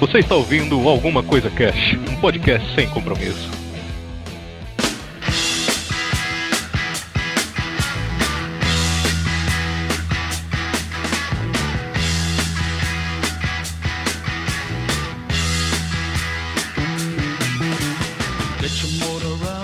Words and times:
Você 0.00 0.18
está 0.18 0.36
ouvindo 0.36 0.88
Alguma 0.88 1.24
Coisa 1.24 1.50
Cash, 1.50 1.98
um 2.08 2.14
podcast 2.20 2.72
sem 2.76 2.88
compromisso. 2.88 3.50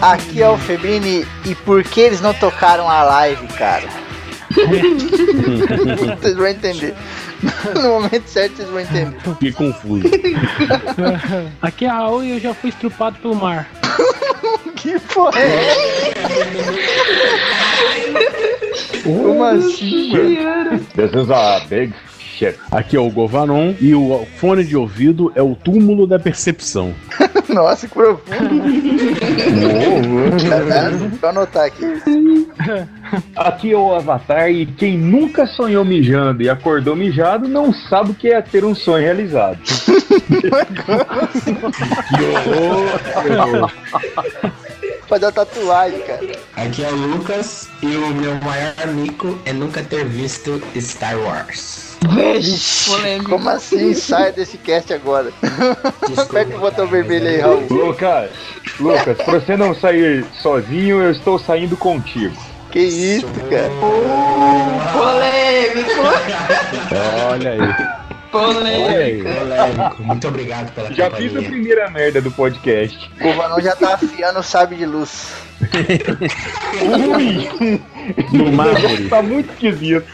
Aqui 0.02 0.42
é 0.42 0.48
o 0.48 0.58
Febrini 0.58 1.24
e 1.46 1.54
por 1.54 1.84
que 1.84 2.00
eles 2.00 2.20
não 2.20 2.34
tocaram 2.34 2.90
a 2.90 3.04
live, 3.04 3.46
cara? 3.48 3.88
vocês 6.20 6.36
vão 6.36 6.46
entender. 6.48 6.92
No 7.74 8.00
momento 8.00 8.26
certo 8.28 8.56
vocês 8.56 8.68
vão 8.68 8.80
entender. 8.80 9.16
Que 9.38 9.52
confuso. 9.52 10.04
Aqui 11.62 11.84
é 11.84 11.88
a 11.88 11.94
Raul 11.94 12.24
e 12.24 12.30
eu 12.30 12.40
já 12.40 12.54
fui 12.54 12.70
estrupado 12.70 13.18
pelo 13.18 13.34
mar. 13.34 13.68
que 14.76 14.98
porra 15.00 15.40
é 15.40 15.74
Como 19.02 19.44
assim? 19.44 20.12
This 20.94 21.12
is 21.14 21.30
a 21.30 21.60
big 21.68 21.94
shit. 22.18 22.58
Aqui 22.70 22.96
é 22.96 23.00
o 23.00 23.10
Govanon 23.10 23.74
e 23.80 23.94
o 23.94 24.26
fone 24.36 24.64
de 24.64 24.76
ouvido 24.76 25.32
é 25.34 25.42
o 25.42 25.54
túmulo 25.54 26.06
da 26.06 26.18
percepção. 26.18 26.94
Nossa, 27.48 27.86
que 27.86 27.94
profundo. 27.94 28.62
Vou 31.20 31.30
anotar 31.30 31.66
aqui. 31.66 31.84
Aqui 33.36 33.72
é 33.72 33.76
o 33.76 33.94
Avatar 33.94 34.50
e 34.50 34.66
quem 34.66 34.96
nunca 34.96 35.46
sonhou 35.46 35.84
mijando 35.84 36.42
e 36.42 36.48
acordou 36.48 36.96
mijado 36.96 37.48
não 37.48 37.72
sabe 37.72 38.12
o 38.12 38.14
que 38.14 38.28
é 38.28 38.40
ter 38.40 38.64
um 38.64 38.74
sonho 38.74 39.04
realizado. 39.04 39.58
Que 39.58 40.46
horror! 43.36 43.70
Fazer 45.06 45.26
uma 45.26 45.32
tatuagem, 45.32 46.00
cara. 46.00 46.20
Aqui 46.56 46.84
é 46.84 46.88
o 46.88 46.94
Lucas 46.94 47.68
e 47.82 47.96
o 47.96 48.08
meu 48.08 48.34
maior 48.36 48.86
mico 48.94 49.38
é 49.44 49.52
nunca 49.52 49.82
ter 49.82 50.04
visto 50.04 50.62
Star 50.80 51.18
Wars. 51.18 51.94
Vixe, 52.08 52.90
como 53.24 53.48
assim? 53.48 53.94
Sai 53.94 54.32
desse 54.32 54.58
cast 54.58 54.92
agora. 54.92 55.32
Aperta 56.16 56.56
o 56.56 56.60
botão 56.60 56.86
vermelho 56.86 57.28
aí, 57.28 57.40
Raul. 57.40 57.66
Lucas, 57.70 58.30
Lucas, 58.78 59.16
pra 59.16 59.40
você 59.40 59.56
não 59.56 59.74
sair 59.74 60.24
sozinho, 60.40 61.00
eu 61.00 61.10
estou 61.10 61.38
saindo 61.38 61.76
contigo. 61.76 62.36
Que 62.74 62.80
isso, 62.80 63.28
cara? 63.48 63.70
Polêmico! 64.92 66.02
Olha 67.30 67.50
aí. 67.52 67.58
Polêmico! 68.32 68.90
Olha 68.90 69.04
aí. 69.04 69.22
Polêmico. 69.22 70.02
Muito 70.02 70.26
obrigado 70.26 70.72
pela 70.74 70.92
Já 70.92 71.08
fiz 71.12 71.26
a 71.26 71.28
companhia. 71.28 71.50
primeira 71.50 71.88
merda 71.90 72.20
do 72.20 72.32
podcast. 72.32 73.08
O 73.20 73.32
Vanão 73.34 73.60
já 73.60 73.76
tá 73.76 73.94
afiando 73.94 74.40
o 74.40 74.42
sabre 74.42 74.74
de 74.76 74.86
luz. 74.86 75.30
Ui, 76.82 77.80
No 78.32 78.50
mármore. 78.50 79.08
tá 79.08 79.22
muito 79.22 79.52
esquisito. 79.52 80.04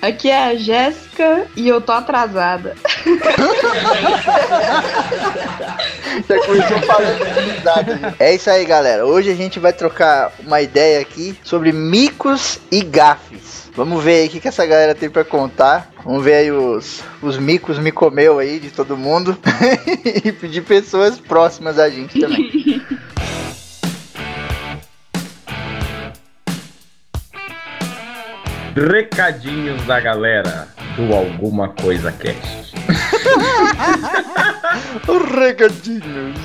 Aqui 0.00 0.30
é 0.30 0.44
a 0.50 0.54
Jéssica 0.54 1.48
e 1.56 1.66
eu 1.66 1.80
tô 1.80 1.90
atrasada. 1.90 2.76
Já 6.28 6.46
começou 6.46 6.78
falando 6.86 8.00
né? 8.00 8.14
É 8.18 8.34
isso 8.34 8.48
aí, 8.48 8.64
galera. 8.64 9.04
Hoje 9.04 9.30
a 9.30 9.34
gente 9.34 9.58
vai 9.58 9.72
trocar 9.72 10.32
uma 10.44 10.60
ideia 10.62 11.00
aqui 11.00 11.38
sobre 11.42 11.72
micos 11.72 12.58
e 12.70 12.82
gafes. 12.82 13.70
Vamos 13.76 14.02
ver 14.02 14.20
aí 14.20 14.26
o 14.26 14.30
que, 14.30 14.40
que 14.40 14.48
essa 14.48 14.64
galera 14.64 14.94
tem 14.94 15.10
pra 15.10 15.24
contar. 15.24 15.90
Vamos 16.04 16.24
ver 16.24 16.34
aí 16.34 16.50
os, 16.50 17.02
os 17.20 17.36
micos 17.36 17.78
me 17.78 17.92
comeu 17.92 18.38
aí 18.38 18.58
de 18.58 18.70
todo 18.70 18.96
mundo. 18.96 19.36
e 20.42 20.48
de 20.48 20.62
pessoas 20.62 21.20
próximas 21.20 21.78
a 21.78 21.90
gente 21.90 22.18
também. 22.18 22.82
Recadinhos 28.74 29.82
da 29.86 30.00
galera 30.00 30.68
do 30.96 31.14
Alguma 31.14 31.68
Coisa 31.68 32.12
Cast. 32.12 32.74
Recadinhos. 35.34 36.38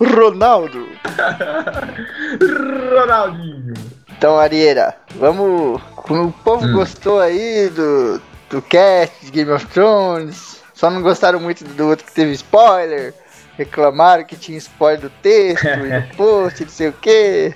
Ronaldo. 0.00 0.86
Ronaldinho. 2.94 3.74
Então, 4.16 4.38
Arieira, 4.38 4.96
vamos. 5.16 5.80
Como 5.94 6.24
o 6.28 6.32
povo 6.32 6.66
Hum. 6.66 6.72
gostou 6.72 7.20
aí 7.20 7.68
do, 7.68 8.20
do 8.50 8.62
cast 8.62 9.24
de 9.26 9.30
Game 9.30 9.50
of 9.50 9.66
Thrones, 9.66 10.60
só 10.74 10.90
não 10.90 11.02
gostaram 11.02 11.38
muito 11.40 11.64
do 11.64 11.86
outro 11.88 12.04
que 12.06 12.12
teve 12.12 12.32
spoiler, 12.32 13.12
reclamaram 13.56 14.24
que 14.24 14.36
tinha 14.36 14.56
spoiler 14.58 15.00
do 15.00 15.10
texto 15.22 15.64
e 15.66 16.00
do 16.00 16.08
post, 16.16 16.62
não 16.64 16.70
sei 16.70 16.88
o 16.88 16.92
que. 16.94 17.54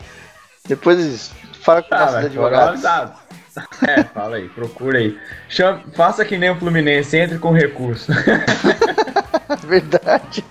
Depois 0.69 1.31
fala 1.63 1.83
com 1.83 1.95
Ah, 1.95 1.99
nossos 2.01 2.17
advogados. 2.17 2.83
tá. 2.83 3.15
É, 3.87 4.03
fala 4.05 4.37
aí, 4.37 4.49
procura 4.49 4.99
aí. 4.99 5.19
Chama- 5.49 5.83
faça 5.95 6.25
que 6.25 6.39
nem 6.39 6.51
o 6.51 6.57
Fluminense, 6.57 7.17
entre 7.17 7.39
com 7.39 7.51
recurso. 7.53 8.13
Verdade. 9.67 10.45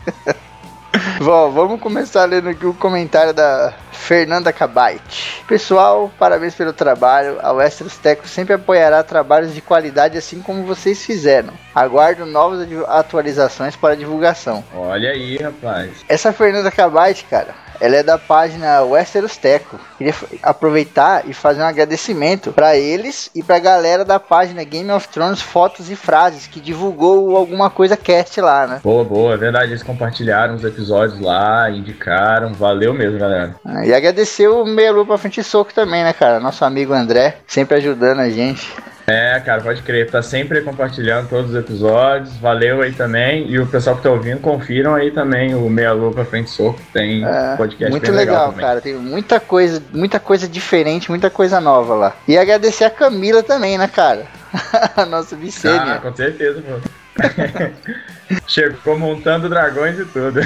Bom, 1.19 1.51
vamos 1.51 1.79
começar 1.79 2.25
lendo 2.25 2.49
aqui 2.49 2.65
o 2.65 2.73
comentário 2.73 3.33
da 3.33 3.73
Fernanda 3.91 4.51
Cabait. 4.51 5.43
Pessoal, 5.47 6.11
parabéns 6.19 6.53
pelo 6.55 6.73
trabalho. 6.73 7.39
A 7.41 7.51
Westeros 7.53 7.95
Teco 7.97 8.27
sempre 8.27 8.53
apoiará 8.55 9.03
trabalhos 9.03 9.53
de 9.53 9.61
qualidade 9.61 10.17
assim 10.17 10.41
como 10.41 10.63
vocês 10.63 11.05
fizeram. 11.05 11.53
Aguardo 11.73 12.25
novas 12.25 12.67
atualizações 12.87 13.75
para 13.75 13.95
divulgação. 13.95 14.63
Olha 14.73 15.11
aí, 15.11 15.37
rapaz. 15.37 15.91
Essa 16.09 16.33
Fernanda 16.33 16.71
Cabait, 16.71 17.23
cara, 17.29 17.53
ela 17.81 17.95
é 17.97 18.03
da 18.03 18.17
página 18.17 18.81
Westeros 18.83 19.35
Teco. 19.35 19.79
Queria 19.97 20.13
aproveitar 20.43 21.27
e 21.27 21.33
fazer 21.33 21.61
um 21.61 21.65
agradecimento 21.65 22.51
para 22.53 22.77
eles 22.77 23.29
e 23.35 23.41
pra 23.41 23.57
galera 23.59 24.05
da 24.05 24.19
página 24.19 24.63
Game 24.63 24.91
of 24.91 25.07
Thrones 25.07 25.41
Fotos 25.41 25.89
e 25.89 25.95
Frases 25.95 26.45
que 26.47 26.59
divulgou 26.59 27.35
alguma 27.35 27.69
coisa 27.69 27.97
cast 27.97 28.39
lá, 28.39 28.67
né? 28.67 28.79
Boa, 28.83 29.03
boa, 29.03 29.33
é 29.33 29.37
verdade. 29.37 29.71
Eles 29.71 29.83
compartilharam 29.83 30.55
os 30.55 30.63
episódios 30.63 31.19
lá, 31.19 31.69
indicaram. 31.69 32.53
Valeu 32.53 32.93
mesmo, 32.93 33.17
galera. 33.17 33.55
Ah, 33.65 33.85
E 33.85 33.93
agradecer 33.93 34.47
o 34.47 34.63
Meia 34.63 34.91
Lua 34.91 35.05
pra 35.05 35.17
frente 35.17 35.43
soco 35.43 35.73
também, 35.73 36.03
né, 36.03 36.13
cara? 36.13 36.39
Nosso 36.39 36.63
amigo 36.63 36.93
André, 36.93 37.37
sempre 37.47 37.77
ajudando 37.77 38.19
a 38.19 38.29
gente. 38.29 38.71
É, 39.07 39.39
cara, 39.39 39.61
pode 39.61 39.81
crer. 39.81 40.09
Tá 40.09 40.21
sempre 40.21 40.61
compartilhando 40.61 41.27
todos 41.27 41.51
os 41.51 41.55
episódios. 41.57 42.35
Valeu 42.37 42.81
aí 42.81 42.91
também. 42.93 43.49
E 43.49 43.59
o 43.59 43.65
pessoal 43.67 43.95
que 43.97 44.03
tá 44.03 44.09
ouvindo, 44.09 44.39
confiram 44.39 44.95
aí 44.95 45.11
também 45.11 45.53
o 45.55 45.69
Meia 45.69 45.91
Lua 45.91 46.11
pra 46.11 46.23
frente 46.25 46.49
soco. 46.49 46.79
Tem 46.93 47.25
É, 47.25 47.55
podcast 47.57 47.91
muito 47.91 48.11
legal, 48.11 48.49
também. 48.51 48.65
cara. 48.65 48.81
Tem 48.81 48.93
muita 48.95 49.39
coisa, 49.39 49.81
muita 49.91 50.19
coisa 50.19 50.47
diferente, 50.47 51.09
muita 51.09 51.29
coisa 51.29 51.59
nova 51.59 51.93
lá. 51.95 52.15
E 52.27 52.37
agradecer 52.37 52.85
a 52.85 52.89
Camila 52.89 53.41
também, 53.43 53.77
né, 53.77 53.87
cara? 53.87 54.25
a 54.95 55.05
nossa 55.05 55.35
Ah, 55.35 55.37
Vicênia. 55.37 55.99
com 56.01 56.15
certeza, 56.15 56.61
pô. 56.61 56.79
Chegou 58.47 58.97
montando 58.97 59.49
dragões 59.49 59.99
e 59.99 60.05
tudo. 60.05 60.39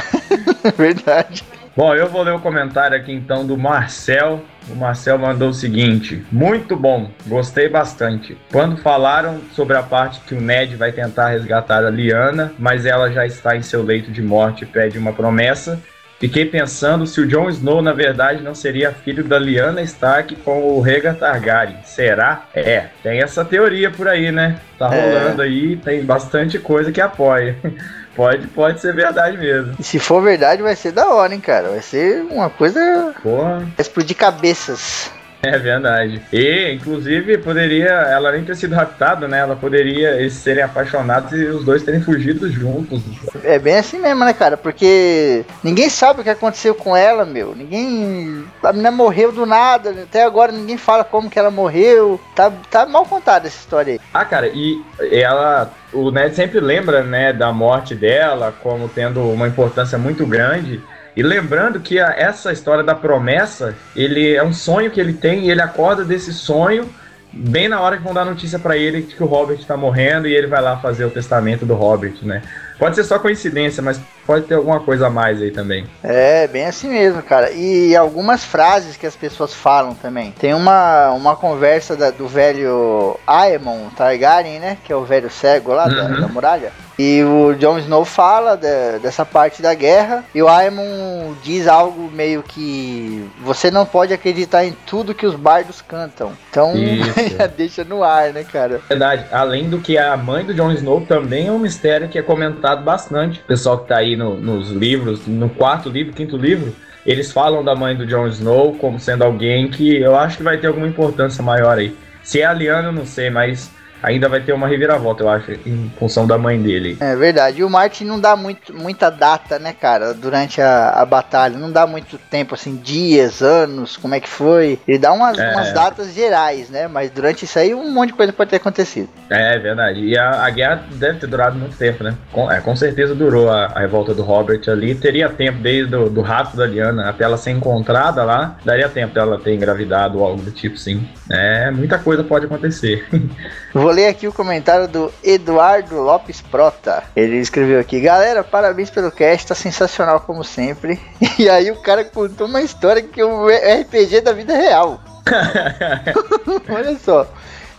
Verdade. 0.76 1.44
Bom, 1.80 1.94
eu 1.94 2.08
vou 2.10 2.22
ler 2.22 2.34
o 2.34 2.38
comentário 2.38 2.94
aqui 2.94 3.10
então 3.10 3.46
do 3.46 3.56
Marcel. 3.56 4.44
O 4.68 4.74
Marcel 4.74 5.16
mandou 5.16 5.48
o 5.48 5.54
seguinte: 5.54 6.22
Muito 6.30 6.76
bom, 6.76 7.10
gostei 7.26 7.70
bastante. 7.70 8.36
Quando 8.52 8.76
falaram 8.76 9.40
sobre 9.52 9.78
a 9.78 9.82
parte 9.82 10.20
que 10.20 10.34
o 10.34 10.40
Ned 10.42 10.76
vai 10.76 10.92
tentar 10.92 11.28
resgatar 11.28 11.82
a 11.82 11.88
Liana, 11.88 12.52
mas 12.58 12.84
ela 12.84 13.10
já 13.10 13.24
está 13.24 13.56
em 13.56 13.62
seu 13.62 13.82
leito 13.82 14.12
de 14.12 14.20
morte 14.20 14.64
e 14.64 14.66
pede 14.66 14.98
uma 14.98 15.14
promessa, 15.14 15.80
fiquei 16.18 16.44
pensando 16.44 17.06
se 17.06 17.18
o 17.18 17.26
Jon 17.26 17.48
Snow 17.48 17.80
na 17.80 17.94
verdade 17.94 18.42
não 18.42 18.54
seria 18.54 18.92
filho 18.92 19.24
da 19.24 19.38
Liana 19.38 19.80
Stark 19.80 20.36
com 20.36 20.60
o 20.60 20.82
Rhaegar 20.82 21.14
Targaryen. 21.14 21.78
Será? 21.84 22.44
É, 22.54 22.88
tem 23.02 23.22
essa 23.22 23.42
teoria 23.42 23.90
por 23.90 24.06
aí, 24.06 24.30
né? 24.30 24.58
Tá 24.78 24.94
É. 24.94 25.00
rolando 25.00 25.40
aí, 25.40 25.76
tem 25.76 26.04
bastante 26.04 26.58
coisa 26.58 26.92
que 26.92 27.00
apoia. 27.00 27.56
Pode, 28.20 28.48
pode 28.48 28.80
ser 28.82 28.94
verdade 28.94 29.38
mesmo. 29.38 29.74
E 29.78 29.82
se 29.82 29.98
for 29.98 30.20
verdade, 30.22 30.60
vai 30.60 30.76
ser 30.76 30.92
da 30.92 31.08
hora, 31.08 31.34
hein, 31.34 31.40
cara? 31.40 31.70
Vai 31.70 31.80
ser 31.80 32.20
uma 32.30 32.50
coisa. 32.50 33.14
Porra. 33.22 33.60
Vai 33.60 33.72
explodir 33.78 34.14
cabeças. 34.14 35.10
É 35.50 35.58
verdade. 35.58 36.20
E, 36.32 36.72
inclusive, 36.72 37.38
poderia 37.38 37.88
ela 37.88 38.32
nem 38.32 38.44
ter 38.44 38.54
sido 38.54 38.74
raptada, 38.74 39.26
né? 39.26 39.38
Ela 39.38 39.56
poderia 39.56 40.10
eles 40.10 40.34
serem 40.34 40.62
apaixonados 40.62 41.32
e 41.32 41.44
os 41.46 41.64
dois 41.64 41.82
terem 41.82 42.02
fugido 42.02 42.50
juntos. 42.50 43.00
É 43.42 43.58
bem 43.58 43.78
assim 43.78 43.98
mesmo, 43.98 44.24
né, 44.24 44.34
cara? 44.34 44.56
Porque 44.56 45.44
ninguém 45.64 45.88
sabe 45.88 46.20
o 46.20 46.24
que 46.24 46.30
aconteceu 46.30 46.74
com 46.74 46.94
ela, 46.94 47.24
meu. 47.24 47.54
Ninguém. 47.54 48.44
A 48.62 48.72
menina 48.72 48.90
morreu 48.90 49.32
do 49.32 49.46
nada. 49.46 49.90
Até 49.90 50.24
agora 50.24 50.52
ninguém 50.52 50.76
fala 50.76 51.04
como 51.04 51.30
que 51.30 51.38
ela 51.38 51.50
morreu. 51.50 52.20
Tá, 52.34 52.52
tá 52.70 52.84
mal 52.84 53.06
contada 53.06 53.46
essa 53.46 53.58
história 53.58 53.94
aí. 53.94 54.00
Ah, 54.12 54.24
cara, 54.24 54.48
e 54.48 54.82
ela. 55.10 55.72
O 55.92 56.10
Ned 56.10 56.36
sempre 56.36 56.60
lembra, 56.60 57.02
né, 57.02 57.32
da 57.32 57.52
morte 57.52 57.96
dela 57.96 58.54
como 58.62 58.88
tendo 58.88 59.28
uma 59.28 59.48
importância 59.48 59.98
muito 59.98 60.24
grande. 60.24 60.80
E 61.16 61.22
lembrando 61.22 61.80
que 61.80 61.98
a- 61.98 62.14
essa 62.16 62.52
história 62.52 62.84
da 62.84 62.94
promessa, 62.94 63.74
ele 63.96 64.34
é 64.34 64.42
um 64.42 64.52
sonho 64.52 64.90
que 64.90 65.00
ele 65.00 65.12
tem 65.12 65.46
e 65.46 65.50
ele 65.50 65.60
acorda 65.60 66.04
desse 66.04 66.32
sonho 66.32 66.88
bem 67.32 67.68
na 67.68 67.80
hora 67.80 67.96
que 67.96 68.02
vão 68.02 68.12
dar 68.12 68.24
notícia 68.24 68.58
pra 68.58 68.76
ele 68.76 69.02
que 69.02 69.22
o 69.22 69.26
Robert 69.26 69.58
tá 69.64 69.76
morrendo 69.76 70.26
e 70.26 70.34
ele 70.34 70.48
vai 70.48 70.60
lá 70.60 70.76
fazer 70.78 71.04
o 71.04 71.10
testamento 71.10 71.64
do 71.64 71.74
Robert, 71.74 72.14
né? 72.22 72.42
Pode 72.78 72.96
ser 72.96 73.04
só 73.04 73.18
coincidência, 73.18 73.82
mas 73.82 74.00
pode 74.30 74.46
ter 74.46 74.54
alguma 74.54 74.78
coisa 74.78 75.08
a 75.08 75.10
mais 75.10 75.42
aí 75.42 75.50
também. 75.50 75.84
É, 76.04 76.46
bem 76.46 76.64
assim 76.66 76.88
mesmo, 76.88 77.20
cara. 77.20 77.50
E 77.50 77.96
algumas 77.96 78.44
frases 78.44 78.96
que 78.96 79.04
as 79.04 79.16
pessoas 79.16 79.52
falam 79.52 79.92
também. 79.92 80.30
Tem 80.38 80.54
uma, 80.54 81.10
uma 81.10 81.34
conversa 81.34 81.96
da- 81.96 82.12
do 82.12 82.28
velho 82.28 83.18
Aemon 83.26 83.88
Targaryen, 83.96 84.60
né? 84.60 84.78
Que 84.84 84.92
é 84.92 84.96
o 84.96 85.04
velho 85.04 85.28
cego 85.28 85.72
lá 85.72 85.88
da, 85.88 86.04
Uhum. 86.04 86.20
da 86.20 86.28
muralha. 86.28 86.70
E 86.96 87.24
o 87.24 87.54
Jon 87.54 87.78
Snow 87.78 88.04
fala 88.04 88.56
de- 88.56 88.98
dessa 89.00 89.24
parte 89.24 89.60
da 89.62 89.72
guerra. 89.74 90.22
E 90.34 90.40
o 90.42 90.48
Aemon 90.48 91.32
diz 91.42 91.66
algo 91.66 92.10
meio 92.12 92.42
que 92.42 93.28
você 93.42 93.70
não 93.70 93.84
pode 93.86 94.12
acreditar 94.12 94.64
em 94.64 94.76
tudo 94.86 95.14
que 95.14 95.26
os 95.26 95.34
bardos 95.34 95.80
cantam. 95.82 96.32
Então 96.50 96.74
já 97.38 97.46
deixa 97.46 97.82
no 97.84 98.04
ar, 98.04 98.32
né, 98.32 98.44
cara? 98.44 98.80
Verdade, 98.88 99.24
além 99.32 99.68
do 99.68 99.80
que 99.80 99.96
a 99.98 100.16
mãe 100.16 100.44
do 100.44 100.54
Jon 100.54 100.70
Snow 100.72 101.00
também 101.00 101.48
é 101.48 101.52
um 101.52 101.58
mistério 101.58 102.08
que 102.08 102.18
é 102.18 102.22
comentado 102.22 102.84
bastante. 102.84 103.40
O 103.40 103.44
pessoal 103.44 103.78
que 103.78 103.88
tá 103.88 103.96
aí 103.96 104.14
no- 104.20 104.36
nos 104.40 104.70
livros, 104.70 105.26
no 105.26 105.48
quarto 105.48 105.88
livro, 105.88 106.12
quinto 106.12 106.36
livro, 106.36 106.74
eles 107.06 107.32
falam 107.32 107.64
da 107.64 107.74
mãe 107.74 107.96
do 107.96 108.06
Jon 108.06 108.28
Snow 108.28 108.74
como 108.74 109.00
sendo 109.00 109.24
alguém 109.24 109.68
que 109.68 109.96
eu 109.96 110.14
acho 110.14 110.36
que 110.36 110.42
vai 110.42 110.58
ter 110.58 110.66
alguma 110.66 110.86
importância 110.86 111.42
maior 111.42 111.78
aí. 111.78 111.96
Se 112.22 112.40
é 112.40 112.44
a 112.44 112.52
eu 112.86 112.92
não 112.92 113.06
sei, 113.06 113.30
mas 113.30 113.70
ainda 114.02 114.28
vai 114.28 114.40
ter 114.40 114.52
uma 114.52 114.66
reviravolta, 114.68 115.22
eu 115.22 115.28
acho, 115.28 115.52
em 115.66 115.90
função 115.98 116.26
da 116.26 116.36
mãe 116.38 116.60
dele. 116.60 116.96
É 117.00 117.14
verdade. 117.16 117.60
E 117.60 117.64
o 117.64 117.70
Martin 117.70 118.04
não 118.04 118.18
dá 118.20 118.36
muito, 118.36 118.74
muita 118.74 119.10
data, 119.10 119.58
né, 119.58 119.72
cara, 119.78 120.14
durante 120.14 120.60
a, 120.60 120.90
a 120.90 121.04
batalha. 121.04 121.58
Não 121.58 121.70
dá 121.70 121.86
muito 121.86 122.18
tempo, 122.30 122.54
assim, 122.54 122.76
dias, 122.76 123.42
anos, 123.42 123.96
como 123.96 124.14
é 124.14 124.20
que 124.20 124.28
foi. 124.28 124.78
Ele 124.86 124.98
dá 124.98 125.12
umas, 125.12 125.38
É. 125.38 125.52
umas 125.52 125.72
datas 125.72 126.12
gerais, 126.14 126.70
né? 126.70 126.88
Mas 126.88 127.10
durante 127.10 127.44
isso 127.44 127.58
aí, 127.58 127.74
um 127.74 127.90
monte 127.92 128.08
de 128.08 128.14
coisa 128.14 128.32
pode 128.32 128.50
ter 128.50 128.56
acontecido. 128.56 129.08
É, 129.28 129.54
é 129.54 129.58
verdade. 129.58 130.00
E 130.00 130.16
a, 130.18 130.44
a 130.44 130.50
guerra 130.50 130.82
deve 130.92 131.18
ter 131.18 131.26
durado 131.26 131.58
muito 131.58 131.76
tempo, 131.76 132.02
né? 132.04 132.14
Com, 132.32 132.50
é, 132.50 132.60
com 132.60 132.74
certeza 132.76 133.14
durou 133.14 133.50
a, 133.50 133.66
a 133.66 133.80
revolta 133.80 134.14
do 134.14 134.22
Robert 134.22 134.62
ali. 134.68 134.94
Teria 134.94 135.28
tempo 135.28 135.58
desde 135.60 135.90
do, 135.90 136.08
do 136.10 136.20
rato 136.20 136.56
da 136.56 136.66
Liana 136.66 137.08
até 137.08 137.24
ela 137.24 137.36
ser 137.36 137.50
encontrada 137.50 138.22
lá. 138.24 138.56
Daria 138.64 138.88
tempo 138.88 139.14
dela 139.14 139.38
ter 139.38 139.54
engravidado 139.54 140.18
ou 140.18 140.24
algo 140.26 140.42
do 140.42 140.50
tipo, 140.50 140.76
sim. 140.76 141.08
É, 141.30 141.70
muita 141.70 141.98
coisa 141.98 142.22
pode 142.24 142.46
acontecer. 142.46 143.06
Vou 143.90 143.96
ler 143.96 144.06
aqui 144.06 144.28
o 144.28 144.32
comentário 144.32 144.86
do 144.86 145.12
Eduardo 145.20 146.00
Lopes 146.00 146.40
Prota. 146.40 147.02
Ele 147.16 147.38
escreveu 147.38 147.80
aqui: 147.80 147.98
Galera, 147.98 148.44
parabéns 148.44 148.88
pelo 148.88 149.10
cast, 149.10 149.48
tá 149.48 149.54
sensacional 149.56 150.20
como 150.20 150.44
sempre. 150.44 151.00
E 151.36 151.50
aí 151.50 151.72
o 151.72 151.82
cara 151.82 152.04
contou 152.04 152.46
uma 152.46 152.62
história 152.62 153.02
que 153.02 153.20
é 153.20 153.26
um 153.26 153.48
RPG 153.48 154.20
da 154.20 154.32
vida 154.32 154.54
real. 154.54 155.00
Olha 156.70 156.96
só. 157.00 157.26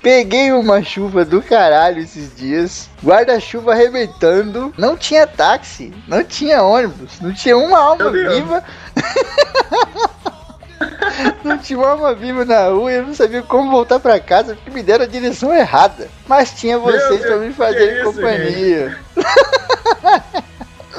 Peguei 0.02 0.52
uma 0.52 0.84
chuva 0.84 1.24
do 1.24 1.42
caralho 1.42 2.02
esses 2.02 2.36
dias, 2.36 2.90
guarda-chuva 3.02 3.72
arrebentando, 3.72 4.74
não 4.78 4.98
tinha 4.98 5.26
táxi, 5.26 5.94
não 6.10 6.26
tinha 6.26 6.62
ônibus, 6.62 7.22
não 7.22 7.34
tinha 7.34 7.58
uma 7.58 7.80
alma 7.80 8.12
Meu 8.12 8.12
Deus. 8.12 8.36
viva. 8.36 8.64
não 11.44 11.58
tinha 11.58 11.80
uma 11.80 11.90
alma 11.90 12.14
viva 12.14 12.46
na 12.46 12.68
rua, 12.68 12.92
eu 12.92 13.08
não 13.08 13.14
sabia 13.14 13.42
como 13.42 13.72
voltar 13.72 14.00
pra 14.00 14.20
casa 14.20 14.56
porque 14.56 14.70
me 14.70 14.84
deram 14.84 15.06
a 15.06 15.08
direção 15.08 15.54
errada. 15.54 16.08
Mas 16.28 16.54
tinha 16.54 16.78
vocês 16.78 17.22
pra 17.22 17.38
me 17.38 17.48
que 17.48 17.54
fazer 17.54 17.96
isso, 17.96 18.04
companhia. 18.04 18.98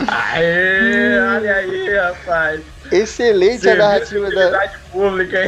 Aê, 0.08 1.18
olha 1.18 1.54
aí, 1.54 1.96
rapaz. 1.96 2.60
Excelente 2.92 3.68
a 3.68 3.74
Serviço 3.74 3.78
narrativa 3.78 4.30
da. 4.30 4.68
pública 4.92 5.38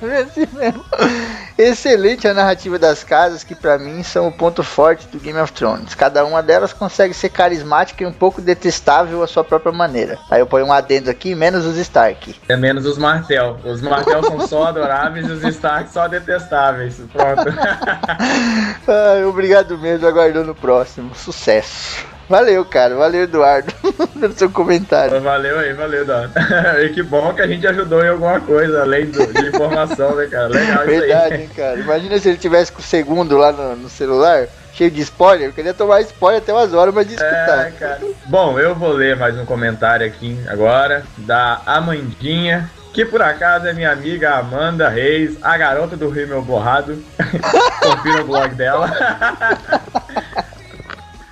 mesmo. 0.00 0.84
Excelente 1.58 2.26
a 2.26 2.32
narrativa 2.32 2.78
das 2.78 3.04
casas, 3.04 3.44
que 3.44 3.54
pra 3.54 3.78
mim 3.78 4.02
são 4.02 4.26
o 4.28 4.32
ponto 4.32 4.62
forte 4.62 5.06
do 5.08 5.20
Game 5.20 5.38
of 5.38 5.52
Thrones. 5.52 5.94
Cada 5.94 6.24
uma 6.24 6.42
delas 6.42 6.72
consegue 6.72 7.12
ser 7.12 7.28
carismática 7.28 8.02
e 8.02 8.06
um 8.06 8.12
pouco 8.12 8.40
detestável 8.40 9.22
à 9.22 9.26
sua 9.26 9.44
própria 9.44 9.70
maneira. 9.70 10.18
Aí 10.30 10.40
eu 10.40 10.46
ponho 10.46 10.64
um 10.64 10.72
adendo 10.72 11.10
aqui, 11.10 11.34
menos 11.34 11.66
os 11.66 11.76
Stark. 11.76 12.34
É 12.48 12.56
menos 12.56 12.86
os 12.86 12.96
Martel. 12.96 13.58
Os 13.62 13.82
Martel 13.82 14.22
são 14.24 14.40
só 14.48 14.68
adoráveis 14.68 15.28
e 15.28 15.32
os 15.32 15.44
Stark 15.44 15.92
só 15.92 16.08
detestáveis. 16.08 16.96
Pronto. 17.12 17.54
Ai, 18.88 19.24
obrigado 19.24 19.76
mesmo, 19.76 20.06
aguardando 20.06 20.52
o 20.52 20.54
próximo. 20.54 21.14
Sucesso. 21.14 22.06
Valeu, 22.30 22.64
cara. 22.64 22.94
Valeu, 22.94 23.24
Eduardo, 23.24 23.74
pelo 24.20 24.32
seu 24.34 24.48
comentário. 24.50 25.20
Valeu 25.20 25.58
aí, 25.58 25.72
valeu, 25.72 26.06
Dona. 26.06 26.30
E 26.80 26.88
que 26.90 27.02
bom 27.02 27.34
que 27.34 27.42
a 27.42 27.46
gente 27.46 27.66
ajudou 27.66 28.04
em 28.04 28.08
alguma 28.08 28.40
coisa, 28.40 28.82
além 28.82 29.06
do- 29.06 29.26
de 29.32 29.48
informação, 29.48 30.14
né, 30.14 30.26
cara? 30.30 30.46
Legal 30.46 30.76
isso 30.76 30.86
Verdade, 31.00 31.34
aí. 31.34 31.42
hein, 31.42 31.50
cara. 31.56 31.80
Imagina 31.80 32.18
se 32.18 32.28
ele 32.28 32.38
tivesse 32.38 32.70
com 32.70 32.78
o 32.78 32.82
segundo 32.84 33.36
lá 33.36 33.50
no, 33.50 33.74
no 33.74 33.88
celular, 33.88 34.46
cheio 34.72 34.92
de 34.92 35.00
spoiler. 35.02 35.48
Eu 35.48 35.52
queria 35.52 35.74
tomar 35.74 36.00
spoiler 36.02 36.40
até 36.40 36.52
umas 36.52 36.72
horas, 36.72 36.94
mas 36.94 37.06
de 37.08 37.14
escutar. 37.14 37.66
É, 37.66 37.70
cara. 37.72 38.00
Bom, 38.26 38.58
eu 38.60 38.76
vou 38.76 38.92
ler 38.92 39.16
mais 39.16 39.36
um 39.36 39.44
comentário 39.44 40.06
aqui 40.06 40.38
agora, 40.48 41.02
da 41.18 41.60
Amandinha, 41.66 42.70
que 42.94 43.04
por 43.04 43.20
acaso 43.22 43.66
é 43.66 43.72
minha 43.72 43.90
amiga 43.90 44.36
Amanda 44.36 44.88
Reis, 44.88 45.36
a 45.42 45.56
garota 45.58 45.96
do 45.96 46.08
Rio 46.08 46.28
Meu 46.28 46.42
Borrado. 46.42 47.02
Confira 47.82 48.22
o 48.22 48.26
blog 48.26 48.54
dela. 48.54 48.88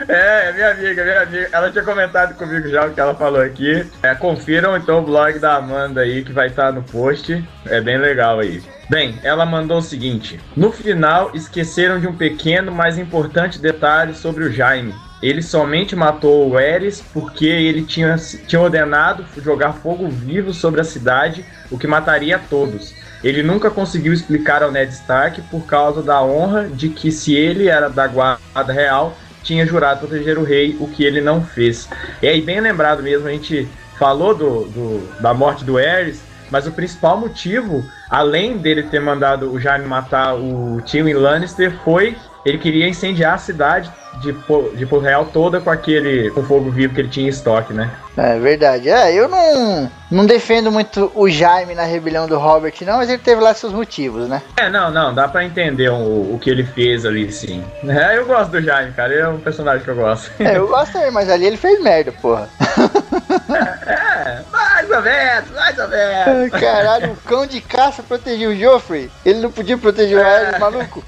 É, 0.09 0.49
é 0.49 0.53
minha 0.53 0.71
amiga, 0.71 1.05
minha 1.05 1.23
amiga. 1.23 1.49
Ela 1.53 1.71
tinha 1.71 1.85
comentado 1.85 2.35
comigo 2.35 2.69
já 2.69 2.87
o 2.87 2.95
que 2.95 3.01
ela 3.01 3.15
falou 3.15 3.43
aqui. 3.43 3.87
É, 4.03 4.15
confiram 4.15 4.77
então 4.77 5.01
o 5.01 5.03
blog 5.03 5.39
da 5.39 5.57
Amanda 5.57 6.01
aí, 6.01 6.25
que 6.25 6.33
vai 6.33 6.47
estar 6.47 6.73
no 6.73 6.83
post. 6.83 7.45
É 7.67 7.81
bem 7.81 7.99
legal 7.99 8.41
aí. 8.41 8.63
Bem, 8.89 9.19
ela 9.23 9.45
mandou 9.45 9.79
o 9.79 9.83
seguinte: 9.83 10.41
No 10.57 10.73
final, 10.73 11.31
esqueceram 11.35 12.01
de 12.01 12.07
um 12.07 12.17
pequeno, 12.17 12.73
mas 12.73 12.99
importante 12.99 13.61
detalhe 13.61 14.15
sobre 14.15 14.45
o 14.45 14.53
Jaime. 14.53 14.95
Ele 15.23 15.43
somente 15.43 15.97
matou 15.97 16.49
o 16.49 16.59
Eris 16.59 17.05
porque 17.13 17.47
ele 17.47 17.83
tinha, 17.83 18.17
tinha 18.47 18.63
ordenado 18.63 19.27
jogar 19.43 19.73
fogo 19.73 20.09
vivo 20.09 20.55
sobre 20.55 20.81
a 20.81 20.85
cidade, 20.85 21.45
o 21.71 21.77
que 21.77 21.89
mataria 21.89 22.39
todos. 22.39 22.95
Ele 23.23 23.43
nunca 23.43 23.69
conseguiu 23.69 24.13
explicar 24.13 24.63
ao 24.63 24.71
Ned 24.71 24.93
Stark 24.93 25.43
por 25.51 25.67
causa 25.67 26.03
da 26.03 26.23
honra 26.23 26.69
de 26.69 26.89
que 26.89 27.11
se 27.11 27.35
ele 27.35 27.67
era 27.69 27.91
da 27.91 28.07
guarda 28.07 28.73
real, 28.73 29.17
tinha 29.43 29.67
jurado 29.67 30.01
proteger 30.01 30.39
o 30.39 30.45
rei, 30.45 30.77
o 30.81 30.89
que 30.89 31.05
ele 31.05 31.21
não 31.21 31.43
fez. 31.43 31.89
E 32.23 32.27
aí, 32.29 32.41
bem 32.43 32.61
lembrado 32.61 33.03
mesmo, 33.03 33.27
a 33.29 33.31
gente 33.31 33.69
falou 33.99 34.35
do, 34.35 34.65
do- 34.65 35.09
da 35.21 35.33
morte 35.35 35.65
do 35.65 35.77
Aerys, 35.77 36.23
mas 36.51 36.67
o 36.67 36.73
principal 36.73 37.19
motivo, 37.19 37.85
além 38.09 38.57
dele 38.59 38.85
ter 38.85 39.01
mandado 39.01 39.53
o 39.53 39.61
Jaime 39.61 39.87
matar 39.87 40.35
o 40.35 40.81
Tywin 40.83 41.15
Lannister, 41.15 41.73
foi 41.85 42.17
ele 42.45 42.57
queria 42.59 42.89
incendiar 42.89 43.35
a 43.35 43.39
cidade 43.39 43.91
de, 44.21 44.33
Po- 44.33 44.71
de 44.75 44.85
Real 44.85 45.27
toda 45.27 45.61
com 45.61 45.71
aquele 45.71 46.31
com 46.31 46.43
fogo 46.43 46.71
vivo 46.71 46.95
que 46.95 47.01
ele 47.01 47.09
tinha 47.09 47.27
em 47.27 47.31
estoque, 47.31 47.73
né? 47.73 47.91
É 48.17 48.39
verdade. 48.39 48.89
É, 48.89 49.13
eu 49.15 49.29
não, 49.29 49.91
não 50.11 50.27
defendo 50.27 50.73
muito 50.73 51.11
o 51.15 51.29
Jaime 51.29 51.75
na 51.75 51.85
rebelião 51.85 52.27
do 52.27 52.37
Robert, 52.39 52.75
não, 52.83 52.97
mas 52.97 53.09
ele 53.09 53.19
teve 53.19 53.41
lá 53.41 53.55
seus 53.55 53.73
motivos, 53.73 54.29
né? 54.29 54.43
É, 54.57 54.69
não, 54.69 54.91
não, 54.91 55.15
dá 55.15 55.29
pra 55.29 55.45
entender 55.45 55.89
o, 55.91 56.35
o 56.35 56.39
que 56.43 56.51
ele 56.51 56.65
fez 56.65 57.07
ali, 57.07 57.31
sim. 57.31 57.63
É, 57.87 58.19
eu 58.19 58.27
gosto 58.27 58.51
do 58.51 58.61
Jaime, 58.63 58.93
cara, 58.93 59.13
ele 59.13 59.23
é 59.23 59.29
um 59.29 59.39
personagem 59.39 59.85
que 59.85 59.91
eu 59.91 59.95
gosto. 59.97 60.31
É, 60.41 60.57
eu 60.57 60.67
gosto 60.67 60.93
também, 60.93 61.11
mas 61.13 61.31
ali 61.31 61.47
ele 61.47 61.57
fez 61.57 61.81
merda, 61.83 62.13
porra. 62.13 62.49
É, 63.49 64.43
mais 64.53 64.91
ou 64.91 65.03
menos, 65.03 65.51
mais 65.53 65.79
ou 65.79 65.89
menos. 65.89 66.53
Ai, 66.53 66.61
Caralho, 66.61 67.13
o 67.13 67.17
cão 67.29 67.47
de 67.47 67.61
caça 67.61 68.03
protegeu 68.03 68.51
o 68.51 68.57
Joffrey. 68.57 69.11
Ele 69.25 69.41
não 69.41 69.51
podia 69.51 69.79
proteger 69.79 70.19
o 70.19 70.23
Harry, 70.23 70.59
maluco. 70.59 71.03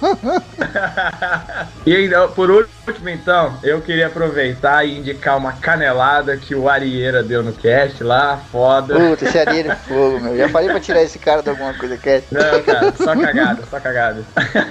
E 1.86 1.96
ainda, 1.96 2.28
por 2.28 2.50
último, 2.50 3.08
então, 3.08 3.58
eu 3.62 3.80
queria 3.80 4.08
aproveitar 4.08 4.84
e 4.84 4.98
indicar 4.98 5.36
uma 5.36 5.52
canelada 5.52 6.36
que 6.36 6.54
o 6.54 6.68
Arieira 6.68 7.22
deu 7.22 7.42
no 7.42 7.52
cast 7.52 8.04
lá, 8.04 8.36
foda. 8.52 8.94
Puta, 8.94 9.24
esse 9.24 9.38
areia 9.38 9.64
de 9.64 9.76
fogo, 9.88 10.20
meu. 10.20 10.36
Já 10.36 10.48
falei 10.50 10.68
pra 10.68 10.78
tirar 10.78 11.02
esse 11.02 11.18
cara 11.18 11.42
de 11.42 11.48
alguma 11.48 11.72
coisa, 11.74 11.96
quer? 11.96 12.22
Não, 12.30 12.62
cara, 12.62 12.92
só 12.92 13.16
cagada, 13.16 13.62
só 13.64 13.80
cagada. 13.80 14.22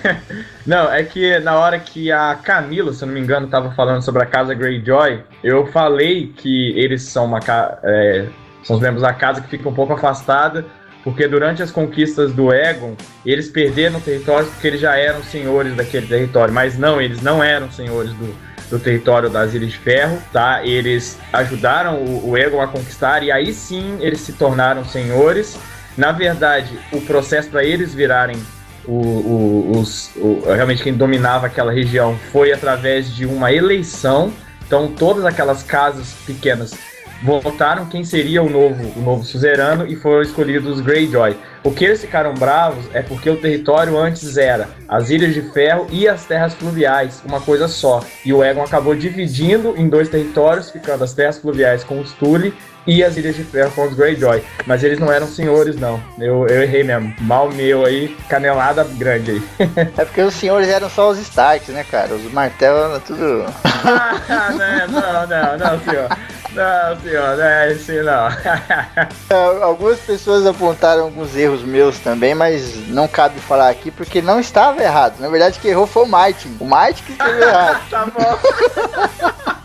Não, 0.66 0.94
é 0.94 1.04
que 1.04 1.40
na 1.40 1.58
hora 1.58 1.80
que 1.80 2.12
a 2.12 2.36
Camila, 2.36 2.94
se 2.94 3.04
eu 3.04 3.08
não 3.08 3.14
me 3.16 3.20
engano, 3.20 3.48
tava 3.48 3.72
falando 3.72 4.04
sobre 4.04 4.22
a 4.22 4.26
casa 4.26 4.54
Greyjoy, 4.54 5.24
eu 5.44 5.66
falei 5.68 6.32
que 6.38 6.78
eles 6.80 7.02
são 7.04 7.26
uma 7.26 7.40
é, 7.84 8.28
são 8.64 8.76
os 8.76 8.82
membros 8.82 9.02
da 9.02 9.14
casa 9.14 9.42
que 9.42 9.50
fica 9.50 9.68
um 9.68 9.74
pouco 9.74 9.94
afastada, 9.94 10.66
porque 11.04 11.28
durante 11.28 11.64
as 11.64 11.72
conquistas 11.72 12.34
do 12.34 12.54
Egon, 12.54 12.96
eles 13.26 13.50
perderam 13.50 14.00
territórios 14.02 14.50
porque 14.52 14.68
eles 14.68 14.82
já 14.82 14.96
eram 14.98 15.24
senhores 15.24 15.76
daquele 15.76 16.08
território, 16.08 16.54
mas 16.54 16.78
não, 16.78 17.02
eles 17.02 17.22
não 17.22 17.44
eram 17.44 17.72
senhores 17.72 18.12
do, 18.14 18.36
do 18.70 18.80
território 18.80 19.30
das 19.30 19.54
Ilhas 19.54 19.72
de 19.72 19.78
Ferro, 19.78 20.22
tá? 20.34 20.64
Eles 20.66 21.18
ajudaram 21.32 21.96
o, 22.04 22.30
o 22.32 22.38
Egon 22.38 22.62
a 22.62 22.68
conquistar 22.68 23.24
e 23.24 23.32
aí 23.32 23.54
sim 23.54 23.98
eles 24.02 24.20
se 24.22 24.34
tornaram 24.34 24.84
senhores. 24.86 25.58
Na 25.98 26.12
verdade, 26.12 26.78
o 26.92 27.02
processo 27.02 27.50
para 27.50 27.64
eles 27.64 27.94
virarem 27.94 28.38
o, 28.86 28.94
o- 28.94 29.72
os, 29.80 30.12
o- 30.18 30.44
realmente 30.46 30.84
quem 30.84 30.94
dominava 30.94 31.48
aquela 31.48 31.72
região 31.72 32.18
foi 32.32 32.52
através 32.52 33.14
de 33.16 33.26
uma 33.26 33.52
eleição. 33.52 34.32
Então 34.68 34.88
todas 34.88 35.26
aquelas 35.26 35.64
casas 35.64 36.14
pequenas 36.28 36.74
votaram 37.24 37.86
quem 37.86 38.04
seria 38.04 38.42
o 38.42 38.50
novo, 38.50 38.94
o 38.98 39.02
novo 39.02 39.24
suzerano 39.24 39.86
e 39.88 39.96
foram 39.96 40.22
escolhidos 40.22 40.78
os 40.78 40.82
Greyjoy. 40.82 41.36
O 41.64 41.72
que 41.72 41.84
eles 41.84 42.00
ficaram 42.00 42.34
bravos 42.34 42.86
é 42.94 43.02
porque 43.02 43.30
o 43.30 43.36
território 43.36 43.98
antes 43.98 44.38
era 44.38 44.70
as 44.88 45.10
Ilhas 45.10 45.34
de 45.34 45.42
Ferro 45.42 45.88
e 45.92 46.08
as 46.08 46.26
Terras 46.26 46.54
Fluviais, 46.54 47.22
uma 47.26 47.42
coisa 47.42 47.68
só. 47.68 48.02
E 48.26 48.32
o 48.32 48.42
Egon 48.42 48.64
acabou 48.64 48.96
dividindo 48.96 49.74
em 49.76 49.90
dois 49.90 50.08
territórios, 50.08 50.72
ficando 50.72 51.04
as 51.04 51.14
Terras 51.14 51.38
Fluviais 51.38 51.84
com 51.84 52.00
os 52.00 52.14
Tully 52.14 52.54
e 52.90 53.04
as 53.04 53.16
Ilhas 53.16 53.36
de 53.36 53.44
Ferro 53.44 53.72
com 53.72 53.88
os 53.88 53.94
Greyjoy. 53.94 54.42
Mas 54.66 54.84
eles 54.84 54.98
não 54.98 55.12
eram 55.12 55.28
senhores, 55.28 55.76
não. 55.76 56.02
Eu, 56.18 56.48
eu 56.48 56.64
errei 56.64 56.84
mesmo. 56.84 57.14
Mal 57.22 57.52
meu 57.52 57.86
aí, 57.86 58.18
canelada 58.28 58.84
grande 58.84 59.32
aí. 59.32 59.44
É 60.00 60.06
porque 60.06 60.22
os 60.22 60.34
senhores 60.34 60.68
eram 60.70 60.90
só 60.90 61.10
os 61.10 61.20
Starks, 61.20 61.70
né, 61.70 61.86
cara? 61.90 62.14
Os 62.14 62.32
Martel 62.32 62.76
eram 62.78 63.00
tudo. 63.00 63.46
Ah, 63.64 64.16
não, 64.88 65.02
não, 65.02 65.28
não, 65.28 65.58
não, 65.58 65.84
senhor. 65.84 66.10
Não, 66.54 67.00
senhor, 67.02 67.38
não 67.38 67.44
é 67.44 67.68
assim 67.68 68.02
não. 68.02 68.30
É, 69.30 69.64
Algumas 69.64 70.00
pessoas 70.00 70.46
apontaram 70.46 71.04
alguns 71.04 71.36
erros 71.36 71.62
meus 71.62 72.00
também, 72.00 72.34
mas 72.34 72.76
não 72.88 73.08
cabe 73.08 73.40
falar 73.40 73.70
aqui 73.70 73.92
porque 73.92 74.22
não 74.22 74.40
estava 74.40 74.82
errado. 74.82 75.20
Na 75.20 75.30
verdade, 75.30 75.60
quem 75.60 75.72
errou 75.72 75.86
foi 75.86 76.04
o 76.04 76.08
Martin. 76.08 76.58
O 76.60 76.66
Martin 76.66 77.04
que 77.04 77.12
esteve 77.12 77.42
errado. 77.44 77.90
tá 77.90 78.06
bom. 78.06 79.59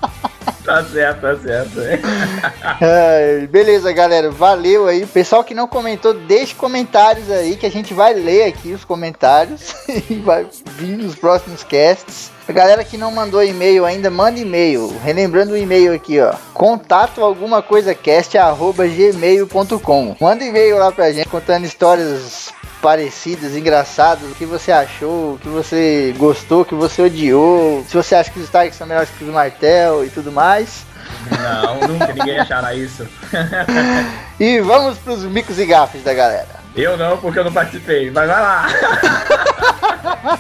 Tá 0.65 0.83
certo, 0.83 1.21
tá 1.21 1.37
certo. 1.37 1.79
Ai, 2.81 3.47
beleza, 3.47 3.93
galera. 3.93 4.31
Valeu 4.31 4.89
aí. 4.89 5.05
Pessoal 5.05 5.45
que 5.45 5.55
não 5.55 5.69
comentou, 5.69 6.15
deixe 6.15 6.55
comentários 6.55 7.31
aí 7.31 7.57
que 7.57 7.67
a 7.67 7.71
gente 7.71 7.93
vai 7.93 8.15
ler 8.15 8.45
aqui 8.45 8.73
os 8.73 8.85
comentários 8.85 9.75
e 10.09 10.15
vai 10.15 10.47
vir 10.79 10.97
nos 10.97 11.15
próximos 11.15 11.63
casts. 11.63 12.33
A 12.49 12.53
galera 12.53 12.85
que 12.85 12.97
não 12.97 13.11
mandou 13.11 13.43
e-mail 13.43 13.85
ainda, 13.85 14.11
manda 14.11 14.39
e-mail. 14.39 14.95
Relembrando 15.03 15.53
o 15.53 15.57
e-mail 15.57 15.95
aqui, 15.95 16.21
ó. 16.21 16.35
Contato 16.53 17.23
alguma 17.23 17.63
coisa 17.63 17.95
cast 17.95 18.37
arroba 18.39 18.87
gmail.com. 18.87 20.17
Manda 20.21 20.45
e-mail 20.45 20.79
lá 20.79 20.93
pra 20.93 21.13
gente 21.13 21.29
contando 21.29 21.65
histórias 21.65 22.53
parecidas, 22.85 23.57
engraçadas, 23.57 24.31
o 24.31 24.35
que 24.35 24.45
você 24.45 24.71
achou, 24.71 25.33
o 25.33 25.39
que 25.39 25.49
você 25.49 26.15
gostou, 26.19 26.61
o 26.61 26.65
que 26.67 26.75
você 26.75 27.01
odiou, 27.01 27.83
se 27.89 27.97
você 27.97 28.15
acha 28.15 28.31
que 28.31 28.39
os 28.39 28.45
Starks 28.45 28.77
são 28.77 28.87
melhores 28.87 29.09
que 29.09 29.25
os 29.25 29.33
Martel 29.33 30.05
e 30.05 30.11
tudo 30.11 30.31
mais. 30.31 30.85
Não, 31.31 31.89
nunca 31.89 32.13
ninguém 32.13 32.39
achará 32.39 32.75
isso. 32.75 33.09
E 34.39 34.61
vamos 34.61 34.99
pros 34.99 35.23
micos 35.23 35.61
e 35.61 35.65
gafes 35.65 36.03
da 36.03 36.13
galera. 36.13 36.57
Eu 36.75 36.97
não, 36.97 37.17
porque 37.17 37.39
eu 37.39 37.45
não 37.45 37.53
participei. 37.53 38.11
Mas 38.11 38.29
vai 38.29 38.43
lá. 38.43 38.67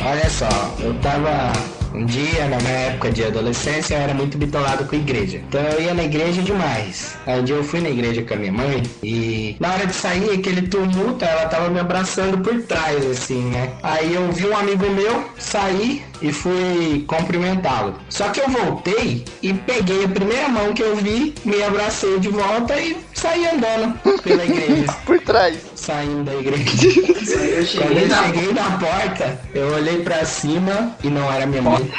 Olha 0.00 0.30
só, 0.30 0.48
eu 0.78 0.94
tava 1.00 1.75
um 1.96 2.04
dia, 2.04 2.46
na 2.48 2.58
minha 2.58 2.78
época 2.90 3.10
de 3.10 3.24
adolescência, 3.24 3.94
eu 3.94 4.00
era 4.00 4.12
muito 4.12 4.36
bitolado 4.36 4.84
com 4.84 4.94
a 4.94 4.98
igreja. 4.98 5.38
Então 5.48 5.60
eu 5.62 5.80
ia 5.80 5.94
na 5.94 6.04
igreja 6.04 6.42
demais. 6.42 7.16
Aí 7.26 7.40
um 7.40 7.44
dia 7.44 7.56
eu 7.56 7.64
fui 7.64 7.80
na 7.80 7.88
igreja 7.88 8.22
com 8.22 8.34
a 8.34 8.36
minha 8.36 8.52
mãe 8.52 8.82
e 9.02 9.56
na 9.58 9.72
hora 9.72 9.86
de 9.86 9.94
sair, 9.94 10.30
aquele 10.30 10.62
tumulto, 10.68 11.24
ela 11.24 11.46
tava 11.46 11.70
me 11.70 11.80
abraçando 11.80 12.38
por 12.38 12.62
trás, 12.62 13.04
assim, 13.06 13.42
né? 13.50 13.72
Aí 13.82 14.14
eu 14.14 14.30
vi 14.30 14.46
um 14.46 14.56
amigo 14.56 14.88
meu 14.90 15.24
sair 15.38 16.04
e 16.22 16.32
fui 16.32 17.04
cumprimentá-lo. 17.06 17.94
Só 18.08 18.28
que 18.30 18.40
eu 18.40 18.48
voltei 18.48 19.24
e 19.42 19.52
peguei 19.52 20.04
a 20.04 20.08
primeira 20.08 20.48
mão 20.48 20.72
que 20.72 20.82
eu 20.82 20.96
vi, 20.96 21.34
me 21.44 21.62
abracei 21.62 22.18
de 22.18 22.28
volta 22.28 22.78
e 22.80 22.96
saí 23.14 23.46
andando 23.46 23.98
pela 24.22 24.44
igreja 24.44 24.92
Por 25.04 25.20
trás. 25.20 25.56
saindo 25.74 26.24
da 26.24 26.34
igreja. 26.34 26.64
Quando 27.78 27.98
eu 27.98 28.08
cheguei 28.08 28.52
na 28.52 28.78
porta, 28.78 29.40
eu 29.54 29.68
olhei 29.74 30.02
pra 30.02 30.24
cima 30.24 30.96
e 31.02 31.08
não 31.08 31.30
era 31.32 31.46
minha 31.46 31.62
mãe. 31.62 31.90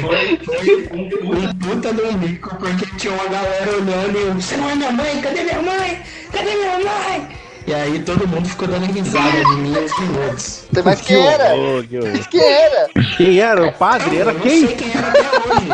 Foi, 0.00 0.38
foi 0.44 0.88
um, 0.92 1.38
um 1.38 1.54
puta 1.54 1.92
do 1.92 2.18
mico, 2.18 2.56
porque 2.56 2.86
tinha 2.96 3.12
uma 3.12 3.26
galera 3.28 3.70
olhando 3.76 4.18
e 4.18 4.22
eu, 4.22 4.34
você 4.34 4.56
não 4.56 4.70
é 4.70 4.74
minha 4.74 4.90
mãe? 4.90 5.20
Cadê 5.20 5.42
minha 5.42 5.62
mãe? 5.62 6.02
Cadê 6.32 6.54
minha 6.54 6.78
mãe? 6.78 7.28
E 7.66 7.72
aí 7.72 7.98
todo 8.00 8.26
mundo 8.26 8.48
ficou 8.48 8.66
dando 8.66 8.86
risada 8.86 9.30
de 9.44 9.56
mim 9.56 9.70
uns 9.76 9.98
minutos. 10.00 10.64
Mas 10.84 11.00
quem 11.00 11.26
era? 11.26 11.54
que. 11.88 11.98
Mas 11.98 12.26
quem 12.26 12.42
era? 12.42 12.88
Quem 13.16 13.38
era? 13.40 13.66
O 13.68 13.72
padre? 13.72 14.18
Era 14.18 14.30
eu 14.30 14.34
não 14.34 14.40
quem? 14.40 14.66
sei 14.66 14.76
quem 14.76 14.90
era 14.92 15.08
até 15.08 15.20
hoje. 15.20 15.68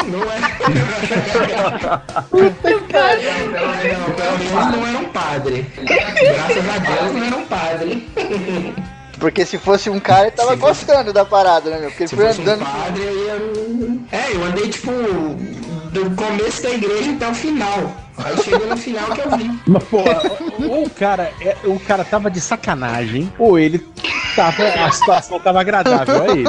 Não 0.10 0.22
era. 0.32 2.00
Não, 2.80 4.14
pelo 4.14 4.38
menos 4.38 4.76
não 4.76 4.86
era 4.86 4.98
um 4.98 5.04
padre. 5.06 5.66
Graças 5.76 6.68
a 6.68 6.78
Deus 6.78 7.12
não 7.12 7.24
era 7.24 7.36
um 7.36 7.46
padre. 7.46 8.08
Porque 9.18 9.44
se 9.44 9.58
fosse 9.58 9.90
um 9.90 10.00
cara, 10.00 10.22
ele 10.28 10.30
tava 10.32 10.52
Se 10.52 10.56
fosse- 10.58 10.84
gostando 10.86 11.12
da 11.12 11.24
parada, 11.24 11.68
né, 11.70 11.78
meu? 11.80 11.90
Porque 11.90 12.04
ele 12.04 12.08
Se 12.08 12.16
foi 12.16 12.26
fosse 12.26 12.40
um 12.40 12.42
andando. 12.44 12.64
padre, 12.64 13.02
eu 13.02 13.24
ia. 13.26 14.18
É, 14.18 14.34
eu 14.34 14.44
andei 14.44 14.68
tipo 14.68 14.90
do 15.92 16.10
começo 16.16 16.62
da 16.62 16.70
igreja 16.70 17.10
até 17.12 17.28
o 17.28 17.34
final. 17.34 17.92
Aí 18.24 18.36
chegou 18.42 18.66
no 18.66 18.76
final 18.76 19.10
que 19.10 19.20
eu 19.20 19.30
vi. 19.36 19.50
Mas, 19.66 19.84
porra, 19.84 20.22
ou 20.68 20.84
o 20.84 20.90
cara, 20.90 21.32
é- 21.40 21.56
o 21.64 21.78
cara 21.80 22.04
tava 22.04 22.30
de 22.30 22.40
sacanagem, 22.40 23.32
ou 23.38 23.58
ele 23.58 23.78
tava. 24.36 24.62
A 24.86 24.90
situação 24.90 25.38
tava 25.40 25.60
agradável 25.60 26.22
a 26.22 26.28
ele. 26.28 26.44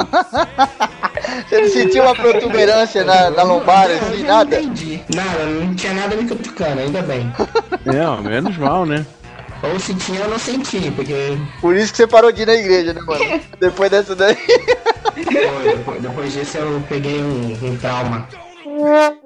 Você 1.48 1.60
não 1.60 1.68
sentiu 1.68 2.02
uma 2.02 2.14
protuberância 2.14 3.04
na, 3.04 3.30
na 3.30 3.42
lombar, 3.42 3.88
Eu 3.90 3.96
assim, 3.96 4.22
não 4.22 4.28
nada? 4.28 4.60
entendi. 4.60 5.00
Nada, 5.14 5.44
não 5.46 5.74
tinha 5.74 5.94
nada 5.94 6.16
me 6.16 6.28
cutucando, 6.28 6.80
ainda 6.80 7.02
bem. 7.02 7.32
Não, 7.84 8.22
menos 8.22 8.56
mal, 8.58 8.84
né? 8.84 9.04
Ou 9.62 9.78
se 9.78 9.94
tinha, 9.94 10.20
eu 10.20 10.28
não 10.28 10.38
senti, 10.38 10.90
porque 10.90 11.38
Por 11.60 11.76
isso 11.76 11.92
que 11.92 11.96
você 11.98 12.06
parou 12.06 12.32
de 12.32 12.42
ir 12.42 12.46
na 12.46 12.54
igreja, 12.54 12.92
né, 12.92 13.00
mano? 13.00 13.24
Depois 13.60 13.90
dessa 13.90 14.14
daí. 14.16 14.34
pô, 14.34 15.70
depois, 15.76 16.02
depois 16.02 16.32
disso 16.32 16.58
eu 16.58 16.82
peguei 16.88 17.22
um, 17.22 17.56
um 17.62 17.76
trauma. 17.76 18.26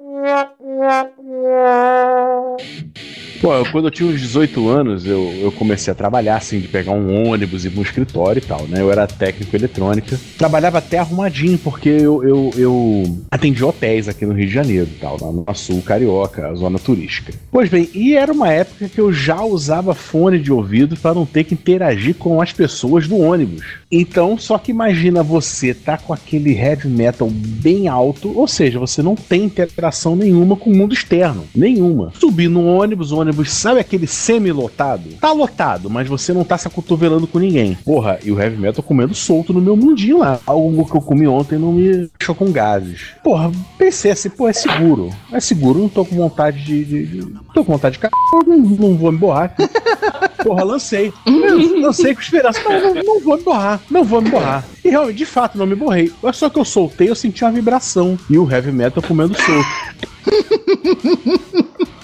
Pô, 3.41 3.49
quando 3.71 3.85
eu 3.85 3.91
tinha 3.91 4.09
uns 4.09 4.19
18 4.19 4.67
anos, 4.67 5.05
eu, 5.05 5.31
eu 5.39 5.51
comecei 5.51 5.91
a 5.91 5.95
trabalhar, 5.95 6.37
assim, 6.37 6.59
de 6.59 6.67
pegar 6.67 6.93
um 6.93 7.29
ônibus 7.29 7.65
e 7.65 7.67
ir 7.67 7.77
um 7.77 7.81
escritório 7.81 8.39
e 8.39 8.45
tal, 8.45 8.63
né? 8.63 8.81
Eu 8.81 8.91
era 8.91 9.05
técnico 9.05 9.55
eletrônica. 9.55 10.19
Trabalhava 10.37 10.79
até 10.79 10.97
arrumadinho, 10.97 11.57
porque 11.59 11.89
eu, 11.89 12.23
eu, 12.23 12.51
eu 12.57 13.17
atendi 13.29 13.63
hotéis 13.63 14.07
aqui 14.07 14.25
no 14.25 14.33
Rio 14.33 14.47
de 14.47 14.53
Janeiro 14.53 14.89
e 14.91 14.99
tal, 14.99 15.17
lá 15.21 15.31
no 15.31 15.45
Sul 15.55 15.81
Carioca, 15.81 16.47
a 16.47 16.55
zona 16.55 16.79
turística. 16.79 17.33
Pois 17.51 17.69
bem, 17.69 17.89
e 17.93 18.15
era 18.15 18.31
uma 18.31 18.51
época 18.51 18.89
que 18.89 18.99
eu 18.99 19.13
já 19.13 19.43
usava 19.43 19.93
fone 19.93 20.39
de 20.39 20.51
ouvido 20.51 20.97
para 20.97 21.13
não 21.13 21.25
ter 21.25 21.43
que 21.43 21.53
interagir 21.53 22.15
com 22.15 22.41
as 22.41 22.51
pessoas 22.51 23.07
do 23.07 23.17
ônibus. 23.17 23.63
Então, 23.91 24.37
só 24.37 24.57
que 24.57 24.71
imagina 24.71 25.21
você 25.21 25.73
tá 25.73 25.97
com 25.97 26.11
aquele 26.11 26.57
heavy 26.57 26.87
metal 26.87 27.29
bem 27.29 27.87
alto, 27.87 28.37
ou 28.37 28.47
seja, 28.47 28.79
você 28.79 29.01
não 29.01 29.15
tem 29.15 29.45
interação 29.45 30.06
nenhuma 30.15 30.55
com 30.55 30.69
o 30.71 30.75
mundo 30.75 30.93
externo. 30.93 31.43
Nenhuma. 31.55 32.11
Subir 32.19 32.47
no 32.49 32.65
ônibus, 32.65 33.11
o 33.11 33.17
ônibus, 33.19 33.51
sabe 33.51 33.79
aquele 33.79 34.07
semi-lotado? 34.07 35.09
Tá 35.19 35.31
lotado, 35.31 35.89
mas 35.89 36.07
você 36.07 36.33
não 36.33 36.43
tá 36.43 36.57
se 36.57 36.67
acotovelando 36.67 37.27
com 37.27 37.39
ninguém. 37.39 37.77
Porra, 37.85 38.19
e 38.23 38.31
o 38.31 38.39
heavy 38.39 38.57
metal 38.57 38.83
comendo 38.83 39.13
solto 39.15 39.53
no 39.53 39.61
meu 39.61 39.75
mundinho 39.75 40.19
lá. 40.19 40.39
Algo 40.45 40.85
que 40.85 40.95
eu 40.95 41.01
comi 41.01 41.27
ontem 41.27 41.57
não 41.57 41.71
me 41.71 42.09
deixou 42.17 42.35
com 42.35 42.51
gases. 42.51 43.07
Porra, 43.23 43.51
pensei 43.77 44.11
assim, 44.11 44.29
pô, 44.29 44.47
é 44.47 44.53
seguro. 44.53 45.09
É 45.31 45.39
seguro, 45.39 45.79
não 45.79 45.89
tô 45.89 46.05
com 46.05 46.15
vontade 46.15 46.63
de. 46.63 46.85
de, 46.85 47.05
de- 47.05 47.33
tô 47.53 47.63
com 47.63 47.73
vontade 47.73 47.93
de 47.93 47.99
cagar, 47.99 48.11
não, 48.47 48.57
não 48.57 48.95
vou 48.95 49.11
me 49.11 49.17
borrar. 49.17 49.55
Porra, 50.43 50.63
lancei. 50.63 51.13
Eu 51.25 51.79
lancei 51.79 52.13
com 52.13 52.21
esperança. 52.21 52.61
Não, 52.63 52.93
não, 52.93 53.03
não 53.03 53.19
vou 53.21 53.37
me 53.37 53.43
borrar. 53.43 53.81
Não 53.89 54.03
vou 54.03 54.21
me 54.21 54.29
borrar. 54.29 54.65
E 54.83 54.89
realmente, 54.89 55.17
de 55.17 55.25
fato, 55.25 55.57
não 55.57 55.65
me 55.65 55.75
borrei. 55.75 56.11
Mas 56.21 56.37
Só 56.37 56.49
que 56.49 56.59
eu 56.59 56.65
soltei, 56.65 57.09
eu 57.09 57.15
senti 57.15 57.43
uma 57.43 57.51
vibração. 57.51 58.17
E 58.29 58.37
o 58.37 58.49
heavy 58.49 58.71
metal 58.71 59.03
comendo 59.03 59.35
solto. 59.35 59.67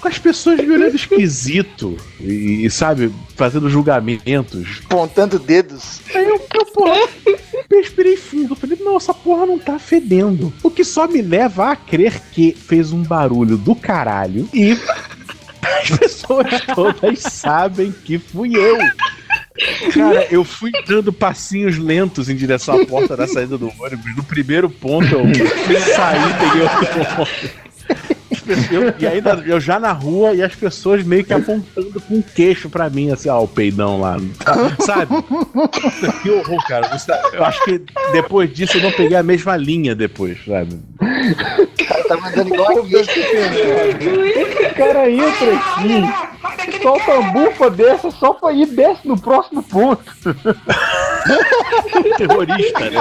Com 0.02 0.08
as 0.08 0.20
pessoas 0.20 0.60
me 0.60 0.70
olhando 0.70 0.96
esquisito. 0.96 1.98
E, 2.20 2.66
e, 2.66 2.70
sabe, 2.70 3.14
fazendo 3.36 3.70
julgamentos. 3.70 4.82
Apontando 4.86 5.40
dedos. 5.40 6.02
Aí 6.14 6.28
eu, 6.28 6.42
eu 6.56 6.66
porra, 6.66 7.08
respirei 7.72 8.18
fundo. 8.18 8.52
Eu 8.52 8.56
falei, 8.56 8.78
não, 8.82 8.98
essa 8.98 9.14
porra 9.14 9.46
não 9.46 9.58
tá 9.58 9.80
fedendo. 9.80 10.52
O 10.62 10.70
que 10.70 10.84
só 10.84 11.08
me 11.08 11.22
leva 11.22 11.72
a 11.72 11.76
crer 11.76 12.22
que 12.32 12.52
fez 12.52 12.92
um 12.92 13.02
barulho 13.02 13.56
do 13.58 13.74
caralho 13.76 14.50
e 14.54 14.78
as 15.66 15.98
pessoas 15.98 16.48
todas 16.76 17.20
sabem 17.20 17.92
que 18.04 18.18
fui 18.20 18.56
eu. 18.56 18.78
Cara, 19.94 20.28
eu 20.32 20.44
fui 20.44 20.72
dando 20.88 21.14
passinhos 21.14 21.78
lentos 21.78 22.28
em 22.28 22.36
direção 22.36 22.82
à 22.82 22.86
porta 22.86 23.16
da 23.16 23.28
saída 23.28 23.58
do 23.58 23.72
ônibus. 23.80 24.16
No 24.16 24.24
primeiro 24.24 24.70
ponto 24.70 25.06
eu 25.14 25.24
saí, 25.96 26.34
peguei 26.40 26.62
outro 26.64 27.16
ponto. 27.16 27.64
Eu- 28.72 28.94
e 29.00 29.08
ainda 29.08 29.42
eu 29.46 29.58
já 29.60 29.80
na 29.80 29.94
rua 29.94 30.34
e 30.34 30.42
as 30.42 30.54
pessoas 30.54 31.02
meio 31.04 31.24
que 31.24 31.34
apontando 31.34 32.02
com 32.02 32.16
o 32.20 32.24
queixo 32.24 32.70
pra 32.70 32.90
mim, 32.90 33.10
assim, 33.12 33.30
ó, 33.30 33.42
o 33.42 33.48
peidão 33.48 34.02
lá, 34.02 34.18
sabe? 34.80 35.16
Que 36.22 36.30
horror, 36.30 36.62
cara. 36.68 36.90
Eu 37.32 37.46
acho 37.46 37.64
que 37.64 37.82
depois 38.12 38.52
disso 38.52 38.78
eu 38.78 38.84
não 38.84 38.92
peguei 38.92 39.16
a 39.16 39.24
mesma 39.24 39.56
linha 39.56 39.96
depois, 39.96 40.38
sabe? 40.46 40.78
Tá 42.16 42.22
mandando 42.22 42.54
igual 42.54 42.72
aqui. 42.80 42.96
O 42.96 44.76
cara 44.76 45.10
entra 45.10 45.54
aqui, 45.56 46.82
solta 46.82 47.12
uma 47.12 47.32
bufa 47.32 47.70
dessa 47.70 48.12
só 48.12 48.34
pra 48.34 48.52
ir 48.54 48.66
desce 48.68 49.08
no 49.08 49.20
próximo 49.20 49.64
ponto. 49.64 50.04
Terrorista, 52.18 52.80
né? 52.90 53.00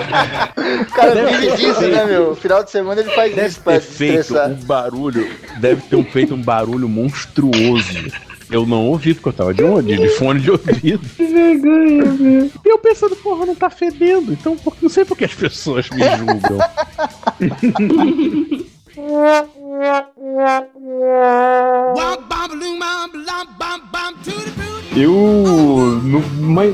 O 0.83 0.93
cara 0.95 1.15
Deve 1.15 1.37
vive 1.39 1.57
disso, 1.57 1.75
feito. 1.81 1.95
né, 1.97 2.05
meu? 2.07 2.35
Final 2.37 2.63
de 2.65 2.71
semana 2.71 3.01
ele 3.01 3.11
faz 3.11 3.35
Deve 3.35 3.49
isso 3.49 3.61
pra 3.61 3.81
feito 3.81 4.35
um 4.39 4.55
barulho. 4.65 5.29
Deve 5.59 5.83
ter 5.83 5.97
um- 5.97 6.05
feito 6.05 6.35
um 6.35 6.43
barulho 6.43 6.89
monstruoso. 6.89 8.11
Eu 8.51 8.67
não 8.67 8.85
ouvi, 8.87 9.15
porque 9.15 9.31
eu 9.31 9.33
tava 9.33 9.55
de 9.55 9.65
onde? 9.65 9.97
De 9.97 10.09
fone 10.11 10.39
de 10.41 10.51
ouvido. 10.51 11.01
Que 11.17 11.25
vergonha, 11.25 12.05
meu. 12.13 12.45
E 12.47 12.69
eu 12.69 12.79
pensando, 12.79 13.17
porra, 13.17 13.47
não 13.47 13.55
tá 13.55 13.71
fedendo. 13.71 14.31
Então, 14.33 14.57
não 14.83 14.91
sei 14.91 15.07
por 15.07 15.17
que 15.17 15.25
as 15.25 15.33
pessoas 15.35 15.89
me 15.89 16.03
julgam. 16.19 16.59
Walk, 18.95 19.49
bam, 22.29 22.51
bam, 22.79 23.25
bam, 23.25 23.47
bam, 23.59 23.81
bam, 23.91 24.23
to 24.23 24.31
the 24.31 24.53
boom. 24.57 24.72
Eu, 24.95 25.11
no, 26.03 26.21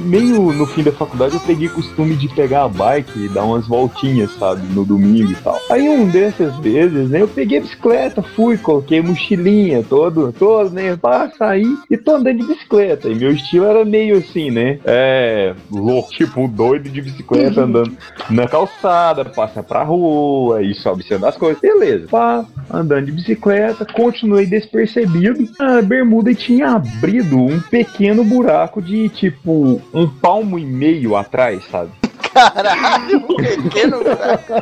meio 0.00 0.52
no 0.52 0.66
fim 0.66 0.82
da 0.82 0.90
faculdade, 0.90 1.34
eu 1.34 1.40
peguei 1.40 1.68
costume 1.68 2.16
de 2.16 2.28
pegar 2.28 2.64
a 2.64 2.68
bike 2.68 3.26
e 3.26 3.28
dar 3.28 3.44
umas 3.44 3.66
voltinhas, 3.68 4.32
sabe, 4.36 4.66
no 4.74 4.84
domingo 4.84 5.30
e 5.30 5.36
tal. 5.36 5.60
Aí 5.70 5.88
um 5.88 6.08
dessas 6.08 6.56
vezes, 6.56 7.10
né, 7.10 7.22
eu 7.22 7.28
peguei 7.28 7.58
a 7.58 7.60
bicicleta, 7.60 8.20
fui, 8.20 8.58
coloquei 8.58 9.00
mochilinha, 9.00 9.84
todo, 9.88 10.32
todo, 10.32 10.70
né, 10.70 10.96
pá, 10.96 11.30
saí 11.38 11.64
e 11.88 11.96
tô 11.96 12.16
andando 12.16 12.38
de 12.38 12.46
bicicleta. 12.46 13.08
E 13.08 13.14
meu 13.14 13.30
estilo 13.30 13.66
era 13.66 13.84
meio 13.84 14.18
assim, 14.18 14.50
né, 14.50 14.80
é, 14.84 15.54
louco, 15.70 16.10
tipo 16.10 16.48
doido 16.48 16.88
de 16.88 17.00
bicicleta 17.00 17.62
andando 17.62 17.96
na 18.28 18.48
calçada, 18.48 19.24
passa 19.26 19.62
pra 19.62 19.84
rua 19.84 20.60
e 20.60 20.74
sobe 20.74 21.04
sendo 21.04 21.24
as 21.24 21.36
coisas, 21.36 21.60
beleza. 21.60 22.08
Pá, 22.08 22.44
andando 22.68 23.06
de 23.06 23.12
bicicleta, 23.12 23.84
continuei 23.84 24.44
despercebido. 24.44 25.48
A 25.60 25.80
bermuda 25.80 26.34
tinha 26.34 26.70
abrido 26.70 27.38
um 27.38 27.60
pequeno 27.60 28.07
buraco 28.24 28.80
de 28.82 29.08
tipo 29.08 29.80
um 29.92 30.08
palmo 30.08 30.58
e 30.58 30.64
meio 30.64 31.16
atrás, 31.16 31.62
sabe? 31.70 31.90
Caralho, 32.32 33.24
um 33.28 33.62
pequeno 33.62 33.98
buraco. 34.04 34.52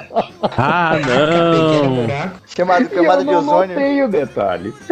Ah, 0.57 0.95
Pequeno 0.97 1.85
não. 1.85 1.97
buraco. 2.07 2.41
Chamado 2.47 2.89
camada 2.89 3.21
eu 3.21 3.25
de 3.25 3.31
não 3.33 3.39
ozônio. 3.39 3.69
notei 3.75 4.03
o 4.03 4.09
detalhe. 4.09 4.73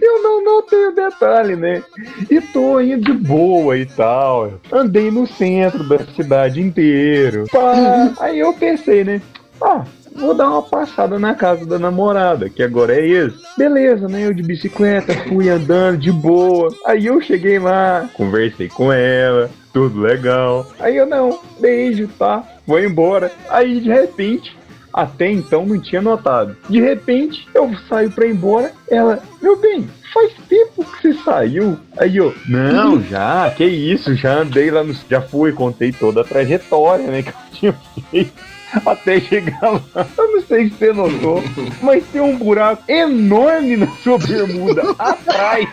Eu 0.00 0.22
não 0.22 0.44
notei 0.44 0.86
o 0.88 0.94
detalhe, 0.94 1.56
né? 1.56 1.82
E 2.30 2.38
tô 2.40 2.80
indo 2.80 3.02
de 3.02 3.12
boa 3.14 3.76
e 3.78 3.86
tal. 3.86 4.52
Andei 4.70 5.10
no 5.10 5.26
centro 5.26 5.88
da 5.88 5.98
cidade 6.14 6.60
inteiro. 6.60 7.46
Pá. 7.50 8.12
Aí 8.20 8.38
eu 8.38 8.52
pensei, 8.52 9.04
né? 9.04 9.22
Ah, 9.60 9.82
vou 10.20 10.34
dar 10.34 10.50
uma 10.50 10.62
passada 10.62 11.18
na 11.18 11.34
casa 11.34 11.64
da 11.66 11.78
namorada, 11.78 12.48
que 12.48 12.62
agora 12.62 12.94
é 12.94 13.04
ex. 13.04 13.34
Beleza, 13.56 14.06
né? 14.06 14.26
Eu 14.26 14.34
de 14.34 14.42
bicicleta, 14.42 15.14
fui 15.28 15.48
andando 15.48 15.98
de 15.98 16.12
boa. 16.12 16.68
Aí 16.86 17.06
eu 17.06 17.20
cheguei 17.20 17.58
lá, 17.58 18.08
conversei 18.14 18.68
com 18.68 18.92
ela, 18.92 19.50
tudo 19.72 20.00
legal. 20.00 20.70
Aí 20.78 20.96
eu 20.96 21.06
não, 21.06 21.40
beijo, 21.58 22.08
tá? 22.18 22.44
Vou 22.66 22.78
embora. 22.78 23.32
Aí 23.48 23.80
de 23.80 23.88
repente, 23.88 24.56
até 24.92 25.30
então 25.30 25.64
não 25.64 25.80
tinha 25.80 26.02
notado. 26.02 26.56
De 26.68 26.80
repente, 26.80 27.48
eu 27.54 27.70
saio 27.88 28.10
pra 28.10 28.26
ir 28.26 28.32
embora. 28.32 28.72
Ela, 28.90 29.22
meu 29.40 29.58
bem, 29.58 29.88
faz 30.12 30.32
tempo 30.48 30.84
que 30.84 31.00
você 31.00 31.14
saiu. 31.22 31.78
Aí 31.96 32.16
eu, 32.16 32.34
não, 32.48 33.02
já, 33.02 33.50
que 33.50 33.64
isso, 33.64 34.14
já 34.14 34.40
andei 34.40 34.70
lá 34.70 34.84
no. 34.84 34.94
Já 35.08 35.20
fui, 35.20 35.52
contei 35.52 35.92
toda 35.92 36.20
a 36.20 36.24
trajetória, 36.24 37.06
né, 37.06 37.22
que 37.22 37.30
eu 37.30 37.34
tinha 37.52 37.72
feito. 38.10 38.49
Até 38.86 39.20
chegar 39.20 39.60
lá. 39.62 40.06
Eu 40.16 40.32
não 40.32 40.40
sei 40.42 40.68
se 40.68 40.76
você 40.76 40.92
notou, 40.92 41.42
mas 41.82 42.04
tem 42.12 42.20
um 42.20 42.36
buraco 42.36 42.82
enorme 42.88 43.76
na 43.76 43.86
sua 44.02 44.18
bermuda 44.18 44.82
atrás. 44.98 45.68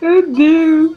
Meu 0.00 0.32
Deus. 0.32 0.92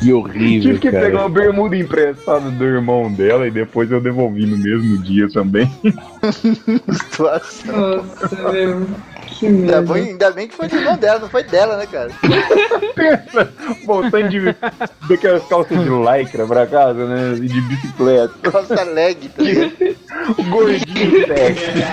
Que 0.00 0.12
horrível, 0.12 0.62
Tive 0.62 0.78
que 0.78 0.90
cara. 0.90 1.04
pegar 1.06 1.20
uma 1.20 1.28
bermuda 1.28 1.76
emprestada 1.76 2.50
do 2.50 2.64
irmão 2.64 3.12
dela 3.12 3.46
e 3.46 3.50
depois 3.50 3.90
eu 3.90 4.00
devolvi 4.00 4.46
no 4.46 4.56
mesmo 4.56 4.98
dia 5.02 5.28
também. 5.30 5.70
Situação. 6.92 7.96
Nossa, 7.96 8.52
meu. 8.52 8.86
Que 9.38 9.46
Ainda 9.46 9.80
bem, 9.82 10.08
ainda 10.08 10.30
bem 10.32 10.48
que 10.48 10.54
foi 10.54 10.66
do 10.66 10.74
irmão 10.74 10.96
dela, 10.96 11.20
não 11.20 11.28
foi 11.28 11.44
dela, 11.44 11.76
né, 11.76 11.86
cara? 11.86 12.10
Voltando 13.86 14.28
de 14.30 14.56
daquelas 15.08 15.44
calças 15.44 15.78
de 15.78 15.88
lycra 15.88 16.44
pra 16.44 16.66
casa, 16.66 17.06
né? 17.06 17.34
E 17.36 17.46
de 17.46 17.60
bicicleta. 17.60 18.34
Calça 18.50 18.82
leg, 18.82 19.28
tá 19.28 19.42
ligado? 19.44 19.72
Gordinho 20.50 21.26
sexy. 21.28 21.84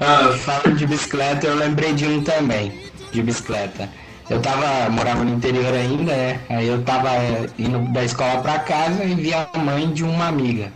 Ah, 0.00 0.36
falando 0.44 0.76
de 0.76 0.86
bicicleta, 0.86 1.46
eu 1.46 1.56
lembrei 1.56 1.94
de 1.94 2.04
um 2.04 2.22
também, 2.22 2.70
de 3.10 3.22
bicicleta. 3.22 3.88
Eu 4.28 4.40
tava, 4.42 4.90
morava 4.90 5.24
no 5.24 5.34
interior 5.34 5.72
ainda, 5.72 6.12
né? 6.12 6.40
Aí 6.50 6.68
eu 6.68 6.82
tava 6.82 7.08
eh, 7.08 7.46
indo 7.58 7.78
da 7.90 8.04
escola 8.04 8.42
pra 8.42 8.58
casa 8.58 9.02
e 9.02 9.14
vi 9.14 9.32
a 9.32 9.48
mãe 9.56 9.90
de 9.90 10.04
uma 10.04 10.28
amiga. 10.28 10.70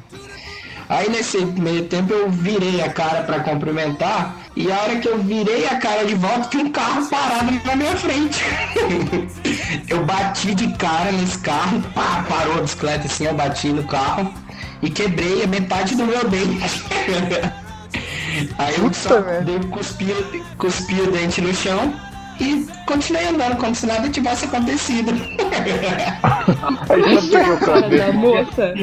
Aí 0.88 1.08
nesse 1.10 1.38
meio 1.44 1.84
tempo 1.84 2.14
eu 2.14 2.30
virei 2.30 2.80
a 2.80 2.90
cara 2.90 3.22
pra 3.22 3.40
cumprimentar 3.40 4.34
e 4.56 4.72
a 4.72 4.80
hora 4.80 4.96
que 4.96 5.06
eu 5.06 5.18
virei 5.18 5.66
a 5.66 5.76
cara 5.76 6.06
de 6.06 6.14
volta 6.14 6.48
tinha 6.48 6.64
um 6.64 6.70
carro 6.70 7.06
parado 7.10 7.52
na 7.64 7.76
minha 7.76 7.94
frente. 7.96 8.42
eu 9.88 10.04
bati 10.06 10.54
de 10.54 10.72
cara 10.76 11.12
nesse 11.12 11.38
carro, 11.40 11.82
pá, 11.94 12.24
parou 12.26 12.58
a 12.58 12.62
bicicleta 12.62 13.06
assim, 13.06 13.26
eu 13.26 13.34
bati 13.34 13.68
no 13.68 13.84
carro 13.84 14.32
e 14.80 14.88
quebrei 14.88 15.44
a 15.44 15.46
metade 15.46 15.94
do 15.94 16.06
meu 16.06 16.26
dente. 16.26 16.84
Aí 18.56 18.78
eu 18.78 18.92
só 18.94 19.20
merda. 19.20 19.42
dei 19.42 19.58
cuspi, 19.70 20.06
cuspi 20.56 21.00
o 21.00 21.10
dente 21.10 21.40
no 21.40 21.52
chão 21.52 22.07
e 22.40 22.66
continuei 22.86 23.26
andando 23.28 23.56
como 23.56 23.74
se 23.74 23.86
nada 23.86 24.08
tivesse 24.08 24.44
acontecido. 24.46 25.12
A 26.88 27.56
cara 27.58 27.88
da 27.88 28.12
moça. 28.12 28.74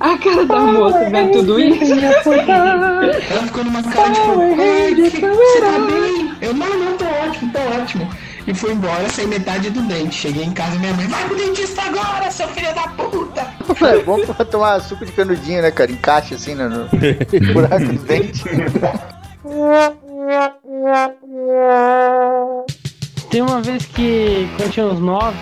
A 0.00 0.18
cara 0.18 0.44
da 0.46 0.58
moça 0.60 1.10
vendo 1.10 1.32
tudo 1.32 1.60
isso. 1.60 1.92
Ela 2.32 3.42
ficou 3.46 3.64
numa 3.64 3.82
cara 3.82 4.10
tipo, 4.12 4.40
"Ai, 4.60 4.94
que- 5.10 5.20
você 5.20 5.60
tá 5.60 5.78
bem? 5.90 6.32
Eu, 6.40 6.54
não, 6.54 6.78
não, 6.78 6.96
tô 6.96 7.04
ótimo, 7.04 7.52
tô 7.52 7.58
ótimo. 7.80 8.08
E 8.46 8.54
fui 8.54 8.72
embora 8.72 9.08
sem 9.10 9.26
metade 9.26 9.70
do 9.70 9.82
dente. 9.82 10.14
Cheguei 10.14 10.44
em 10.44 10.52
casa 10.52 10.76
e 10.76 10.78
minha 10.78 10.94
mãe, 10.94 11.06
vai 11.06 11.24
pro 11.26 11.36
dentista 11.36 11.82
agora, 11.82 12.30
seu 12.30 12.48
filho 12.48 12.74
da 12.74 12.82
puta. 12.88 13.46
É 13.86 13.98
bom 14.02 14.24
pra 14.24 14.44
tomar 14.44 14.80
suco 14.80 15.04
de 15.04 15.12
canudinho, 15.12 15.62
né, 15.62 15.70
cara? 15.70 15.90
Encaixa 15.90 16.34
assim 16.36 16.54
no, 16.54 16.68
no 16.68 16.88
buraco 17.52 17.84
do 17.84 17.98
dente. 18.04 18.44
Tem 23.30 23.42
uma 23.42 23.60
vez 23.60 23.84
que, 23.84 24.48
quando 24.56 24.72
tinha 24.72 24.86
uns 24.86 25.00
9, 25.00 25.36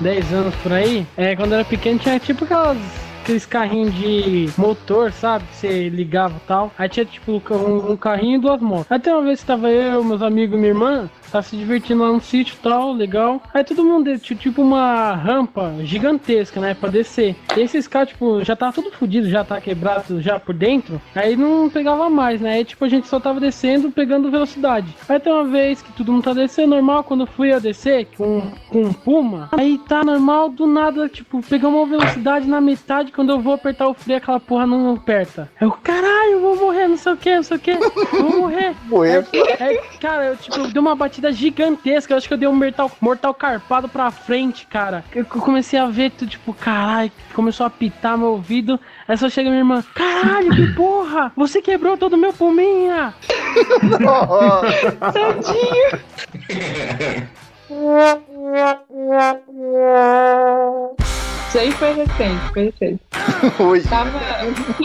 10 0.00 0.32
anos 0.32 0.54
por 0.56 0.72
aí, 0.72 1.06
é, 1.16 1.36
quando 1.36 1.52
era 1.52 1.64
pequeno 1.64 1.98
tinha 1.98 2.18
tipo 2.18 2.44
aquelas, 2.44 2.78
aqueles 3.22 3.44
carrinhos 3.44 3.94
de 3.94 4.48
motor, 4.56 5.12
sabe? 5.12 5.44
Que 5.44 5.56
você 5.56 5.88
ligava 5.90 6.34
e 6.34 6.46
tal. 6.46 6.72
Aí 6.78 6.88
tinha 6.88 7.04
tipo 7.04 7.32
um, 7.32 7.92
um 7.92 7.96
carrinho 7.96 8.38
e 8.38 8.40
duas 8.40 8.60
motos. 8.60 8.86
Tem 9.02 9.12
uma 9.12 9.22
vez 9.22 9.40
que 9.40 9.46
tava 9.46 9.68
eu, 9.68 10.02
meus 10.02 10.22
amigos 10.22 10.56
e 10.56 10.58
minha 10.58 10.70
irmã, 10.70 11.10
tava 11.34 11.42
se 11.42 11.56
divertindo 11.56 12.02
lá 12.04 12.12
no 12.12 12.20
sítio 12.20 12.54
e 12.54 12.62
tal, 12.62 12.92
legal. 12.92 13.42
Aí 13.52 13.64
todo 13.64 13.84
mundo 13.84 14.04
de- 14.12 14.18
tinha 14.20 14.38
tipo 14.38 14.62
uma 14.62 15.14
rampa 15.14 15.74
gigantesca, 15.82 16.60
né? 16.60 16.74
Pra 16.74 16.88
descer. 16.88 17.34
E 17.56 17.60
esses 17.60 17.88
caras, 17.88 18.10
tipo, 18.10 18.44
já 18.44 18.54
tava 18.54 18.72
tudo 18.72 18.90
fudido, 18.92 19.28
já 19.28 19.42
tá 19.42 19.60
quebrado 19.60 20.20
já 20.20 20.38
por 20.38 20.54
dentro. 20.54 21.00
Aí 21.14 21.34
não 21.36 21.68
pegava 21.68 22.08
mais, 22.08 22.40
né? 22.40 22.54
Aí 22.54 22.64
tipo, 22.64 22.84
a 22.84 22.88
gente 22.88 23.08
só 23.08 23.18
tava 23.18 23.40
descendo, 23.40 23.90
pegando 23.90 24.30
velocidade. 24.30 24.86
Aí 25.08 25.18
tem 25.18 25.32
uma 25.32 25.44
vez 25.44 25.82
que 25.82 25.92
todo 25.92 26.12
mundo 26.12 26.22
tá 26.24 26.32
descendo 26.32 26.74
normal, 26.74 27.02
quando 27.04 27.22
eu 27.22 27.26
fui 27.26 27.52
a 27.52 27.58
descer 27.58 28.06
com, 28.16 28.42
com 28.68 28.82
um 28.82 28.92
puma, 28.92 29.48
aí 29.52 29.78
tá 29.88 30.04
normal, 30.04 30.48
do 30.50 30.66
nada, 30.66 31.08
tipo, 31.08 31.42
pegamos 31.42 31.80
uma 31.80 31.98
velocidade 31.98 32.46
na 32.48 32.60
metade, 32.60 33.10
quando 33.12 33.30
eu 33.30 33.40
vou 33.40 33.54
apertar 33.54 33.88
o 33.88 33.94
freio, 33.94 34.18
aquela 34.18 34.38
porra 34.40 34.66
não 34.66 34.94
aperta. 34.94 35.50
Eu, 35.60 35.70
caralho, 35.72 36.32
eu 36.32 36.40
vou 36.40 36.56
morrer, 36.56 36.86
não 36.88 36.96
sei 36.96 37.12
o 37.12 37.16
que, 37.16 37.34
não 37.34 37.42
sei 37.42 37.56
o 37.56 37.60
que, 37.60 37.70
eu 37.72 37.80
vou 38.22 38.38
morrer. 38.40 38.74
Morreu. 38.86 39.24
É, 39.32 39.76
cara, 40.00 40.24
eu, 40.26 40.36
tipo, 40.36 40.58
eu 40.58 40.68
dei 40.68 40.80
uma 40.80 40.94
batida 40.94 41.23
gigantesca. 41.32 42.12
Eu 42.12 42.16
acho 42.18 42.26
que 42.28 42.34
eu 42.34 42.38
dei 42.38 42.48
um 42.48 42.54
mortal, 42.54 42.90
mortal 43.00 43.34
carpado 43.34 43.88
pra 43.88 44.10
frente, 44.10 44.66
cara. 44.66 45.04
Eu 45.14 45.24
co- 45.24 45.40
comecei 45.40 45.78
a 45.78 45.86
ver 45.86 46.10
tudo, 46.10 46.30
tipo, 46.30 46.52
caralho, 46.54 47.10
começou 47.34 47.64
a 47.64 47.68
apitar 47.68 48.16
meu 48.18 48.28
ouvido. 48.28 48.78
Aí 49.06 49.16
só 49.16 49.28
chega 49.28 49.48
minha 49.50 49.60
irmã, 49.60 49.82
caralho, 49.94 50.54
que 50.54 50.66
porra! 50.74 51.32
Você 51.36 51.60
quebrou 51.62 51.96
todo 51.96 52.14
o 52.14 52.18
meu! 52.18 53.14
Ó, 54.06 54.26
ó. 54.28 54.62
Isso 61.48 61.58
aí 61.58 61.70
foi 61.72 61.92
recente, 61.92 62.52
foi 62.52 62.64
recente. 62.64 63.00
Hoje. 63.60 63.88
Tava. 63.88 64.10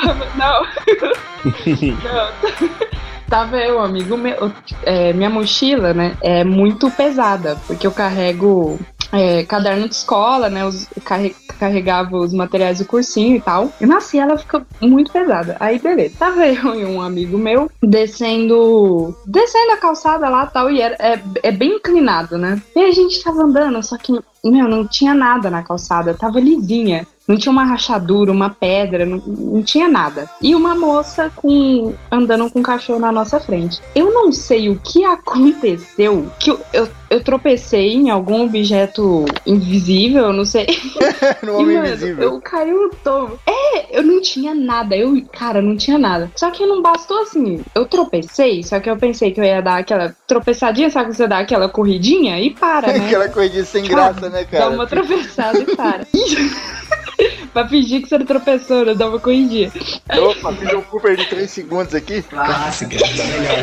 tava 0.05 0.27
não. 0.35 0.63
não. 2.03 2.98
Tava 3.29 3.57
eu, 3.57 3.79
amigo 3.79 4.17
meu. 4.17 4.51
é, 4.83 5.13
minha 5.13 5.29
mochila, 5.29 5.93
né? 5.93 6.17
É 6.21 6.43
muito 6.43 6.89
pesada, 6.89 7.57
porque 7.67 7.85
eu 7.85 7.91
carrego 7.91 8.79
é, 9.11 9.43
caderno 9.43 9.87
de 9.87 9.95
escola, 9.95 10.49
né? 10.49 10.65
Os, 10.65 10.87
carre- 11.05 11.35
carregava 11.59 12.17
os 12.17 12.33
materiais 12.33 12.79
do 12.79 12.85
cursinho 12.85 13.35
e 13.35 13.41
tal. 13.41 13.71
E 13.79 13.85
e 13.85 14.19
ela 14.19 14.37
fica 14.37 14.65
muito 14.81 15.11
pesada. 15.11 15.55
Aí, 15.59 15.77
beleza. 15.77 16.15
Tava 16.17 16.45
eu 16.47 16.73
e 16.75 16.85
um 16.85 17.01
amigo 17.01 17.37
meu 17.37 17.69
descendo. 17.83 19.15
Descendo 19.25 19.73
a 19.73 19.77
calçada 19.77 20.27
lá 20.29 20.45
e 20.45 20.53
tal. 20.53 20.71
E 20.71 20.81
era, 20.81 20.95
é, 20.99 21.19
é 21.43 21.51
bem 21.51 21.75
inclinado, 21.75 22.37
né? 22.37 22.59
E 22.75 22.81
a 22.81 22.91
gente 22.91 23.23
tava 23.23 23.43
andando, 23.43 23.81
só 23.83 23.97
que, 23.97 24.11
meu, 24.43 24.67
não 24.67 24.87
tinha 24.87 25.13
nada 25.13 25.49
na 25.49 25.61
calçada. 25.63 26.13
Tava 26.13 26.39
lisinha. 26.39 27.05
Não 27.29 27.37
tinha 27.37 27.51
uma 27.51 27.63
rachadura, 27.63 28.31
uma 28.31 28.49
pedra, 28.49 29.05
não, 29.05 29.17
não 29.19 29.61
tinha 29.61 29.87
nada. 29.87 30.27
E 30.41 30.55
uma 30.55 30.73
moça 30.73 31.31
com 31.35 31.93
andando 32.11 32.49
com 32.49 32.57
um 32.59 32.63
cachorro 32.63 32.97
na 32.97 33.11
nossa 33.11 33.39
frente. 33.39 33.79
Eu 33.93 34.11
não 34.11 34.31
sei 34.31 34.67
o 34.67 34.79
que 34.83 35.05
aconteceu, 35.05 36.27
que 36.39 36.49
eu, 36.49 36.59
eu, 36.73 36.89
eu 37.07 37.23
tropecei 37.23 37.93
em 37.93 38.09
algum 38.09 38.45
objeto 38.45 39.25
invisível, 39.45 40.23
eu 40.23 40.33
não 40.33 40.43
sei. 40.43 40.65
no 41.43 41.51
E, 41.51 41.55
Homem 41.55 41.75
mano, 41.77 41.87
Invisível. 41.87 42.23
eu 42.23 42.41
caí 42.41 42.71
no 42.71 42.89
tomo. 43.03 43.39
É, 43.45 43.97
eu 43.99 44.01
não 44.01 44.19
tinha 44.21 44.55
nada. 44.55 44.95
Eu, 44.97 45.21
cara, 45.31 45.61
não 45.61 45.77
tinha 45.77 45.99
nada. 45.99 46.31
Só 46.35 46.49
que 46.49 46.65
não 46.65 46.81
bastou 46.81 47.21
assim. 47.21 47.61
Eu 47.75 47.85
tropecei, 47.85 48.63
só 48.63 48.79
que 48.79 48.89
eu 48.89 48.97
pensei 48.97 49.31
que 49.31 49.39
eu 49.39 49.43
ia 49.43 49.61
dar 49.61 49.77
aquela 49.77 50.15
tropeçadinha, 50.25 50.89
sabe 50.89 51.11
que 51.11 51.15
você 51.17 51.27
dá 51.27 51.37
aquela 51.37 51.69
corridinha 51.69 52.39
e 52.39 52.49
para, 52.49 52.87
né? 52.87 53.05
Aquela 53.09 53.29
coisinha 53.29 53.63
sem 53.65 53.83
graça, 53.83 54.29
né, 54.29 54.45
cara? 54.45 54.65
Dá 54.65 54.69
uma 54.71 54.87
tropeçada 54.87 55.59
e 55.59 55.75
para. 55.75 56.07
pra 57.53 57.67
fingir 57.67 58.01
que 58.01 58.09
você 58.09 58.17
não 58.17 58.25
tropeçou, 58.25 58.85
né? 58.85 58.93
Dá 58.93 59.07
uma 59.07 59.19
corridinha. 59.19 59.71
Opa, 60.09 60.53
fiz 60.53 60.73
um 60.73 60.81
Cooper 60.81 61.15
de 61.15 61.25
3 61.25 61.49
segundos 61.49 61.93
aqui. 61.93 62.21
Clássica, 62.23 62.97
tá 62.97 63.23
melhor. 63.25 63.57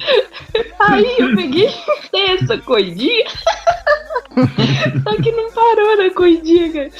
Aí 0.80 1.14
eu 1.18 1.34
peguei 1.36 1.68
essa 2.14 2.58
corridinha. 2.58 3.24
Só 5.02 5.16
que 5.16 5.32
não 5.32 5.50
parou 5.50 5.96
na 5.96 6.10
corridinha, 6.10 6.72
cara. 6.72 6.90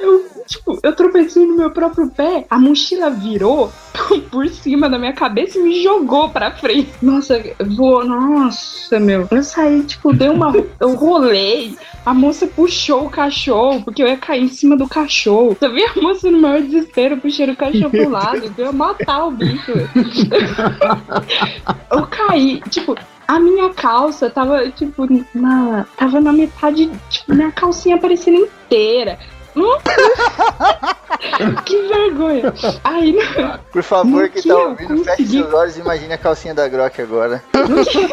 Eu, 0.00 0.26
tipo, 0.46 0.78
eu 0.82 0.96
tropecei 0.96 1.46
no 1.46 1.56
meu 1.56 1.70
próprio 1.70 2.10
pé, 2.10 2.44
a 2.50 2.58
mochila 2.58 3.08
virou 3.08 3.70
por 4.30 4.48
cima 4.48 4.90
da 4.90 4.98
minha 4.98 5.12
cabeça 5.12 5.58
e 5.58 5.62
me 5.62 5.82
jogou 5.82 6.28
pra 6.30 6.50
frente. 6.50 6.92
Nossa, 7.00 7.40
voou, 7.76 8.04
nossa, 8.04 8.98
meu. 8.98 9.28
Eu 9.30 9.42
saí, 9.44 9.84
tipo, 9.84 10.12
dei 10.12 10.28
uma. 10.28 10.52
Eu 10.80 10.94
rolei. 10.94 11.76
A 12.04 12.12
moça 12.12 12.48
puxou 12.48 13.06
o 13.06 13.10
cachorro, 13.10 13.84
porque 13.84 14.02
eu 14.02 14.08
ia 14.08 14.16
cair 14.16 14.42
em 14.42 14.48
cima 14.48 14.76
do 14.76 14.88
cachorro. 14.88 15.56
Eu 15.60 15.72
vi 15.72 15.84
a 15.84 15.94
moça 16.02 16.28
no 16.28 16.40
maior 16.40 16.60
desespero, 16.60 17.16
puxando 17.16 17.50
o 17.50 17.56
cachorro 17.56 17.90
pro 17.90 18.08
lado. 18.08 18.52
Eu 18.58 18.66
ia 18.66 18.72
matar 18.72 19.26
o 19.26 19.30
bicho. 19.30 19.70
eu 21.92 22.06
caí, 22.08 22.60
tipo, 22.68 22.96
a 23.26 23.38
minha 23.40 23.70
calça 23.70 24.30
tava, 24.30 24.70
tipo, 24.70 25.06
na. 25.34 25.86
Tava 25.96 26.20
na 26.20 26.32
metade. 26.32 26.90
Tipo, 27.08 27.34
minha 27.34 27.52
calcinha 27.52 27.98
parecendo 27.98 28.38
inteira. 28.38 29.18
Hum? 29.56 29.78
que 31.64 31.88
vergonha. 31.88 32.52
Aí, 32.84 33.16
Por 33.72 33.82
favor, 33.82 34.22
No 34.24 34.28
quem 34.30 34.42
que 34.42 34.48
tá 34.48 34.56
ouvindo, 34.56 35.04
feche 35.04 35.16
consegui- 35.22 35.38
seus 35.38 35.52
olhos 35.54 35.76
e 35.76 35.80
imagine 35.80 36.12
a 36.12 36.18
calcinha 36.18 36.54
da 36.54 36.68
Grok 36.68 37.00
agora. 37.02 37.42
no 37.68 37.84
que 37.84 37.98
eu, 37.98 38.08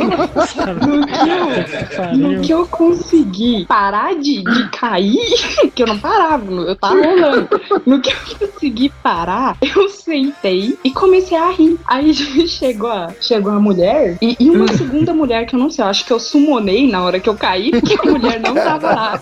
no 2.17 2.41
que 2.41 2.51
eu 2.53 2.67
consegui 2.67 3.65
parar 3.65 4.15
de, 4.15 4.43
de 4.43 4.69
cair, 4.69 5.17
que 5.73 5.83
eu 5.83 5.87
não 5.87 5.99
parava, 5.99 6.51
eu 6.51 6.75
tava 6.75 6.95
rolando. 6.95 7.49
No 7.85 8.01
que 8.01 8.11
eu 8.11 8.47
consegui 8.49 8.89
parar, 9.03 9.57
eu 9.61 9.89
sentei 9.89 10.77
e 10.83 10.91
comecei 10.91 11.37
a 11.37 11.49
rir. 11.51 11.77
Aí 11.87 12.13
chegou 12.47 12.89
a, 12.91 13.09
chegou 13.21 13.51
a 13.51 13.59
mulher 13.59 14.17
e, 14.21 14.35
e 14.39 14.49
uma 14.49 14.67
segunda 14.67 15.13
mulher 15.13 15.45
que 15.45 15.55
eu 15.55 15.59
não 15.59 15.69
sei, 15.69 15.83
eu 15.83 15.89
acho 15.89 16.05
que 16.05 16.13
eu 16.13 16.19
sumonei 16.19 16.89
na 16.89 17.03
hora 17.03 17.19
que 17.19 17.29
eu 17.29 17.35
caí, 17.35 17.71
porque 17.71 17.95
a 17.95 18.11
mulher 18.11 18.39
não 18.39 18.53
tava 18.53 18.93
lá. 18.93 19.19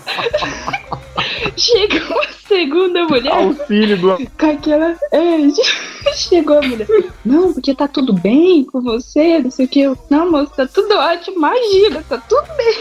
Chegou 1.56 2.20
a 2.20 2.26
segunda 2.48 3.04
mulher 3.04 3.32
Auxílio 3.32 3.96
do. 3.98 4.16
com 4.38 4.50
aquela. 4.50 4.96
É, 5.12 5.38
chegou 6.16 6.58
a 6.58 6.62
mulher. 6.62 6.86
Não, 7.24 7.52
porque 7.52 7.74
tá 7.74 7.86
tudo 7.86 8.12
bem 8.12 8.64
com 8.64 8.80
você, 8.80 9.38
não 9.38 9.50
sei 9.50 9.66
o 9.66 9.68
que. 9.68 9.80
Eu, 9.80 9.98
não, 10.10 10.30
moço, 10.30 10.52
tá 10.56 10.66
tudo 10.66 10.94
ótimo, 10.94 11.36
imagina, 11.36 12.02
tá 12.08 12.18
tudo 12.28 12.46
bem. 12.56 12.78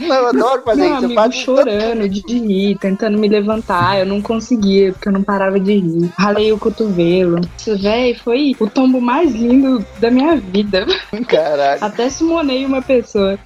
Não, 0.08 0.16
eu 0.16 0.26
adoro 0.28 0.62
fazer 0.62 0.84
isso. 0.84 0.92
Eu 0.92 0.98
amigo 0.98 1.14
faço 1.14 1.38
chorando 1.38 2.08
de 2.08 2.20
rir, 2.38 2.78
tentando 2.78 3.18
me 3.18 3.28
levantar. 3.28 3.98
Eu 3.98 4.06
não 4.06 4.22
conseguia, 4.22 4.92
porque 4.92 5.08
eu 5.08 5.12
não 5.12 5.22
parava 5.22 5.58
de 5.58 5.78
rir. 5.78 6.12
Ralei 6.16 6.52
o 6.52 6.58
cotovelo. 6.58 7.40
Isso, 7.58 7.76
véi, 7.78 8.14
foi 8.14 8.54
o 8.58 8.68
tombo 8.68 9.00
mais 9.00 9.34
lindo 9.34 9.84
da 9.98 10.10
minha 10.10 10.36
vida. 10.36 10.86
Caralho. 11.28 11.84
Até 11.84 12.08
sumonei 12.08 12.64
uma 12.64 12.82
pessoa. 12.82 13.38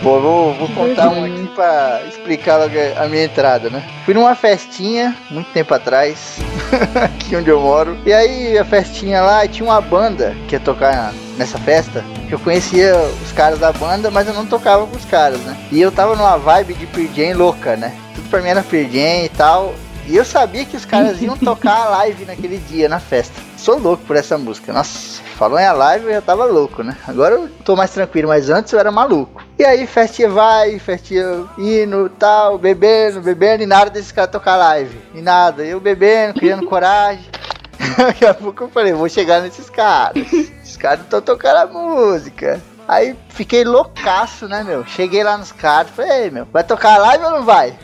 Bom, 0.00 0.20
vou, 0.20 0.54
vou 0.54 0.68
contar 0.68 1.10
um 1.10 1.24
aqui 1.24 1.48
pra 1.54 2.02
explicar 2.08 2.60
a 2.62 3.08
minha 3.08 3.24
entrada, 3.24 3.68
né? 3.68 3.82
Fui 4.04 4.14
numa 4.14 4.34
festinha, 4.36 5.16
muito 5.28 5.50
tempo 5.50 5.74
atrás, 5.74 6.38
aqui 6.94 7.34
onde 7.34 7.50
eu 7.50 7.60
moro. 7.60 7.98
E 8.06 8.12
aí 8.12 8.56
a 8.56 8.64
festinha 8.64 9.20
lá, 9.20 9.46
tinha 9.48 9.68
uma 9.68 9.80
banda 9.80 10.36
que 10.46 10.54
ia 10.54 10.60
tocar 10.60 11.12
nessa 11.36 11.58
festa. 11.58 12.04
Eu 12.30 12.38
conhecia 12.38 12.94
os 13.22 13.32
caras 13.32 13.58
da 13.58 13.72
banda, 13.72 14.10
mas 14.10 14.28
eu 14.28 14.34
não 14.34 14.46
tocava 14.46 14.86
com 14.86 14.96
os 14.96 15.04
caras, 15.04 15.40
né? 15.40 15.56
E 15.72 15.80
eu 15.80 15.90
tava 15.90 16.14
numa 16.14 16.36
vibe 16.36 16.74
de 16.74 16.86
Pearl 16.86 17.36
louca, 17.36 17.76
né? 17.76 17.92
Tudo 18.14 18.28
pra 18.30 18.40
mim 18.40 18.48
era 18.48 18.62
Pearl 18.62 18.94
e 18.94 19.30
tal. 19.36 19.74
E 20.06 20.16
eu 20.16 20.24
sabia 20.24 20.64
que 20.64 20.76
os 20.76 20.84
caras 20.84 21.20
iam 21.20 21.36
tocar 21.36 21.86
a 21.86 21.88
live 21.88 22.24
naquele 22.24 22.58
dia, 22.58 22.88
na 22.88 23.00
festa. 23.00 23.47
Sou 23.68 23.78
louco 23.78 24.02
por 24.06 24.16
essa 24.16 24.38
música. 24.38 24.72
Nossa, 24.72 25.22
falou 25.36 25.58
em 25.58 25.66
a 25.66 25.74
live 25.74 26.06
eu 26.06 26.12
já 26.12 26.22
tava 26.22 26.46
louco, 26.46 26.82
né? 26.82 26.96
Agora 27.06 27.34
eu 27.34 27.50
tô 27.66 27.76
mais 27.76 27.90
tranquilo, 27.90 28.28
mas 28.28 28.48
antes 28.48 28.72
eu 28.72 28.78
era 28.78 28.90
maluco. 28.90 29.44
E 29.58 29.62
aí, 29.62 29.86
festinha 29.86 30.30
vai, 30.30 30.78
festinha 30.78 31.44
indo, 31.58 32.08
tal, 32.18 32.56
bebendo, 32.56 33.20
bebendo, 33.20 33.62
e 33.62 33.66
nada 33.66 33.90
desses 33.90 34.10
caras 34.10 34.30
tocar 34.30 34.56
live. 34.56 34.98
E 35.14 35.20
nada, 35.20 35.66
eu 35.66 35.78
bebendo, 35.78 36.40
criando 36.40 36.64
coragem. 36.66 37.26
Daqui 37.98 38.24
a 38.24 38.32
pouco 38.32 38.64
eu 38.64 38.68
falei, 38.70 38.94
vou 38.94 39.06
chegar 39.06 39.42
nesses 39.42 39.68
caras. 39.68 40.16
Esses 40.16 40.78
caras 40.78 41.00
estão 41.00 41.20
tocando 41.20 41.56
a 41.58 41.66
música. 41.66 42.62
Aí 42.88 43.14
fiquei 43.28 43.64
loucaço, 43.64 44.48
né, 44.48 44.64
meu? 44.64 44.82
Cheguei 44.86 45.22
lá 45.22 45.36
nos 45.36 45.52
caras, 45.52 45.90
falei, 45.90 46.22
ei, 46.22 46.30
meu, 46.30 46.46
vai 46.50 46.64
tocar 46.64 46.96
live 46.96 47.22
ou 47.22 47.30
não 47.32 47.44
vai? 47.44 47.78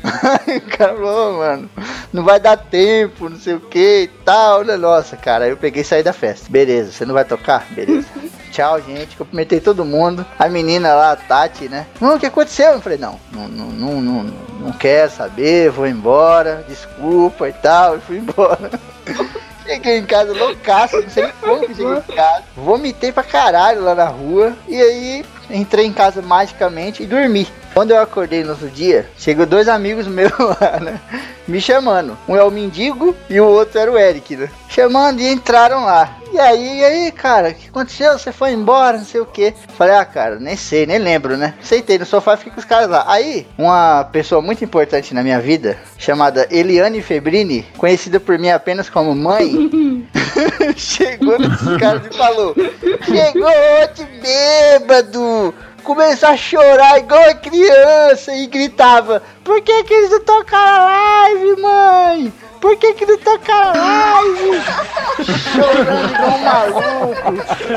Aí 0.47 0.57
o 0.65 0.79
cara 0.79 0.95
falou, 0.95 1.35
"Ô, 1.35 1.39
mano, 1.41 1.71
não 2.11 2.25
vai 2.25 2.41
dar 2.41 2.57
tempo, 2.57 3.29
não 3.29 3.37
sei 3.39 3.53
o 3.53 3.61
que 3.61 4.05
e 4.05 4.09
tal, 4.25 4.65
né? 4.65 4.79
Nossa, 4.79 5.15
cara, 5.15 5.45
aí 5.45 5.51
eu 5.51 5.59
peguei 5.59 5.83
e 5.83 5.85
saí 5.85 6.03
da 6.03 6.15
festa. 6.15 6.47
Beleza, 6.49 6.91
você 6.91 7.05
não 7.05 7.13
vai 7.13 7.25
tocar? 7.25 7.67
Beleza. 7.73 8.09
Tchau, 8.51 8.81
gente. 8.81 9.17
Cumprimentei 9.17 9.61
todo 9.61 9.85
mundo. 9.85 10.25
A 10.39 10.49
menina 10.49 10.95
lá, 10.95 11.13
a 11.13 11.17
Tati, 11.17 11.69
né? 11.69 11.87
Não, 12.01 12.17
o 12.17 12.19
que 12.21 12.27
aconteceu? 12.27 12.73
Eu 12.73 12.81
falei, 12.81 12.97
não, 12.97 13.21
não, 13.31 13.47
não, 13.47 13.67
não, 13.67 14.01
não, 14.01 14.23
não 14.61 14.73
quero 14.73 15.11
saber, 15.11 15.71
vou 15.71 15.87
embora, 15.87 16.65
desculpa 16.67 17.49
e 17.49 17.53
tal, 17.53 17.97
e 17.97 18.01
fui 18.01 18.19
embora. 18.19 18.71
Cheguei 19.67 19.99
em 19.99 20.05
casa 20.05 20.33
loucaço, 20.33 21.01
não 21.01 21.09
sei 21.09 21.29
como 21.41 21.67
que 21.67 21.75
cheguei 21.75 21.97
em 21.97 22.15
casa. 22.15 22.45
Vomitei 22.55 23.11
pra 23.11 23.23
caralho 23.23 23.83
lá 23.83 23.95
na 23.95 24.07
rua. 24.07 24.57
E 24.69 24.81
aí 24.81 25.25
entrei 25.51 25.87
em 25.87 25.93
casa 25.93 26.21
magicamente 26.21 27.03
e 27.03 27.07
dormi. 27.07 27.49
Quando 27.75 27.91
eu 27.91 28.01
acordei 28.01 28.45
no 28.45 28.51
outro 28.51 28.69
dia, 28.71 29.11
chegou 29.19 29.45
dois 29.45 29.69
amigos 29.69 30.07
meus 30.09 30.31
lá, 30.39 30.79
né? 30.81 31.01
Me 31.47 31.61
chamando. 31.61 32.17
Um 32.29 32.37
é 32.37 32.43
o 32.43 32.51
mendigo 32.51 33.15
e 33.29 33.41
o 33.41 33.47
outro 33.47 33.79
era 33.79 33.91
o 33.91 33.99
Eric, 33.99 34.37
né? 34.37 34.49
Chamando 34.69 35.21
e 35.21 35.29
entraram 35.29 35.85
lá. 35.85 36.17
E 36.33 36.39
aí, 36.39 36.79
e 36.79 36.85
aí, 36.85 37.13
cara, 37.13 37.51
o 37.51 37.55
que 37.55 37.69
aconteceu? 37.69 38.17
Você 38.17 38.33
foi 38.33 38.53
embora, 38.53 38.99
não 38.99 39.05
sei 39.05 39.21
o 39.21 39.27
que. 39.27 39.53
Falei, 39.77 39.95
ah, 39.95 40.05
cara, 40.05 40.39
nem 40.39 40.57
sei, 40.57 40.87
nem 40.87 40.99
lembro, 40.99 41.37
né? 41.37 41.55
Sentei 41.61 41.99
no 41.99 42.07
sofá 42.07 42.35
e 42.35 42.37
fiquei 42.39 42.53
com 42.53 42.61
os 42.61 42.65
caras 42.65 42.89
lá. 42.89 43.05
Aí, 43.09 43.47
uma 43.59 44.05
pessoa 44.05 44.41
muito 44.41 44.65
importante 44.65 45.13
na 45.13 45.23
minha 45.23 45.41
vida, 45.41 45.77
chamada 45.99 46.47
Eliane 46.51 47.03
Febrini, 47.03 47.67
conhecida 47.77 48.19
por 48.19 48.39
mim 48.39 48.51
apenas 48.51 48.89
como 48.89 49.15
mãe, 49.15 50.09
chegou 50.77 51.39
nesses 51.39 51.77
caras 51.77 52.03
e 52.11 52.17
falou: 52.17 52.55
Chegou 53.05 53.51
outro 53.81 54.07
bêbado! 54.23 55.55
Começou 55.85 56.31
a 56.31 56.37
chorar 56.37 56.99
igual 56.99 57.35
criança 57.37 58.35
e 58.35 58.47
gritava: 58.47 59.23
Por 59.45 59.61
que, 59.61 59.85
que 59.85 59.93
eles 59.93 60.11
não 60.11 60.21
tocaram 60.21 60.87
a 60.87 61.29
live, 61.29 61.61
mãe? 61.61 62.33
Por 62.65 62.77
que, 62.77 62.95
que 62.95 63.05
não 63.05 63.19
tocaram 63.19 63.79
a 63.79 64.21
live? 64.23 64.63
Chorando 65.53 66.15
igual 66.15 66.31
um 66.31 66.39
maluco. 66.39 67.33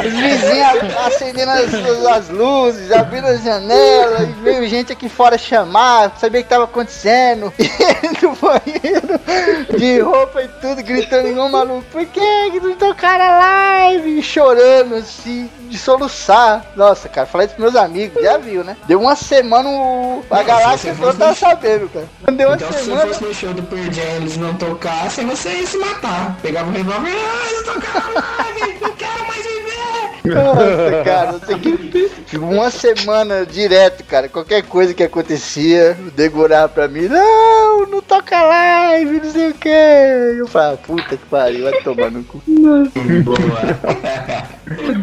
Os 0.08 0.14
vizinhos 0.14 0.98
acendendo 1.06 1.52
as, 1.52 2.06
as 2.18 2.30
luzes, 2.30 2.90
abrindo 2.94 3.28
as 3.28 3.44
janelas, 3.44 4.22
e 4.22 4.32
veio 4.42 4.66
gente 4.70 4.94
aqui 4.94 5.10
fora 5.10 5.38
chamar, 5.38 6.18
saber 6.18 6.40
o 6.40 6.44
que 6.44 6.50
tava 6.50 6.64
acontecendo. 6.64 7.52
E 7.60 7.64
ele 8.06 8.18
no 8.22 8.34
banheiro, 8.38 9.78
de 9.78 10.00
roupa 10.00 10.42
e 10.42 10.48
tudo, 10.48 10.82
gritando 10.82 11.28
igual 11.28 11.48
um 11.48 11.52
maluco. 11.52 11.84
Por 11.92 12.06
que, 12.06 12.52
que 12.52 12.60
não 12.62 12.74
tocaram 12.76 13.26
a 13.26 13.38
live? 13.40 14.20
E 14.20 14.24
chorando 14.24 14.96
assim, 14.96 15.50
de 15.70 15.78
soluçar. 15.78 16.66
Nossa, 16.78 17.10
cara, 17.10 17.28
falei 17.28 17.48
isso 17.48 17.56
pros 17.58 17.74
meus 17.74 17.84
amigos, 17.84 18.24
já 18.24 18.38
viu, 18.38 18.64
né? 18.64 18.78
Deu 18.88 19.02
uma 19.02 19.18
semana, 19.18 19.68
o- 19.68 20.24
a 20.32 20.44
galáxia 20.44 20.94
se 20.94 21.00
toda 21.02 21.12
fosse 21.12 21.20
tá 21.20 21.36
sabendo, 21.36 21.90
cara. 21.90 22.08
Deu 22.32 22.48
uma 22.50 22.56
Então, 22.56 22.72
se 22.72 22.84
semana. 22.86 23.08
fosse 23.08 23.24
no 23.26 23.34
show 23.34 23.54
do 23.54 23.64
Pearl 23.64 23.92
Jam 23.92 24.04
eles 24.16 24.38
não 24.38 24.56
tocassem, 24.78 25.26
você 25.26 25.50
ia 25.50 25.66
se 25.66 25.78
matar. 25.78 26.38
Pegava 26.42 26.70
o 26.70 26.74
revólver, 26.74 27.12
ah, 27.12 28.38
live, 28.38 28.80
não 28.80 28.92
quero 28.92 29.28
mais 29.28 29.46
viver. 29.46 30.36
Nossa, 30.36 31.04
cara, 31.04 31.32
não 31.34 31.40
sei 31.40 31.58
que. 31.58 32.38
Uma 32.38 32.70
semana 32.70 33.46
direto, 33.46 34.04
cara. 34.04 34.28
Qualquer 34.30 34.62
coisa 34.64 34.94
que 34.94 35.04
acontecia, 35.04 35.98
Degorava 36.16 36.70
pra 36.70 36.88
mim, 36.88 37.08
não, 37.08 37.88
não 37.88 38.02
toca 38.02 38.42
live, 38.42 39.22
não 39.24 39.32
sei 39.32 39.50
o 39.50 39.54
que. 39.54 39.70
Eu 39.70 40.48
falava, 40.48 40.78
puta 40.78 41.18
que 41.18 41.26
pariu, 41.26 41.64
vai 41.64 41.82
tomar 41.82 42.12
no 42.12 42.24
cu. 42.24 42.42
Meu 42.48 42.84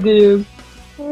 Deus. 0.01 0.43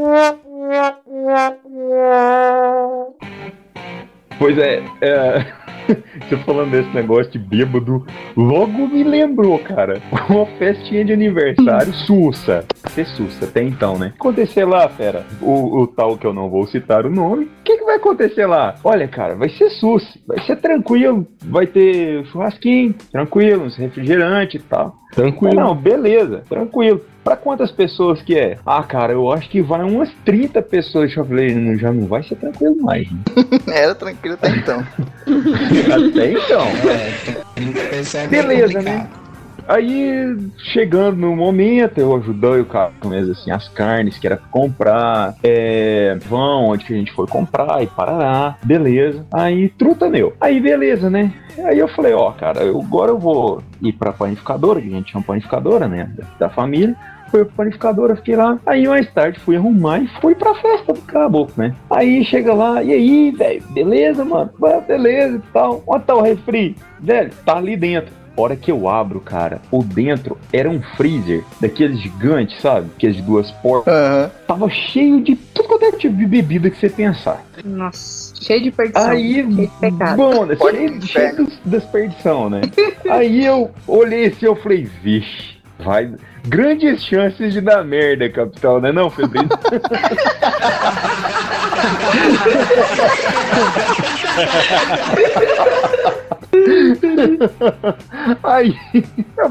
Pois 4.39 4.59
é, 4.59 4.83
é, 5.01 5.47
você 6.29 6.37
falando 6.39 6.71
desse 6.71 6.89
negócio 6.95 7.31
de 7.33 7.39
bêbado, 7.39 8.05
logo 8.37 8.89
me 8.89 9.03
lembrou, 9.03 9.59
cara, 9.59 10.01
uma 10.29 10.47
festinha 10.59 11.05
de 11.05 11.13
aniversário 11.13 11.93
sussa. 11.93 12.65
Ser 12.91 13.07
sussa 13.07 13.45
até 13.45 13.63
então, 13.63 13.99
né? 13.99 14.13
Acontecer 14.19 14.65
lá, 14.65 14.89
fera, 14.89 15.25
o, 15.41 15.83
o 15.83 15.87
tal 15.87 16.17
que 16.17 16.27
eu 16.27 16.33
não 16.33 16.51
vou 16.51 16.67
citar 16.67 17.07
o 17.07 17.11
nome. 17.11 17.45
O 17.45 17.51
que, 17.65 17.79
que 17.79 17.85
vai 17.85 17.97
acontecer 17.97 18.47
lá? 18.47 18.75
Olha, 18.85 19.09
cara, 19.09 19.35
vai 19.35 19.49
ser 19.51 19.71
sus, 19.71 20.03
vai 20.27 20.41
ser 20.41 20.57
tranquilo, 20.57 21.27
vai 21.45 21.67
ter 21.67 22.25
churrasquinho, 22.27 22.95
tranquilo, 23.11 23.65
uns 23.65 23.77
refrigerante 23.77 24.57
e 24.57 24.61
tal. 24.61 24.95
Tranquilo. 25.13 25.55
Não, 25.55 25.75
beleza, 25.75 26.43
tranquilo. 26.49 27.01
Pra 27.25 27.37
quantas 27.37 27.71
pessoas 27.71 28.21
que 28.21 28.37
é? 28.37 28.59
Ah, 28.67 28.83
cara, 28.83 29.13
eu 29.13 29.31
acho 29.33 29.49
que 29.49 29.63
vai 29.63 29.83
umas 29.83 30.11
30 30.25 30.61
pessoas. 30.61 31.15
Eu 31.17 31.25
falei, 31.25 31.55
"Não, 31.55 31.79
já 31.79 31.93
não 31.93 32.07
vai 32.07 32.23
ser 32.23 32.35
tranquilo 32.37 32.77
mais. 32.83 33.09
né?" 33.11 33.19
Era 33.73 33.95
tranquilo 33.95 34.35
até 34.35 34.49
então. 34.51 34.81
Até 35.27 36.33
então. 36.33 36.67
É, 36.91 37.43
30 37.55 37.81
pessoas 37.91 38.15
é 38.25 38.27
Beleza, 38.27 38.75
complicado. 38.75 38.85
né? 38.85 39.09
Aí, 39.69 40.37
chegando 40.73 41.17
no 41.19 41.37
momento, 41.37 41.97
eu 41.99 42.17
ajudei 42.17 42.61
o 42.61 42.65
cara 42.65 42.91
com 43.01 43.13
assim, 43.13 43.51
as 43.53 43.69
carnes 43.69 44.19
que 44.19 44.27
era 44.27 44.37
pra 44.37 44.49
comprar, 44.49 45.35
é, 45.43 46.19
vão 46.27 46.65
onde 46.71 46.85
que 46.85 46.93
a 46.93 46.97
gente 46.97 47.13
foi 47.13 47.29
comprar 47.29 47.81
e 47.81 47.87
parará, 47.87 48.57
beleza. 48.65 49.25
Aí, 49.33 49.69
truta 49.69 50.09
meu. 50.09 50.35
Aí, 50.41 50.61
beleza, 50.61 51.09
né? 51.09 51.33
Aí 51.65 51.79
eu 51.79 51.87
falei, 51.89 52.13
ó, 52.13 52.33
cara, 52.33 52.61
eu, 52.65 52.81
agora 52.81 53.13
eu 53.13 53.19
vou 53.19 53.63
ir 53.81 53.93
pra 53.93 54.13
panificadora, 54.13 54.81
que 54.81 54.89
a 54.89 54.91
gente 54.91 55.13
chama 55.13 55.25
panificadora, 55.25 55.87
né, 55.87 56.11
da, 56.17 56.47
da 56.47 56.49
família. 56.53 56.97
Fui 57.33 57.47
pra 57.47 57.55
panificadora, 57.57 58.15
fiquei 58.15 58.37
lá. 58.37 58.59
Aí 58.67 58.87
mais 58.87 59.11
tarde 59.11 59.41
fui 59.41 59.57
arrumar 59.57 60.01
e 60.01 60.09
fui 60.21 60.35
pra 60.35 60.55
festa 60.55 60.93
do 60.93 61.01
caboclo, 61.01 61.55
né? 61.57 61.75
Aí 61.91 62.23
chega 62.27 62.53
lá, 62.53 62.83
e 62.83 62.93
aí, 62.93 63.31
velho, 63.31 63.63
beleza, 63.71 64.23
mano? 64.23 64.51
Beleza 64.87 65.39
e 65.39 65.53
tal. 65.53 65.83
Onde 65.87 66.05
tá 66.05 66.15
o 66.15 66.21
refri? 66.21 66.77
Velho, 67.01 67.33
tá 67.47 67.57
ali 67.57 67.75
dentro. 67.75 68.13
Hora 68.37 68.57
que 68.57 68.71
eu 68.71 68.89
abro, 68.89 69.21
cara, 69.21 69.61
o 69.71 69.83
dentro 69.83 70.39
era 70.53 70.69
um 70.69 70.81
freezer 70.97 71.43
daqueles 71.61 72.01
gigantes, 72.01 72.61
sabe? 72.61 72.91
Aqueles 72.97 73.17
de 73.17 73.23
duas 73.23 73.51
portas. 73.51 73.93
Aham. 73.93 74.31
Tava 74.47 74.71
cheio 74.71 75.23
de 75.23 75.37
tudo 75.37 75.69
quanto 75.69 75.85
é 75.85 75.93
tipo 75.93 76.17
de 76.17 76.27
bebida 76.27 76.71
que 76.71 76.79
você 76.79 76.89
pensar. 76.89 77.45
Nossa, 77.65 78.35
cheio 78.43 78.63
de 78.63 78.71
perdição. 78.71 79.11
Aí, 79.11 79.35
cheio 79.35 79.49
de 79.49 79.67
pecado. 79.81 80.17
bom, 80.17 80.47
né, 80.47 80.57
cheio, 80.57 81.03
cheio 81.03 81.47
de 81.47 81.59
desperdição, 81.65 82.51
né? 82.51 82.63
Aí 83.09 83.45
eu 83.45 83.71
olhei 83.87 84.27
assim, 84.27 84.47
eu 84.47 84.57
falei, 84.57 84.89
vixe, 85.03 85.59
vai. 85.79 86.11
Grandes 86.45 87.05
chances 87.05 87.53
de 87.53 87.61
dar 87.61 87.85
merda, 87.85 88.29
capitão, 88.29 88.81
né? 88.81 88.93
Não, 88.93 89.11
Febrinho? 89.11 89.49
Aí, 98.43 98.75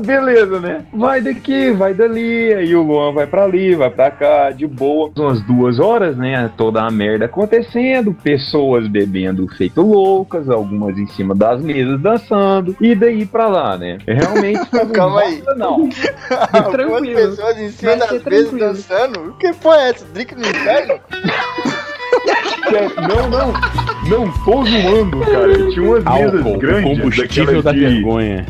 beleza, 0.06 0.60
né? 0.60 0.86
Vai 0.94 1.22
daqui, 1.22 1.72
vai 1.72 1.94
dali, 1.94 2.54
aí 2.54 2.76
o 2.76 2.82
Luan 2.84 3.14
vai 3.14 3.28
pra 3.28 3.44
ali, 3.44 3.76
vai 3.76 3.90
pra 3.90 4.12
cá, 4.12 4.52
de 4.52 4.66
boa. 4.68 5.12
Umas 5.18 5.42
duas 5.42 5.80
horas, 5.80 6.16
né? 6.18 6.50
Toda 6.58 6.82
a 6.84 6.92
merda 6.92 7.26
acontecendo, 7.26 8.14
pessoas 8.14 8.88
bebendo 8.88 9.48
feito 9.56 9.82
loucas, 9.82 10.50
algumas 10.50 10.98
em 10.98 11.08
cima 11.08 11.34
das 11.36 11.62
mesas 11.62 12.00
dançando, 12.00 12.76
e 12.80 12.96
daí 12.96 13.26
pra 13.26 13.48
lá, 13.48 13.78
né? 13.78 13.98
Realmente 14.08 14.62
Calma 14.94 15.22
aí. 15.22 15.42
não. 15.58 15.90
Algumas 16.54 16.72
Tranquilo. 16.72 17.16
pessoas 17.16 17.60
em 17.60 17.70
cima 17.70 17.96
das 17.98 18.24
mesas 18.24 18.52
dançando. 18.60 19.20
O 19.30 19.34
que 19.34 19.54
foi 19.54 19.78
essa? 19.78 20.06
Drink 20.14 20.36
no 20.36 20.42
inferno? 20.42 21.00
É, 22.74 23.08
Não, 23.08 23.30
não, 23.30 23.54
não 24.10 24.32
tô 24.44 24.64
zoando, 24.66 25.20
cara. 25.20 25.70
Tinha 25.72 25.84
umas 25.84 26.04
mesas 26.04 26.36
Álcool, 26.36 26.56
o 26.56 26.58
grandes. 26.60 26.98
combustível 27.00 27.62
da 27.62 27.72
de... 27.72 27.80
vergonha. 27.80 28.46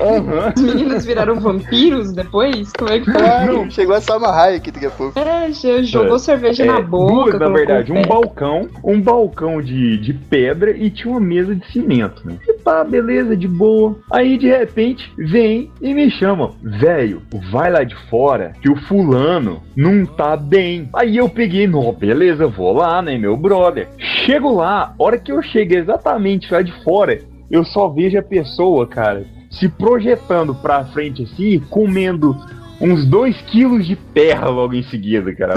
Aham. 0.00 0.52
Os 0.56 0.62
meninos 0.62 1.04
viraram 1.04 1.40
vampiros 1.40 2.12
depois? 2.12 2.72
Como 2.78 2.90
é 2.90 2.98
que 3.00 3.10
foi? 3.10 3.22
Ah, 3.22 3.46
chegou 3.70 3.94
a 3.94 4.00
Salma 4.00 4.28
Hayek 4.30 4.70
daqui 4.70 4.86
a 4.86 4.90
pouco. 4.90 5.18
É, 5.18 5.52
jogou 5.82 6.18
cerveja 6.18 6.64
É, 6.64 6.66
na 6.66 6.80
boca. 6.80 7.12
duas, 7.32 7.40
na 7.40 7.48
verdade, 7.48 7.92
um 7.92 7.96
pé. 8.02 8.06
balcão, 8.06 8.68
um 8.82 9.00
balcão 9.00 9.60
de, 9.62 9.96
de 9.98 10.12
pedra 10.12 10.70
e 10.70 10.90
tinha 10.90 11.10
uma 11.12 11.20
mesa 11.20 11.54
de 11.54 11.66
cimento, 11.72 12.22
né? 12.26 12.36
E 12.48 12.52
pá, 12.54 12.82
beleza, 12.84 13.36
de 13.36 13.46
boa. 13.48 13.96
Aí 14.10 14.36
de 14.38 14.48
repente 14.48 15.10
vem 15.18 15.70
e 15.80 15.94
me 15.94 16.10
chama, 16.10 16.50
velho, 16.62 17.22
vai 17.50 17.70
lá 17.70 17.84
de 17.84 17.94
fora 18.08 18.52
que 18.60 18.70
o 18.70 18.76
fulano 18.76 19.62
não 19.76 20.04
tá 20.06 20.36
bem. 20.36 20.88
Aí 20.94 21.16
eu 21.16 21.28
peguei, 21.28 21.66
não, 21.66 21.92
beleza, 21.92 22.46
vou 22.46 22.72
lá, 22.74 23.00
né, 23.02 23.16
meu 23.18 23.33
brother. 23.36 23.88
Chego 23.98 24.54
lá, 24.54 24.94
hora 24.98 25.18
que 25.18 25.32
eu 25.32 25.42
cheguei 25.42 25.78
exatamente 25.78 26.52
lá 26.52 26.62
de 26.62 26.72
fora, 26.82 27.20
eu 27.50 27.64
só 27.64 27.88
vejo 27.88 28.18
a 28.18 28.22
pessoa, 28.22 28.86
cara, 28.86 29.24
se 29.50 29.68
projetando 29.68 30.54
pra 30.54 30.84
frente 30.86 31.22
assim, 31.22 31.60
comendo 31.70 32.36
uns 32.80 33.04
2 33.06 33.40
quilos 33.42 33.86
de 33.86 33.96
terra 33.96 34.48
logo 34.48 34.74
em 34.74 34.82
seguida, 34.82 35.34
cara. 35.34 35.54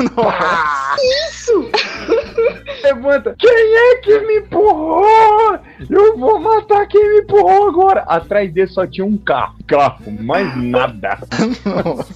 Isso! 1.29 1.69
Levanta. 2.83 3.35
Quem 3.37 3.49
é 3.49 3.95
que 3.97 4.19
me 4.19 4.37
empurrou? 4.37 5.59
Eu 5.89 6.17
vou 6.17 6.39
matar 6.39 6.87
quem 6.87 7.09
me 7.09 7.19
empurrou 7.21 7.67
agora. 7.67 8.01
Atrás 8.01 8.51
dele 8.53 8.67
só 8.67 8.85
tinha 8.85 9.05
um 9.05 9.17
carro. 9.17 9.55
Carro, 9.65 10.11
mais 10.21 10.55
nada. 10.55 11.17
Nossa, 11.65 12.13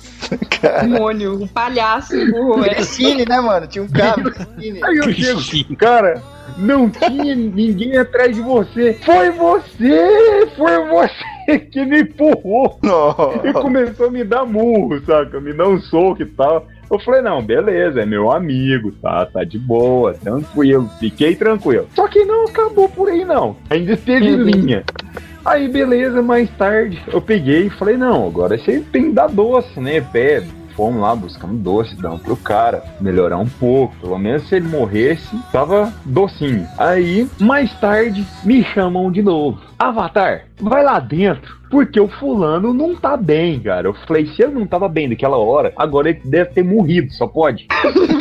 cara. 0.60 0.84
Mônio, 0.88 1.44
o 1.44 1.48
palhaço 1.48 2.16
empurrou 2.16 2.64
ela. 2.66 2.84
Cine, 2.84 3.26
né, 3.26 3.40
mano? 3.40 3.68
Tinha 3.68 3.84
um 3.84 3.90
carro. 3.90 4.32
Cine. 4.60 4.84
Aí 4.84 4.98
eu 4.98 5.14
chego, 5.40 5.76
cara, 5.76 6.22
não 6.58 6.90
tinha 6.90 7.36
ninguém 7.36 7.98
atrás 7.98 8.36
de 8.36 8.42
você. 8.42 8.94
Foi 9.04 9.32
você! 9.32 10.48
Foi 10.56 10.86
você 10.90 11.60
que 11.72 11.86
me 11.86 12.02
empurrou. 12.02 12.80
E 13.44 13.54
começou 13.54 14.08
a 14.08 14.12
me 14.12 14.24
dar 14.24 14.46
murro, 14.46 15.00
saca? 15.06 15.40
Me 15.40 15.54
dar 15.54 15.68
um 15.68 15.80
soco 15.80 16.22
e 16.22 16.26
tal. 16.26 16.68
Eu 16.90 17.00
falei, 17.00 17.22
não, 17.22 17.42
beleza, 17.42 18.02
é 18.02 18.06
meu 18.06 18.30
amigo, 18.30 18.92
tá, 19.02 19.26
tá 19.26 19.46
de 19.46 19.58
boa, 19.58 20.14
tranquilo, 20.14 20.90
fiquei 21.00 21.38
tranquilo. 21.38 21.88
Só 21.96 22.06
que 22.06 22.26
não 22.26 22.44
acabou 22.44 22.90
por 22.90 23.08
aí, 23.08 23.24
não. 23.24 23.56
Ainda 23.70 23.96
teve 23.96 24.36
Deus. 24.36 24.50
linha. 24.50 24.84
Aí, 25.44 25.68
beleza, 25.68 26.22
mais 26.22 26.50
tarde 26.52 27.02
eu 27.08 27.22
peguei 27.22 27.68
e 27.68 27.70
falei, 27.70 27.98
não, 27.98 28.28
agora 28.28 28.58
você 28.58 28.80
tem 28.92 29.06
que 29.06 29.12
dar 29.12 29.28
doce, 29.28 29.80
né? 29.80 30.00
Pé, 30.00 30.44
fomos 30.76 31.02
lá 31.02 31.16
buscando 31.16 31.54
doce, 31.56 31.96
damos 31.96 32.22
pro 32.22 32.36
cara, 32.38 32.84
melhorar 33.00 33.38
um 33.38 33.48
pouco. 33.48 33.96
Pelo 34.02 34.18
menos 34.20 34.48
se 34.48 34.56
ele 34.56 34.68
morresse, 34.68 35.36
tava 35.52 35.92
docinho. 36.06 36.68
Aí, 36.78 37.28
mais 37.40 37.74
tarde, 37.80 38.26
me 38.44 38.64
chamam 38.64 39.12
de 39.12 39.22
novo. 39.22 39.60
Avatar, 39.78 40.46
vai 40.60 40.84
lá 40.84 41.00
dentro. 41.00 41.61
Porque 41.72 42.00
o 42.00 42.08
fulano 42.10 42.74
não 42.74 42.96
tá 42.96 43.16
bem, 43.18 43.60
cara. 43.60 43.88
Eu 43.88 43.94
falei, 44.06 44.26
se 44.28 44.44
ele 44.44 44.52
não 44.54 44.68
tava 44.68 44.88
bem 44.90 45.08
naquela 45.08 45.38
hora, 45.38 45.72
agora 45.78 46.10
ele 46.10 46.22
deve 46.26 46.52
ter 46.52 46.64
morrido, 46.64 47.12
só 47.14 47.26
pode. 47.26 47.66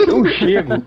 Eu 0.09 0.25
chego. 0.25 0.83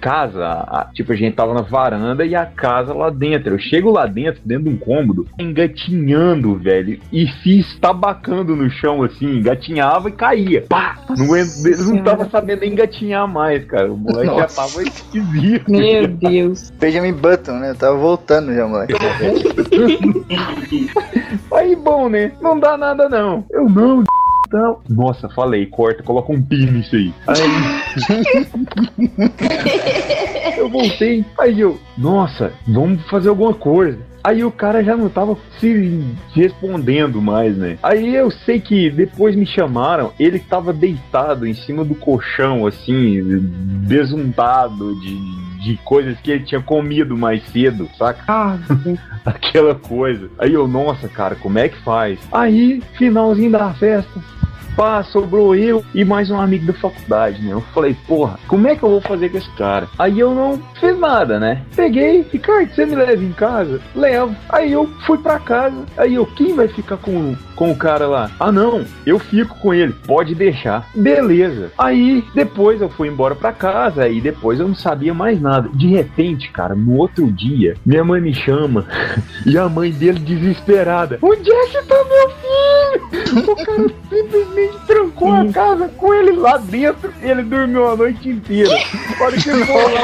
Casa, 0.00 0.44
a- 0.46 0.90
tipo, 0.92 1.12
a 1.12 1.16
gente 1.16 1.34
tava 1.34 1.54
na 1.54 1.62
varanda 1.62 2.26
e 2.26 2.34
a 2.34 2.44
casa 2.44 2.92
lá 2.92 3.08
dentro. 3.08 3.54
Eu 3.54 3.58
chego 3.58 3.90
lá 3.90 4.04
dentro, 4.04 4.40
dentro 4.44 4.64
de 4.64 4.70
um 4.70 4.76
cômodo, 4.76 5.26
engatinhando, 5.38 6.56
velho, 6.56 6.98
e 7.10 7.26
fiz 7.26 7.74
tabacando 7.78 8.54
no 8.54 8.68
chão, 8.68 9.02
assim, 9.02 9.38
engatinhava 9.38 10.10
e 10.10 10.12
caía. 10.12 10.62
Pá! 10.68 10.98
Não, 11.16 11.34
en- 11.36 11.46
não 11.86 12.02
tava 12.02 12.28
sabendo 12.28 12.60
nem 12.60 12.72
engatinhar 12.72 13.26
mais, 13.26 13.64
cara. 13.64 13.90
O 13.92 13.96
moleque 13.96 14.26
já 14.26 14.32
Nossa. 14.42 14.56
tava 14.56 14.82
esquisito. 14.82 15.70
Meu 15.70 16.06
Deus. 16.08 16.70
Benjamin 16.78 17.12
Button, 17.12 17.52
né? 17.52 17.70
Eu 17.70 17.74
tava 17.76 17.96
voltando 17.96 18.52
já, 18.52 18.66
moleque. 18.66 18.94
Aí, 21.54 21.76
bom, 21.76 22.08
né? 22.08 22.32
Não 22.40 22.58
dá 22.58 22.76
nada, 22.76 23.08
não. 23.08 23.44
Eu 23.50 23.68
não, 23.68 24.02
não. 24.52 24.80
Nossa, 24.88 25.28
falei, 25.30 25.66
corta, 25.66 26.02
coloca 26.02 26.32
um 26.32 26.40
pi 26.42 26.66
nisso 26.66 26.94
aí. 26.94 27.12
Aí. 27.26 27.38
eu 30.58 30.68
voltei. 30.68 31.24
Aí 31.38 31.60
eu, 31.60 31.78
nossa, 31.98 32.52
vamos 32.66 33.02
fazer 33.08 33.28
alguma 33.28 33.54
coisa. 33.54 33.98
Aí 34.22 34.42
o 34.42 34.50
cara 34.50 34.82
já 34.82 34.96
não 34.96 35.10
tava 35.10 35.36
se 35.60 36.02
respondendo 36.34 37.20
mais, 37.20 37.56
né? 37.58 37.76
Aí 37.82 38.14
eu 38.14 38.30
sei 38.30 38.58
que 38.58 38.88
depois 38.88 39.36
me 39.36 39.44
chamaram, 39.44 40.12
ele 40.18 40.38
tava 40.38 40.72
deitado 40.72 41.46
em 41.46 41.52
cima 41.52 41.84
do 41.84 41.94
colchão, 41.94 42.66
assim, 42.66 43.20
desuntado 43.86 44.98
de, 45.00 45.14
de 45.64 45.78
coisas 45.78 46.20
que 46.20 46.30
ele 46.30 46.44
tinha 46.44 46.60
comido 46.60 47.16
mais 47.16 47.42
cedo, 47.48 47.88
saca? 47.96 48.22
Ah, 48.28 48.58
aquela 49.24 49.74
coisa. 49.74 50.30
Aí 50.38 50.52
eu, 50.52 50.68
nossa, 50.68 51.08
cara, 51.08 51.34
como 51.34 51.58
é 51.58 51.70
que 51.70 51.78
faz? 51.78 52.18
Aí, 52.30 52.82
finalzinho 52.98 53.50
da 53.50 53.72
festa, 53.72 54.20
Pá, 54.76 55.04
sobrou 55.04 55.54
eu 55.54 55.84
e 55.94 56.04
mais 56.04 56.30
um 56.30 56.40
amigo 56.40 56.66
da 56.66 56.72
faculdade, 56.72 57.40
né? 57.40 57.52
Eu 57.52 57.60
falei, 57.72 57.96
porra, 58.08 58.40
como 58.48 58.66
é 58.66 58.74
que 58.74 58.82
eu 58.82 58.90
vou 58.90 59.00
fazer 59.00 59.28
com 59.28 59.38
esse 59.38 59.50
cara? 59.50 59.88
Aí 59.96 60.18
eu 60.18 60.34
não 60.34 60.60
fiz 60.80 60.98
nada, 60.98 61.38
né? 61.38 61.62
Peguei, 61.76 62.26
Ricardo, 62.32 62.74
você 62.74 62.84
me 62.84 62.96
leva 62.96 63.22
em 63.22 63.32
casa? 63.32 63.80
Levo. 63.94 64.34
Aí 64.48 64.72
eu 64.72 64.88
fui 65.06 65.16
pra 65.18 65.38
casa. 65.38 65.84
Aí 65.96 66.14
eu, 66.14 66.26
quem 66.26 66.56
vai 66.56 66.66
ficar 66.66 66.96
com, 66.96 67.36
com 67.54 67.70
o 67.70 67.76
cara 67.76 68.08
lá? 68.08 68.30
Ah, 68.40 68.50
não, 68.50 68.84
eu 69.06 69.18
fico 69.20 69.56
com 69.60 69.72
ele, 69.72 69.94
pode 70.06 70.34
deixar. 70.34 70.88
Beleza. 70.92 71.70
Aí 71.78 72.24
depois 72.34 72.80
eu 72.80 72.88
fui 72.88 73.06
embora 73.06 73.36
pra 73.36 73.52
casa. 73.52 74.02
Aí 74.02 74.20
depois 74.20 74.58
eu 74.58 74.66
não 74.66 74.74
sabia 74.74 75.14
mais 75.14 75.40
nada. 75.40 75.68
De 75.72 75.86
repente, 75.86 76.50
cara, 76.50 76.74
no 76.74 76.96
outro 76.96 77.30
dia, 77.30 77.76
minha 77.86 78.02
mãe 78.02 78.20
me 78.20 78.34
chama 78.34 78.86
e 79.46 79.56
a 79.56 79.68
mãe 79.68 79.92
dele 79.92 80.18
desesperada: 80.18 81.18
Onde 81.22 81.48
é 81.48 81.66
que 81.66 81.82
tá 81.86 81.94
meu 81.94 82.30
filho? 82.30 82.43
O 83.46 83.56
cara 83.56 83.88
simplesmente 84.08 84.78
trancou 84.86 85.32
a 85.32 85.52
casa 85.52 85.88
com 85.88 86.14
ele 86.14 86.32
lá 86.32 86.56
dentro. 86.56 87.12
Ele 87.20 87.42
dormiu 87.42 87.88
a 87.88 87.96
noite 87.96 88.28
inteira. 88.28 88.70
Olha 89.20 89.36
que 89.40 89.50
ele 89.50 89.64
foi 89.64 89.92
lá 89.92 90.00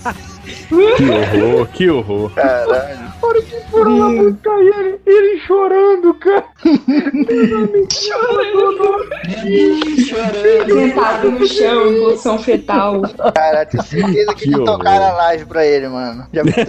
buscar. 0.00 0.33
Que 0.44 1.10
horror, 1.10 1.66
que 1.68 1.90
horror. 1.90 2.30
Caralho. 2.34 3.14
A 3.22 3.26
hora 3.26 3.42
que 3.42 3.60
foram 3.70 3.98
lá 3.98 4.08
buscar 4.10 4.60
ele, 4.60 5.00
ele 5.06 5.40
chorando, 5.40 6.14
cara. 6.14 6.44
Sentado 10.66 11.30
no 11.30 11.46
chão, 11.46 11.92
em 11.92 12.00
posição 12.00 12.38
fetal. 12.38 13.02
Caralho, 13.34 13.68
tenho 13.70 13.82
certeza 13.82 14.34
que, 14.34 14.50
Que 14.50 14.64
tocaram 14.64 15.06
a 15.06 15.12
live 15.12 15.46
pra 15.46 15.64
ele, 15.66 15.88
mano. 15.88 16.26
Já 16.32 16.42
por 16.42 16.50
isso. 16.50 16.64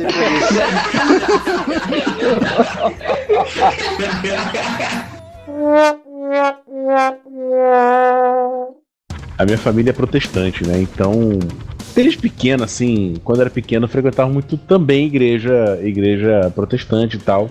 A 9.37 9.45
minha 9.45 9.57
família 9.57 9.89
é 9.89 9.93
protestante, 9.93 10.65
né? 10.65 10.79
Então, 10.79 11.39
desde 11.95 12.17
pequeno, 12.17 12.63
assim, 12.63 13.13
quando 13.23 13.41
era 13.41 13.49
pequeno, 13.49 13.87
frequentava 13.87 14.29
muito 14.29 14.57
também 14.57 15.07
igreja, 15.07 15.79
igreja 15.81 16.51
protestante 16.53 17.15
e 17.15 17.19
tal. 17.19 17.49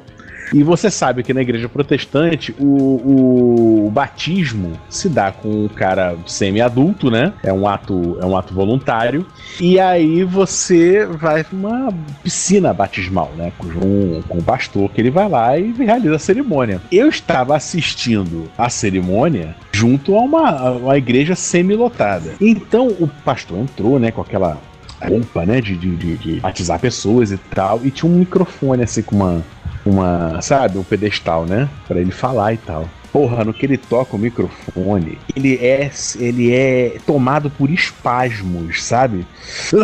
E 0.52 0.62
você 0.62 0.90
sabe 0.90 1.22
que 1.22 1.32
na 1.32 1.42
igreja 1.42 1.68
protestante 1.68 2.54
o, 2.58 3.86
o 3.86 3.90
batismo 3.90 4.72
se 4.88 5.08
dá 5.08 5.32
com 5.32 5.64
um 5.64 5.68
cara 5.68 6.16
semi-adulto, 6.26 7.10
né? 7.10 7.32
É 7.42 7.52
um 7.52 7.66
ato, 7.66 8.18
é 8.20 8.26
um 8.26 8.36
ato 8.36 8.54
voluntário. 8.54 9.26
E 9.60 9.78
aí 9.78 10.24
você 10.24 11.06
vai 11.06 11.44
pra 11.44 11.56
uma 11.56 11.94
piscina 12.22 12.72
batismal, 12.72 13.32
né? 13.36 13.52
Com 13.58 13.66
um, 13.66 14.22
com 14.26 14.38
um 14.38 14.42
pastor 14.42 14.90
que 14.90 15.00
ele 15.00 15.10
vai 15.10 15.28
lá 15.28 15.58
e 15.58 15.72
realiza 15.72 16.16
a 16.16 16.18
cerimônia. 16.18 16.80
Eu 16.90 17.08
estava 17.08 17.56
assistindo 17.56 18.50
a 18.56 18.68
cerimônia 18.68 19.54
junto 19.72 20.14
a 20.16 20.20
uma, 20.20 20.50
a 20.50 20.72
uma 20.72 20.98
igreja 20.98 21.34
semi-lotada. 21.34 22.34
Então 22.40 22.88
o 22.88 23.08
pastor 23.24 23.58
entrou, 23.58 23.98
né? 23.98 24.10
Com 24.10 24.20
aquela 24.20 24.58
roupa, 25.02 25.44
né? 25.46 25.60
De, 25.60 25.76
de, 25.76 25.96
de- 25.96 26.16
de 26.16 26.40
batizar 26.40 26.78
pessoas 26.78 27.30
e 27.32 27.38
tal. 27.38 27.80
E 27.84 27.90
tinha 27.90 28.10
um 28.10 28.16
microfone 28.16 28.82
assim 28.82 29.02
com 29.02 29.16
uma 29.16 29.42
uma, 29.86 30.40
sabe, 30.40 30.78
um 30.78 30.82
pedestal, 30.82 31.44
né? 31.44 31.68
Pra 31.86 32.00
ele 32.00 32.10
falar 32.10 32.54
e 32.54 32.56
tal. 32.56 32.88
Porra, 33.12 33.44
no 33.44 33.52
que 33.52 33.66
ele 33.66 33.76
toca 33.76 34.16
o 34.16 34.18
microfone, 34.18 35.18
ele 35.36 35.56
é, 35.56 35.90
ele 36.18 36.52
é 36.54 36.96
tomado 37.06 37.50
por 37.50 37.70
espasmos, 37.70 38.82
sabe? 38.82 39.26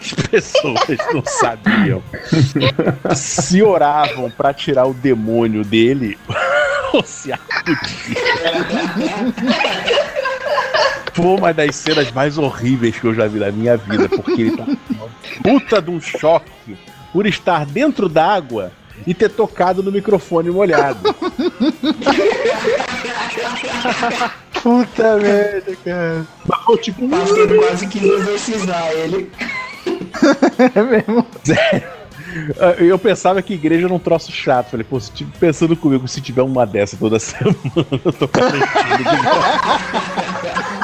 As 0.00 0.12
pessoas 0.30 0.98
não 1.12 1.22
sabiam 1.26 2.02
se 3.14 3.62
oravam 3.62 4.30
pra 4.30 4.52
tirar 4.54 4.86
o 4.86 4.94
demônio 4.94 5.64
dele 5.64 6.16
ou 6.92 7.02
se 7.04 7.32
acudiam. 7.32 7.76
Foi 11.12 11.24
uma 11.26 11.52
das 11.52 11.74
cenas 11.76 12.10
mais 12.12 12.38
horríveis 12.38 12.98
que 12.98 13.04
eu 13.06 13.14
já 13.14 13.26
vi 13.26 13.38
na 13.38 13.50
minha 13.50 13.76
vida, 13.76 14.08
porque 14.08 14.32
ele 14.42 14.56
tá 14.56 14.64
puta 15.42 15.80
de 15.82 15.90
um 15.90 16.00
choque 16.00 16.76
por 17.12 17.26
estar 17.26 17.66
dentro 17.66 18.08
d'água 18.08 18.72
e 19.06 19.12
ter 19.14 19.30
tocado 19.30 19.82
no 19.82 19.90
microfone 19.90 20.50
molhado. 20.50 21.14
Puta 24.62 25.16
merda, 25.16 25.76
cara. 25.84 26.26
Mas 26.46 26.80
tipo, 26.80 27.04
O 27.04 27.08
pastor 27.08 27.56
quase 27.56 27.86
que 27.86 27.98
exorcizar 28.06 28.90
ele. 28.92 29.30
É 30.74 30.82
mesmo? 30.82 31.26
eu 32.78 32.98
pensava 32.98 33.40
que 33.42 33.54
igreja 33.54 33.86
era 33.86 33.94
um 33.94 33.98
troço 33.98 34.30
chato. 34.30 34.70
Falei, 34.70 34.84
pô, 34.88 35.00
se 35.00 35.10
tiver- 35.10 35.32
pensando 35.40 35.74
comigo, 35.74 36.06
se 36.06 36.20
tiver 36.20 36.42
uma 36.42 36.66
dessa 36.66 36.96
toda 36.96 37.18
semana, 37.18 37.56
eu 38.04 38.12
tô 38.12 38.28
volta. 38.28 38.58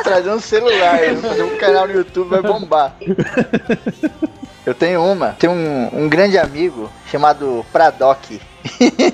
Trazer 0.07 0.31
um 0.31 0.39
celular, 0.39 1.01
fazer 1.21 1.43
um 1.43 1.59
canal 1.59 1.89
no 1.89 1.95
YouTube 1.95 2.29
vai 2.29 2.41
bombar. 2.41 2.95
Eu 4.65 4.73
tenho 4.73 5.03
uma, 5.03 5.33
tem 5.33 5.51
um, 5.51 5.91
um 5.93 6.09
grande 6.09 6.39
amigo 6.39 6.89
chamado 7.11 7.67
Pradoc. 7.73 8.31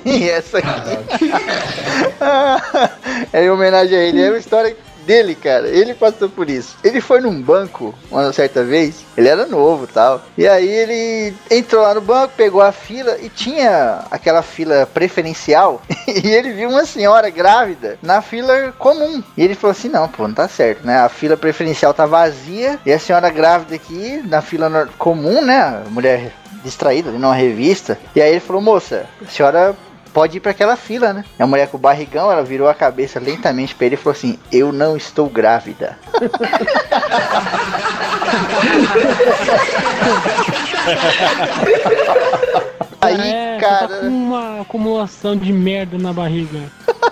e 0.05 0.28
essa 0.28 0.59
aqui 0.59 0.68
é 3.33 3.42
em 3.42 3.50
homenagem 3.50 3.96
a 3.96 4.02
ele. 4.02 4.22
É 4.22 4.28
uma 4.28 4.38
história 4.38 4.76
dele, 5.03 5.35
cara. 5.35 5.69
Ele 5.69 5.95
passou 5.95 6.29
por 6.29 6.49
isso. 6.49 6.77
Ele 6.83 7.01
foi 7.01 7.21
num 7.21 7.41
banco 7.41 7.95
uma 8.11 8.33
certa 8.33 8.65
vez. 8.65 9.05
Ele 9.17 9.29
era 9.29 9.47
novo 9.47 9.87
tal. 9.87 10.23
E 10.37 10.47
aí 10.47 10.69
ele 10.69 11.35
entrou 11.51 11.83
lá 11.83 11.95
no 11.95 12.01
banco, 12.01 12.35
pegou 12.37 12.62
a 12.62 12.73
fila 12.73 13.19
e 13.21 13.29
tinha 13.29 14.05
aquela 14.11 14.43
fila 14.43 14.87
preferencial. 14.87 15.83
e 16.07 16.29
ele 16.29 16.53
viu 16.53 16.71
uma 16.71 16.85
senhora 16.85 17.31
grávida 17.31 17.99
na 18.03 18.23
fila 18.23 18.73
comum. 18.79 19.23
E 19.37 19.43
ele 19.43 19.55
falou 19.55 19.73
assim: 19.73 19.88
não, 19.88 20.09
pô, 20.09 20.27
não 20.27 20.35
tá 20.35 20.49
certo, 20.49 20.87
né? 20.87 20.99
A 20.99 21.09
fila 21.09 21.37
preferencial 21.37 21.93
tá 21.93 22.07
vazia 22.07 22.79
e 22.85 22.93
a 22.93 22.99
senhora 22.99 23.31
grávida 23.31 23.75
aqui 23.75 24.23
na 24.27 24.41
fila 24.41 24.88
comum, 24.99 25.45
né? 25.45 25.83
Mulher 25.91 26.33
distraída 26.62 27.11
ali 27.11 27.19
numa 27.19 27.35
revista. 27.35 27.99
E 28.15 28.21
aí 28.21 28.31
ele 28.33 28.41
falou: 28.41 28.62
moça, 28.62 29.07
a 29.21 29.31
senhora 29.31 29.77
pode 30.12 30.37
ir 30.37 30.40
pra 30.40 30.51
aquela 30.51 30.77
fila, 30.77 31.12
né? 31.12 31.25
A 31.38 31.46
mulher 31.46 31.68
com 31.68 31.77
o 31.77 31.81
barrigão, 31.81 32.31
ela 32.31 32.42
virou 32.42 32.68
a 32.68 32.75
cabeça 32.75 33.18
lentamente 33.18 33.75
pra 33.75 33.87
ele 33.87 33.94
e 33.94 33.98
falou 33.98 34.16
assim: 34.16 34.38
Eu 34.51 34.72
não 34.72 34.96
estou 34.96 35.29
grávida. 35.29 35.98
Aí, 43.01 43.20
é, 43.20 43.59
tá 43.59 43.68
cara. 43.68 44.01
com 44.01 44.07
uma 44.07 44.61
acumulação 44.61 45.37
de 45.37 45.53
merda 45.53 45.98
na 45.98 46.12
barriga. 46.12 46.61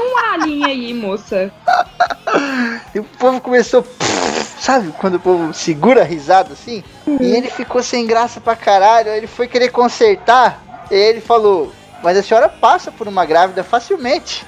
Uma 0.00 0.46
linha 0.46 0.68
aí, 0.68 0.94
moça. 0.94 1.50
E 2.94 3.00
o 3.00 3.04
povo 3.04 3.40
começou. 3.40 3.84
Sabe 4.58 4.92
quando 4.98 5.16
o 5.16 5.20
povo 5.20 5.52
segura 5.52 6.02
a 6.02 6.04
risada 6.04 6.52
assim? 6.52 6.84
E 7.20 7.24
ele 7.24 7.50
ficou 7.50 7.82
sem 7.82 8.06
graça 8.06 8.40
pra 8.40 8.54
caralho. 8.54 9.10
Aí 9.10 9.18
ele 9.18 9.26
foi 9.26 9.48
querer 9.48 9.70
consertar. 9.70 10.62
E 10.90 10.94
ele 10.94 11.20
falou: 11.20 11.72
Mas 12.02 12.16
a 12.16 12.22
senhora 12.22 12.48
passa 12.48 12.90
por 12.90 13.06
uma 13.06 13.24
grávida 13.24 13.62
facilmente. 13.62 14.44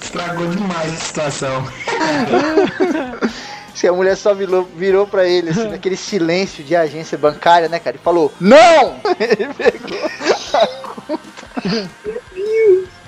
Estragou 0.00 0.46
demais 0.48 0.92
a 0.92 0.96
situação. 0.96 1.64
Se 3.74 3.88
a 3.88 3.92
mulher 3.92 4.16
só 4.16 4.32
virou, 4.32 4.64
virou 4.76 5.04
pra 5.06 5.26
ele, 5.26 5.50
assim, 5.50 5.68
naquele 5.68 5.96
silêncio 5.96 6.62
de 6.62 6.76
agência 6.76 7.18
bancária, 7.18 7.68
né, 7.68 7.80
cara? 7.80 7.96
E 7.96 7.98
falou: 7.98 8.32
Não! 8.40 8.96
Ele 9.18 9.52
pegou 9.54 9.98
a 10.54 10.66
conta. 10.68 11.90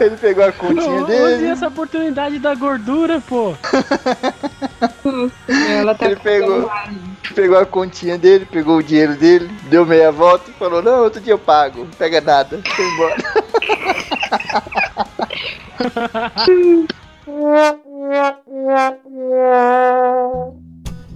Ele 0.00 0.16
pegou 0.16 0.44
a 0.44 0.52
continha 0.52 1.02
Use 1.02 1.06
dele. 1.06 1.46
essa 1.46 1.68
oportunidade 1.68 2.38
da 2.40 2.54
gordura, 2.54 3.20
pô. 3.20 3.54
Ela 5.78 5.94
tá 5.94 6.06
Ele 6.06 6.16
pegou. 6.16 6.48
celular. 6.56 6.90
Pegou 7.36 7.58
a 7.58 7.66
continha 7.66 8.16
dele, 8.16 8.46
pegou 8.46 8.78
o 8.78 8.82
dinheiro 8.82 9.14
dele, 9.14 9.46
deu 9.64 9.84
meia 9.84 10.10
volta 10.10 10.50
e 10.50 10.54
falou: 10.54 10.82
Não, 10.82 11.04
outro 11.04 11.20
dia 11.20 11.34
eu 11.34 11.38
pago, 11.38 11.80
não 11.80 11.90
pega 11.90 12.18
nada, 12.18 12.62
foi 12.64 12.84
embora. 12.86 13.16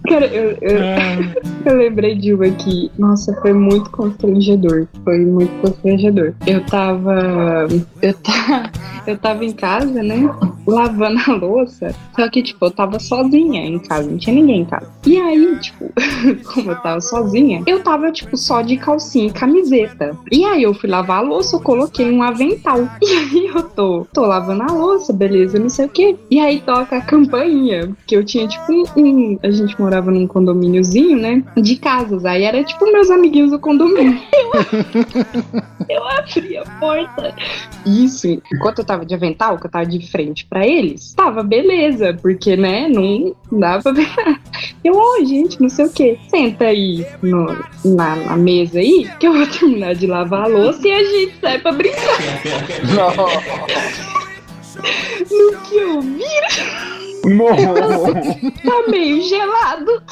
Cara, 0.08 0.26
eu, 0.26 0.56
eu, 0.60 0.78
É, 0.82 1.18
eu 1.66 1.76
lembrei 1.76 2.14
de 2.16 2.34
uma 2.34 2.48
que, 2.50 2.90
nossa, 2.98 3.34
foi 3.40 3.52
muito 3.52 3.90
constrangedor. 3.90 4.86
Foi 5.04 5.18
muito 5.18 5.52
constrangedor. 5.60 6.32
Eu 6.46 6.64
tava. 6.66 7.66
Eu, 8.00 8.14
tá, 8.14 8.70
eu 9.06 9.18
tava 9.18 9.44
em 9.44 9.52
casa, 9.52 10.02
né? 10.02 10.30
lavando 10.66 11.18
a 11.26 11.34
louça. 11.34 11.92
Só 12.14 12.28
que, 12.28 12.42
tipo, 12.42 12.64
eu 12.66 12.70
tava 12.70 13.00
sozinha 13.00 13.64
em 13.66 13.78
casa, 13.78 14.08
não 14.08 14.16
tinha 14.18 14.36
ninguém 14.36 14.60
em 14.60 14.64
casa. 14.64 14.88
E 15.04 15.18
aí, 15.18 15.58
tipo, 15.58 15.90
como 16.54 16.70
eu 16.70 16.76
tava 16.76 17.00
sozinha, 17.00 17.62
eu 17.66 17.82
tava, 17.82 18.12
tipo, 18.12 18.36
só 18.36 18.62
de 18.62 18.76
calcinha 18.76 19.26
e 19.26 19.32
camiseta. 19.32 20.16
E 20.30 20.44
aí 20.44 20.62
eu 20.62 20.72
fui 20.74 20.88
lavar 20.88 21.18
a 21.18 21.22
louça, 21.22 21.56
eu 21.56 21.60
coloquei 21.60 22.08
um 22.10 22.22
avental. 22.22 22.88
E 23.02 23.06
aí 23.12 23.46
eu 23.54 23.62
tô, 23.62 24.06
tô 24.12 24.22
lavando 24.22 24.62
a 24.62 24.72
louça, 24.72 25.12
beleza, 25.12 25.58
não 25.58 25.68
sei 25.68 25.86
o 25.86 25.88
quê. 25.88 26.16
E 26.30 26.38
aí 26.38 26.60
toca 26.60 26.96
a 26.96 27.00
campainha, 27.00 27.88
porque 27.88 28.16
eu 28.16 28.24
tinha, 28.24 28.46
tipo, 28.46 28.72
um, 28.72 28.84
um- 28.96 29.38
A 29.42 29.50
gente 29.50 29.78
morava 29.80 29.89
num 30.10 30.26
condomíniozinho, 30.26 31.16
né? 31.18 31.42
De 31.56 31.76
casas. 31.76 32.24
Aí 32.24 32.44
era, 32.44 32.62
tipo, 32.62 32.90
meus 32.92 33.10
amiguinhos 33.10 33.50
do 33.50 33.58
condomínio. 33.58 34.20
Eu 35.88 36.06
abri 36.06 36.56
a 36.56 36.62
porta. 36.78 37.34
Isso, 37.84 38.28
enquanto 38.28 38.78
eu 38.78 38.84
tava 38.84 39.04
de 39.04 39.12
avental, 39.12 39.58
que 39.58 39.66
eu 39.66 39.70
tava 39.70 39.86
de 39.86 40.08
frente 40.08 40.46
pra 40.48 40.64
eles, 40.64 41.12
tava 41.14 41.42
beleza, 41.42 42.16
porque, 42.22 42.56
né, 42.56 42.88
não 42.88 43.34
dava 43.50 43.82
pra 43.82 43.92
ver. 43.92 44.08
Eu, 44.84 44.94
ô, 44.94 45.24
gente, 45.24 45.60
não 45.60 45.68
sei 45.68 45.86
o 45.86 45.90
que. 45.90 46.16
Senta 46.28 46.66
aí 46.66 47.04
no- 47.22 47.56
na, 47.84 48.14
na 48.16 48.36
mesa 48.36 48.78
aí, 48.78 49.10
que 49.18 49.26
eu 49.26 49.32
vou 49.32 49.46
terminar 49.48 49.94
de 49.96 50.06
lavar 50.06 50.44
a 50.44 50.46
louça 50.46 50.86
e 50.86 50.92
a 50.92 51.02
gente 51.02 51.34
sai 51.40 51.58
pra 51.58 51.72
brincar. 51.72 52.00
No 55.30 55.60
que 55.62 55.76
eu 55.76 56.00
vi, 56.00 56.24
tá 57.22 58.90
meio 58.90 59.22
gelado. 59.22 60.02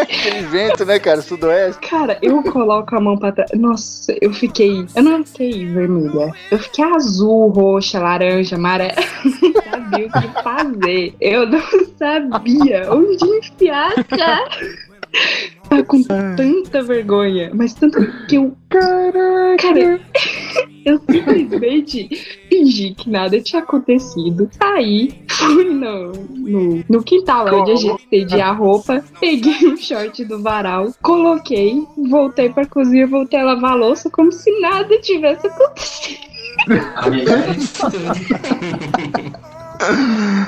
Aquele 0.00 0.42
vento, 0.46 0.84
né, 0.84 0.98
cara? 0.98 1.20
Sudoeste. 1.20 1.80
Cara, 1.88 2.18
eu 2.22 2.42
coloco 2.42 2.94
a 2.96 3.00
mão 3.00 3.16
pra 3.16 3.32
trás. 3.32 3.50
Nossa, 3.54 4.14
eu 4.20 4.32
fiquei. 4.32 4.86
Eu 4.94 5.02
não 5.02 5.24
fiquei 5.24 5.66
vermelha. 5.66 6.32
Eu 6.50 6.58
fiquei 6.58 6.84
azul, 6.84 7.48
roxa, 7.48 7.98
laranja, 7.98 8.56
amarela. 8.56 8.94
Não 9.42 9.62
sabia 9.62 10.06
o 10.06 10.12
que 10.12 10.42
fazer. 10.42 11.14
Eu 11.20 11.46
não 11.46 11.62
sabia 11.98 12.92
onde 12.92 13.24
enfiar, 13.38 14.04
cara. 14.04 14.48
Tá 15.68 15.82
com 15.82 16.02
tanta 16.02 16.82
vergonha, 16.82 17.50
mas 17.54 17.74
tanto 17.74 17.98
que 18.26 18.36
eu. 18.36 18.56
Cara, 18.68 20.00
eu 20.84 21.00
simplesmente 21.10 22.08
fingi 22.48 22.94
que 22.94 23.10
nada 23.10 23.40
tinha 23.40 23.62
acontecido. 23.62 24.48
Saí, 24.52 25.14
fui 25.38 25.64
no, 25.64 26.12
no, 26.12 26.84
no 26.88 27.02
quintal 27.02 27.44
lá 27.44 27.52
onde 27.54 27.72
a 27.72 27.76
gente 27.76 28.02
estendia 28.02 28.46
a 28.46 28.52
roupa, 28.52 29.04
peguei 29.20 29.68
o 29.68 29.76
short 29.76 30.24
do 30.24 30.42
varal, 30.42 30.92
coloquei, 31.00 31.86
voltei 32.10 32.48
pra 32.50 32.66
cozinha, 32.66 33.06
voltei 33.06 33.38
a 33.40 33.44
lavar 33.44 33.72
a 33.72 33.76
louça 33.76 34.10
como 34.10 34.32
se 34.32 34.50
nada 34.60 34.98
tivesse 35.00 35.46
acontecido. 35.46 36.28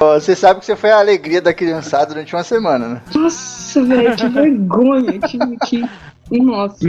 Você 0.01 0.35
sabe 0.35 0.59
que 0.59 0.67
você 0.67 0.75
foi 0.75 0.91
a 0.91 0.99
alegria 0.99 1.41
da 1.41 1.55
criançada 1.55 2.07
durante 2.07 2.35
uma 2.35 2.43
semana, 2.43 2.89
né? 2.89 3.01
Nossa, 3.15 3.81
velho, 3.85 4.17
que 4.17 4.29
vergonha. 4.29 5.21
Que, 5.21 5.39
que... 5.67 5.89
Nossa. 6.43 6.85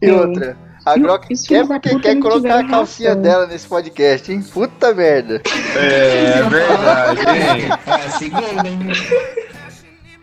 E 0.00 0.10
outra. 0.10 0.56
A 0.84 0.96
Grok 0.96 1.28
quer 1.46 1.66
porque 1.66 1.98
quer 2.00 2.18
colocar 2.18 2.58
a 2.58 2.68
calcinha 2.68 3.10
reação. 3.10 3.22
dela 3.22 3.46
nesse 3.46 3.66
podcast, 3.66 4.32
hein? 4.32 4.42
Puta 4.42 4.92
merda. 4.92 5.40
É 5.76 6.42
verdade, 6.42 7.20
hein? 7.20 7.68
É 7.86 7.92
a 7.92 8.10
segunda, 8.10 8.68
hein? 8.68 8.78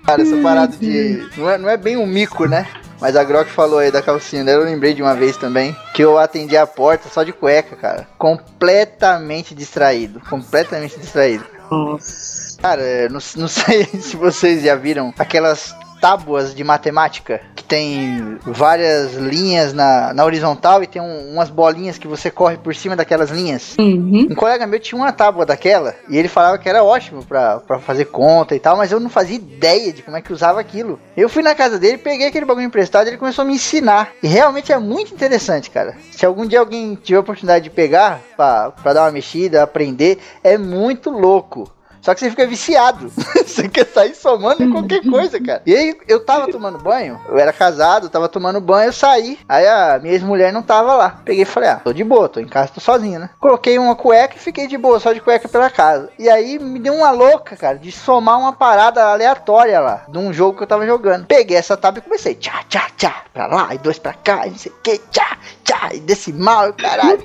Cara, 0.05 0.21
essa 0.21 0.37
parada 0.37 0.75
de. 0.75 1.29
Não 1.37 1.49
é, 1.49 1.57
não 1.57 1.69
é 1.69 1.77
bem 1.77 1.95
um 1.95 2.05
mico, 2.05 2.45
né? 2.45 2.67
Mas 2.99 3.15
a 3.15 3.23
Grok 3.23 3.49
falou 3.49 3.79
aí 3.79 3.91
da 3.91 4.01
calcinha 4.01 4.43
dela, 4.43 4.63
eu 4.63 4.69
lembrei 4.69 4.93
de 4.93 5.01
uma 5.01 5.15
vez 5.15 5.37
também 5.37 5.73
que 5.93 6.03
eu 6.03 6.17
atendi 6.17 6.57
a 6.57 6.67
porta 6.67 7.07
só 7.07 7.23
de 7.23 7.31
cueca, 7.31 7.75
cara. 7.77 8.07
Completamente 8.17 9.55
distraído. 9.55 10.19
Completamente 10.29 10.99
distraído. 10.99 11.45
Nossa. 11.71 12.57
Cara, 12.61 12.81
eu 12.81 13.09
não, 13.09 13.19
não 13.37 13.47
sei 13.47 13.85
se 13.85 14.17
vocês 14.17 14.63
já 14.63 14.75
viram 14.75 15.13
aquelas 15.17 15.73
tábuas 15.99 16.53
de 16.55 16.63
matemática 16.63 17.41
que 17.55 17.63
tem 17.63 18.37
várias 18.41 19.13
linhas 19.15 19.73
na, 19.73 20.13
na 20.13 20.25
horizontal 20.25 20.81
e 20.81 20.87
tem 20.87 21.01
um- 21.01 21.33
umas 21.33 21.49
bolinhas 21.49 21.97
que 21.97 22.07
você 22.07 22.31
corre 22.31 22.57
por 22.57 22.73
cima 22.75 22.95
daquelas 22.95 23.29
linhas. 23.29 23.75
Uhum. 23.79 24.27
Um 24.31 24.35
colega 24.35 24.65
meu 24.65 24.79
tinha 24.79 24.99
uma 24.99 25.11
tábua 25.11 25.45
daquela 25.45 25.95
e 26.07 26.17
ele 26.17 26.27
falava 26.27 26.57
que 26.57 26.67
era 26.69 26.83
ótimo 26.83 27.23
pra 27.25 27.59
fazer 27.81 28.05
conta 28.05 28.55
e 28.55 28.59
tal, 28.59 28.77
mas 28.77 28.91
eu 28.91 28.99
não 28.99 29.09
fazia 29.09 29.35
ideia 29.35 29.91
de 29.93 30.01
como 30.01 30.17
é 30.17 30.21
que 30.21 30.33
usava 30.33 30.59
aquilo. 30.59 30.99
Eu 31.15 31.29
fui 31.29 31.43
na 31.43 31.53
casa 31.55 31.77
dele, 31.77 31.97
peguei 31.97 32.27
aquele 32.27 32.45
bagulho 32.45 32.65
emprestado 32.65 33.07
e 33.07 33.09
ele 33.11 33.17
começou 33.17 33.43
a 33.43 33.45
me 33.45 33.53
ensinar. 33.53 34.11
E 34.23 34.27
realmente 34.27 34.71
é 34.71 34.79
muito 34.79 35.13
interessante, 35.13 35.69
cara. 35.69 35.95
Se 36.11 36.25
algum 36.25 36.45
dia 36.45 36.59
alguém 36.59 36.95
tiver 36.95 37.17
a 37.17 37.21
oportunidade 37.21 37.63
de 37.65 37.69
pegar 37.69 38.21
pra 38.35 38.93
dar 38.93 39.03
uma 39.03 39.11
mexida, 39.11 39.61
aprender, 39.63 40.17
é 40.43 40.57
muito 40.57 41.09
louco. 41.09 41.69
Só 42.01 42.13
que 42.13 42.19
você 42.19 42.29
fica 42.29 42.47
viciado. 42.47 43.11
você 43.45 43.67
quer 43.67 43.85
sair 43.85 44.15
somando 44.15 44.63
em 44.63 44.71
qualquer 44.71 45.01
coisa, 45.01 45.39
cara. 45.39 45.61
E 45.65 45.75
aí 45.75 45.97
eu 46.07 46.23
tava 46.23 46.51
tomando 46.51 46.77
banho, 46.77 47.19
eu 47.27 47.37
era 47.37 47.51
casado, 47.51 48.09
tava 48.09 48.29
tomando 48.29 48.61
banho, 48.61 48.89
eu 48.89 48.93
saí. 48.93 49.39
Aí 49.47 49.67
a 49.67 49.99
minha 50.01 50.13
ex-mulher 50.13 50.53
não 50.53 50.61
tava 50.61 50.95
lá. 50.95 51.21
Peguei 51.25 51.43
e 51.43 51.45
falei, 51.45 51.69
ah, 51.69 51.81
tô 51.83 51.93
de 51.93 52.03
boa, 52.03 52.29
tô 52.29 52.39
em 52.39 52.47
casa, 52.47 52.71
tô 52.73 52.79
sozinho, 52.79 53.19
né? 53.19 53.29
Coloquei 53.39 53.77
uma 53.77 53.95
cueca 53.95 54.35
e 54.35 54.39
fiquei 54.39 54.67
de 54.67 54.77
boa, 54.77 54.99
só 54.99 55.13
de 55.13 55.21
cueca 55.21 55.47
pela 55.47 55.69
casa. 55.69 56.09
E 56.17 56.29
aí 56.29 56.59
me 56.59 56.79
deu 56.79 56.93
uma 56.93 57.11
louca, 57.11 57.55
cara, 57.55 57.77
de 57.77 57.91
somar 57.91 58.39
uma 58.39 58.53
parada 58.53 59.03
aleatória 59.03 59.79
lá, 59.79 60.05
de 60.07 60.17
um 60.17 60.31
jogo 60.31 60.57
que 60.57 60.63
eu 60.63 60.67
tava 60.67 60.85
jogando. 60.85 61.25
Peguei 61.25 61.57
essa 61.57 61.77
tábua 61.77 61.99
e 61.99 62.03
comecei, 62.03 62.35
tchá, 62.35 62.63
tchá, 62.67 62.87
tchá, 62.97 63.23
pra 63.33 63.47
lá, 63.47 63.73
e 63.73 63.77
dois 63.77 63.99
pra 63.99 64.13
cá, 64.13 64.47
e 64.47 64.51
não 64.51 64.57
sei 64.57 64.71
o 64.71 64.75
que, 64.81 64.97
tchá, 65.11 65.37
tchá, 65.63 65.89
e 65.93 65.99
decimal, 65.99 66.73
caralho. 66.73 67.23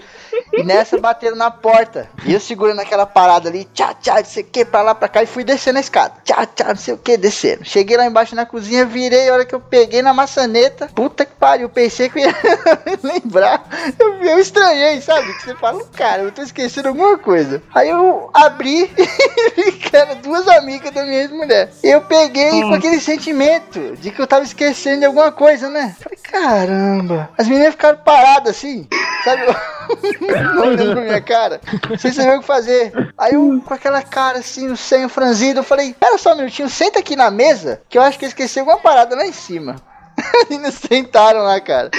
E 0.52 0.62
nessa 0.62 0.98
bateram 0.98 1.36
na 1.36 1.50
porta. 1.50 2.08
E 2.24 2.32
eu 2.32 2.40
segurando 2.40 2.80
aquela 2.80 3.06
parada 3.06 3.48
ali, 3.48 3.64
tchá, 3.74 3.94
tchá, 3.94 4.16
não 4.16 4.24
sei 4.24 4.42
o 4.42 4.46
que, 4.46 4.64
pra 4.64 4.82
lá, 4.82 4.94
pra 4.94 5.08
cá, 5.08 5.22
e 5.22 5.26
fui 5.26 5.44
descendo 5.44 5.78
a 5.78 5.80
escada. 5.80 6.14
Tchá, 6.24 6.46
tchá, 6.46 6.68
não 6.68 6.76
sei 6.76 6.94
o 6.94 6.98
que, 6.98 7.16
descendo. 7.16 7.64
Cheguei 7.64 7.96
lá 7.96 8.06
embaixo 8.06 8.34
na 8.34 8.46
cozinha, 8.46 8.84
virei, 8.84 9.28
a 9.28 9.32
hora 9.34 9.44
que 9.44 9.54
eu 9.54 9.60
peguei 9.60 10.02
na 10.02 10.14
maçaneta, 10.14 10.88
puta 10.94 11.24
que 11.24 11.32
pariu, 11.34 11.68
pensei 11.68 12.08
que 12.08 12.18
eu 12.18 12.22
ia 12.26 12.34
lembrar. 13.02 13.64
Eu, 13.98 14.14
eu 14.22 14.38
estranhei, 14.38 15.00
sabe? 15.00 15.32
Que 15.34 15.42
você 15.44 15.54
fala, 15.56 15.82
cara, 15.96 16.22
eu 16.22 16.32
tô 16.32 16.42
esquecendo 16.42 16.88
alguma 16.88 17.18
coisa. 17.18 17.62
Aí 17.74 17.88
eu 17.90 18.30
abri 18.32 18.90
e 18.98 19.96
eram 19.96 20.16
duas 20.16 20.46
amigas 20.48 20.90
da 20.92 21.04
minha 21.04 21.20
ex-mulher. 21.22 21.70
Eu 21.82 22.00
peguei 22.02 22.50
com 22.62 22.68
Hum. 22.70 22.74
aquele 22.74 23.00
sentimento 23.00 23.96
de 23.96 24.10
que 24.10 24.20
eu 24.20 24.26
tava 24.26 24.44
esquecendo 24.44 25.00
de 25.00 25.06
alguma 25.06 25.30
coisa, 25.32 25.68
né? 25.68 25.94
Falei, 26.00 26.18
caramba. 26.22 27.30
As 27.36 27.46
meninas 27.48 27.72
ficaram 27.72 27.98
paradas 27.98 28.56
assim, 28.56 28.86
sabe? 29.24 29.42
olhando 30.60 30.92
pra 30.92 31.02
minha 31.02 31.20
cara, 31.20 31.60
sem 31.98 32.12
saber 32.12 32.36
o 32.36 32.40
que 32.40 32.46
fazer. 32.46 32.92
Aí 33.16 33.34
eu, 33.34 33.62
com 33.64 33.74
aquela 33.74 34.02
cara 34.02 34.38
assim, 34.38 34.70
o 34.70 34.76
senho 34.76 35.08
franzido, 35.08 35.60
eu 35.60 35.64
falei, 35.64 35.94
pera 35.98 36.18
só 36.18 36.32
um 36.32 36.36
minutinho, 36.36 36.68
senta 36.68 36.98
aqui 36.98 37.16
na 37.16 37.30
mesa, 37.30 37.80
que 37.88 37.98
eu 37.98 38.02
acho 38.02 38.18
que 38.18 38.24
eu 38.24 38.28
esqueci 38.28 38.58
alguma 38.58 38.78
parada 38.78 39.14
lá 39.16 39.26
em 39.26 39.32
cima. 39.32 39.76
Meninas 40.48 40.74
sentaram 40.74 41.42
lá, 41.42 41.60
cara. 41.60 41.90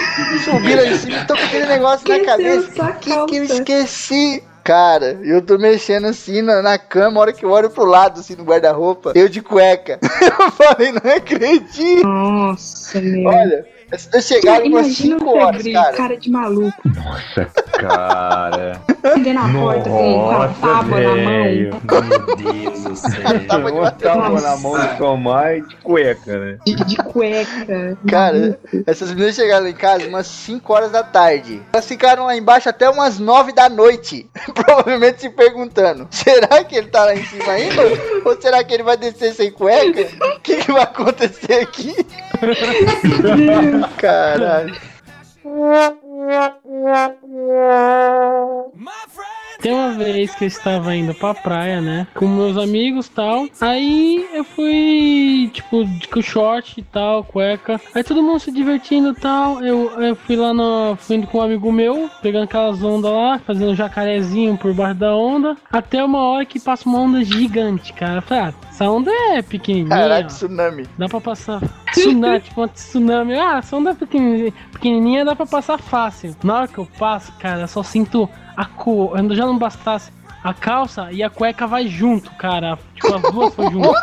Subiram 0.44 0.84
lá 0.84 0.90
em 0.90 0.98
cima 0.98 1.18
e 1.18 1.26
tô 1.26 1.36
com 1.36 1.44
aquele 1.44 1.66
negócio 1.66 2.08
na 2.08 2.18
Esqueceu 2.18 2.72
cabeça. 2.74 2.94
que, 3.00 3.26
que 3.26 3.36
eu 3.36 3.44
esqueci? 3.44 4.44
Cara, 4.66 5.20
eu 5.22 5.44
tô 5.44 5.60
mexendo 5.60 6.06
assim 6.06 6.42
na, 6.42 6.60
na 6.60 6.76
cama, 6.80 7.20
a 7.20 7.22
hora 7.22 7.34
que 7.34 7.46
eu 7.46 7.52
olho 7.52 7.70
pro 7.70 7.86
lado, 7.86 8.22
assim, 8.22 8.36
no 8.36 8.44
guarda-roupa, 8.44 9.12
eu 9.14 9.30
de 9.30 9.40
cueca. 9.40 10.00
Eu 10.20 10.52
falei, 10.54 10.92
não 10.92 11.12
acredito. 11.16 12.04
Nossa, 12.04 13.00
meu. 13.00 13.30
Olha, 13.30 13.64
essas 13.92 14.08
duas 14.12 14.26
chegaram 14.28 14.66
umas 14.66 14.86
Imagina 14.88 15.20
5 15.20 15.26
o 15.26 15.38
horas, 15.38 15.58
Pedrinho, 15.58 15.82
cara. 15.82 15.98
cara 15.98 16.18
de 16.18 16.32
maluco, 16.32 16.82
Nossa, 16.86 17.46
cara. 17.72 18.82
prendendo 19.02 19.40
a 19.40 19.50
porta 19.50 19.90
com, 19.90 20.14
com 20.14 20.42
a 20.42 20.48
tábua 20.48 21.00
na 21.00 21.16
mão. 21.16 21.26
Meu 21.26 22.36
Deus 22.36 22.84
do 22.84 22.96
céu. 22.96 23.48
Tava 23.48 23.72
de 23.72 23.78
Uma 23.78 23.92
tábua 23.92 24.42
na 24.42 24.58
mão 24.58 24.74
do 24.74 24.98
Tomar 24.98 25.58
e 25.58 25.62
de 25.62 25.76
cueca, 25.78 26.38
né? 26.40 26.58
De, 26.66 26.76
de 26.76 26.96
cueca. 26.98 27.98
Cara, 28.10 28.60
essas 28.88 29.12
meninas 29.12 29.36
chegaram 29.36 29.68
em 29.68 29.74
casa 29.74 30.08
umas 30.08 30.28
5 30.28 30.74
horas 30.74 30.92
da 30.92 31.04
tarde. 31.04 31.62
Elas 31.72 31.86
ficaram 31.88 32.26
lá 32.26 32.36
embaixo 32.36 32.70
até 32.70 32.90
umas 32.90 33.20
9 33.20 33.52
da 33.54 33.70
noite. 33.70 34.30
Provavelmente 34.54 35.22
se 35.22 35.30
perguntando: 35.30 36.08
será 36.10 36.64
que 36.64 36.76
ele 36.76 36.88
tá 36.88 37.06
lá 37.06 37.16
em 37.16 37.24
cima 37.26 37.52
ainda? 37.52 37.82
Ou 38.26 38.42
será 38.42 38.64
que 38.64 38.74
ele 38.74 38.84
vai 38.84 38.98
descer 38.98 39.34
sem 39.34 39.52
cueca? 39.52 40.08
O 40.36 40.40
que, 40.42 40.58
que 40.58 40.72
vai 40.72 40.84
acontecer 40.84 41.62
aqui? 41.62 41.96
Caralho. 43.98 44.76
Tem 49.62 49.74
uma 49.74 49.92
vez 49.94 50.36
que 50.36 50.44
eu 50.44 50.48
estava 50.48 50.96
indo 50.96 51.14
pra 51.16 51.34
praia, 51.34 51.82
né? 51.82 52.08
Com 52.14 52.28
meus 52.28 52.58
amigos 52.58 53.08
e 53.08 53.12
tal. 53.12 53.48
Aí 53.60 54.28
eu 54.34 54.44
fui, 54.44 55.50
tipo, 55.54 55.84
com 56.12 56.22
short 56.22 56.80
e 56.80 56.84
tal, 56.84 57.24
cueca. 57.24 57.80
Aí 57.94 58.04
todo 58.04 58.22
mundo 58.22 58.40
se 58.40 58.52
divertindo 58.52 59.10
e 59.10 59.16
tal. 59.16 59.64
Eu, 59.64 60.02
eu 60.02 60.16
fui 60.16 60.36
lá 60.36 60.54
no. 60.54 60.96
Fui 60.98 61.16
indo 61.16 61.28
com 61.28 61.40
um 61.40 61.42
amigo 61.42 61.72
meu, 61.72 62.10
pegando 62.22 62.44
aquelas 62.44 62.84
ondas 62.84 63.12
lá, 63.12 63.40
fazendo 63.40 63.74
jacarezinho 63.76 64.58
por 64.58 64.74
baixo 64.74 65.00
da 65.00 65.16
onda. 65.16 65.58
Até 65.72 66.04
uma 66.04 66.22
hora 66.22 66.46
que 66.46 66.60
passa 66.60 66.88
uma 66.88 67.00
onda 67.00 67.24
gigante, 67.24 67.92
cara. 67.94 68.18
Eu 68.18 68.22
falei, 68.22 68.44
ah, 68.44 68.54
essa 68.76 68.90
onda 68.90 69.10
é 69.10 69.42
pequenininha. 69.42 69.96
Caralho, 69.96 70.28
tsunami. 70.28 70.86
Dá 70.98 71.08
pra 71.08 71.22
passar. 71.22 71.62
Tsunami, 71.94 72.42
tipo 72.42 72.60
uma 72.60 72.68
tsunami. 72.68 73.34
Ah, 73.34 73.60
essa 73.60 73.78
onda 73.78 73.96
pequenininha, 73.96 74.52
pequenininha 74.74 75.24
dá 75.24 75.34
pra 75.34 75.46
passar 75.46 75.80
fácil. 75.80 76.36
Na 76.44 76.56
hora 76.56 76.68
que 76.68 76.78
eu 76.78 76.86
passo, 77.00 77.32
cara, 77.40 77.62
eu 77.62 77.68
só 77.70 77.82
sinto 77.82 78.30
a 78.58 78.66
cor. 78.66 79.18
Eu 79.18 79.34
já 79.34 79.46
não 79.46 79.58
bastasse 79.58 80.12
a 80.44 80.54
calça 80.54 81.08
e 81.10 81.24
a 81.24 81.30
cueca 81.30 81.66
vai 81.66 81.88
junto, 81.88 82.30
cara. 82.32 82.78
Tipo, 82.96 83.16
as 83.16 83.22
duas 83.32 83.56
foi 83.56 83.72
junto. 83.72 83.94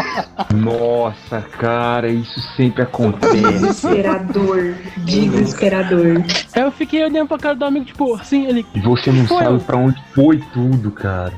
Nossa, 0.56 1.42
cara, 1.58 2.08
isso 2.08 2.40
sempre 2.56 2.82
acontece. 2.84 3.36
Desesperador. 3.36 4.74
Desesperador. 4.96 6.24
Aí 6.54 6.62
eu 6.62 6.72
fiquei 6.72 7.04
olhando 7.04 7.28
pra 7.28 7.38
cara 7.38 7.54
do 7.54 7.66
amigo, 7.66 7.84
tipo, 7.84 8.14
assim, 8.14 8.46
ele. 8.46 8.64
E 8.74 8.80
você 8.80 9.12
não 9.12 9.26
Foi. 9.26 9.44
sabe 9.44 9.60
pra 9.60 9.76
onde 9.76 10.02
foi 10.14 10.38
tudo, 10.54 10.90
cara. 10.90 11.34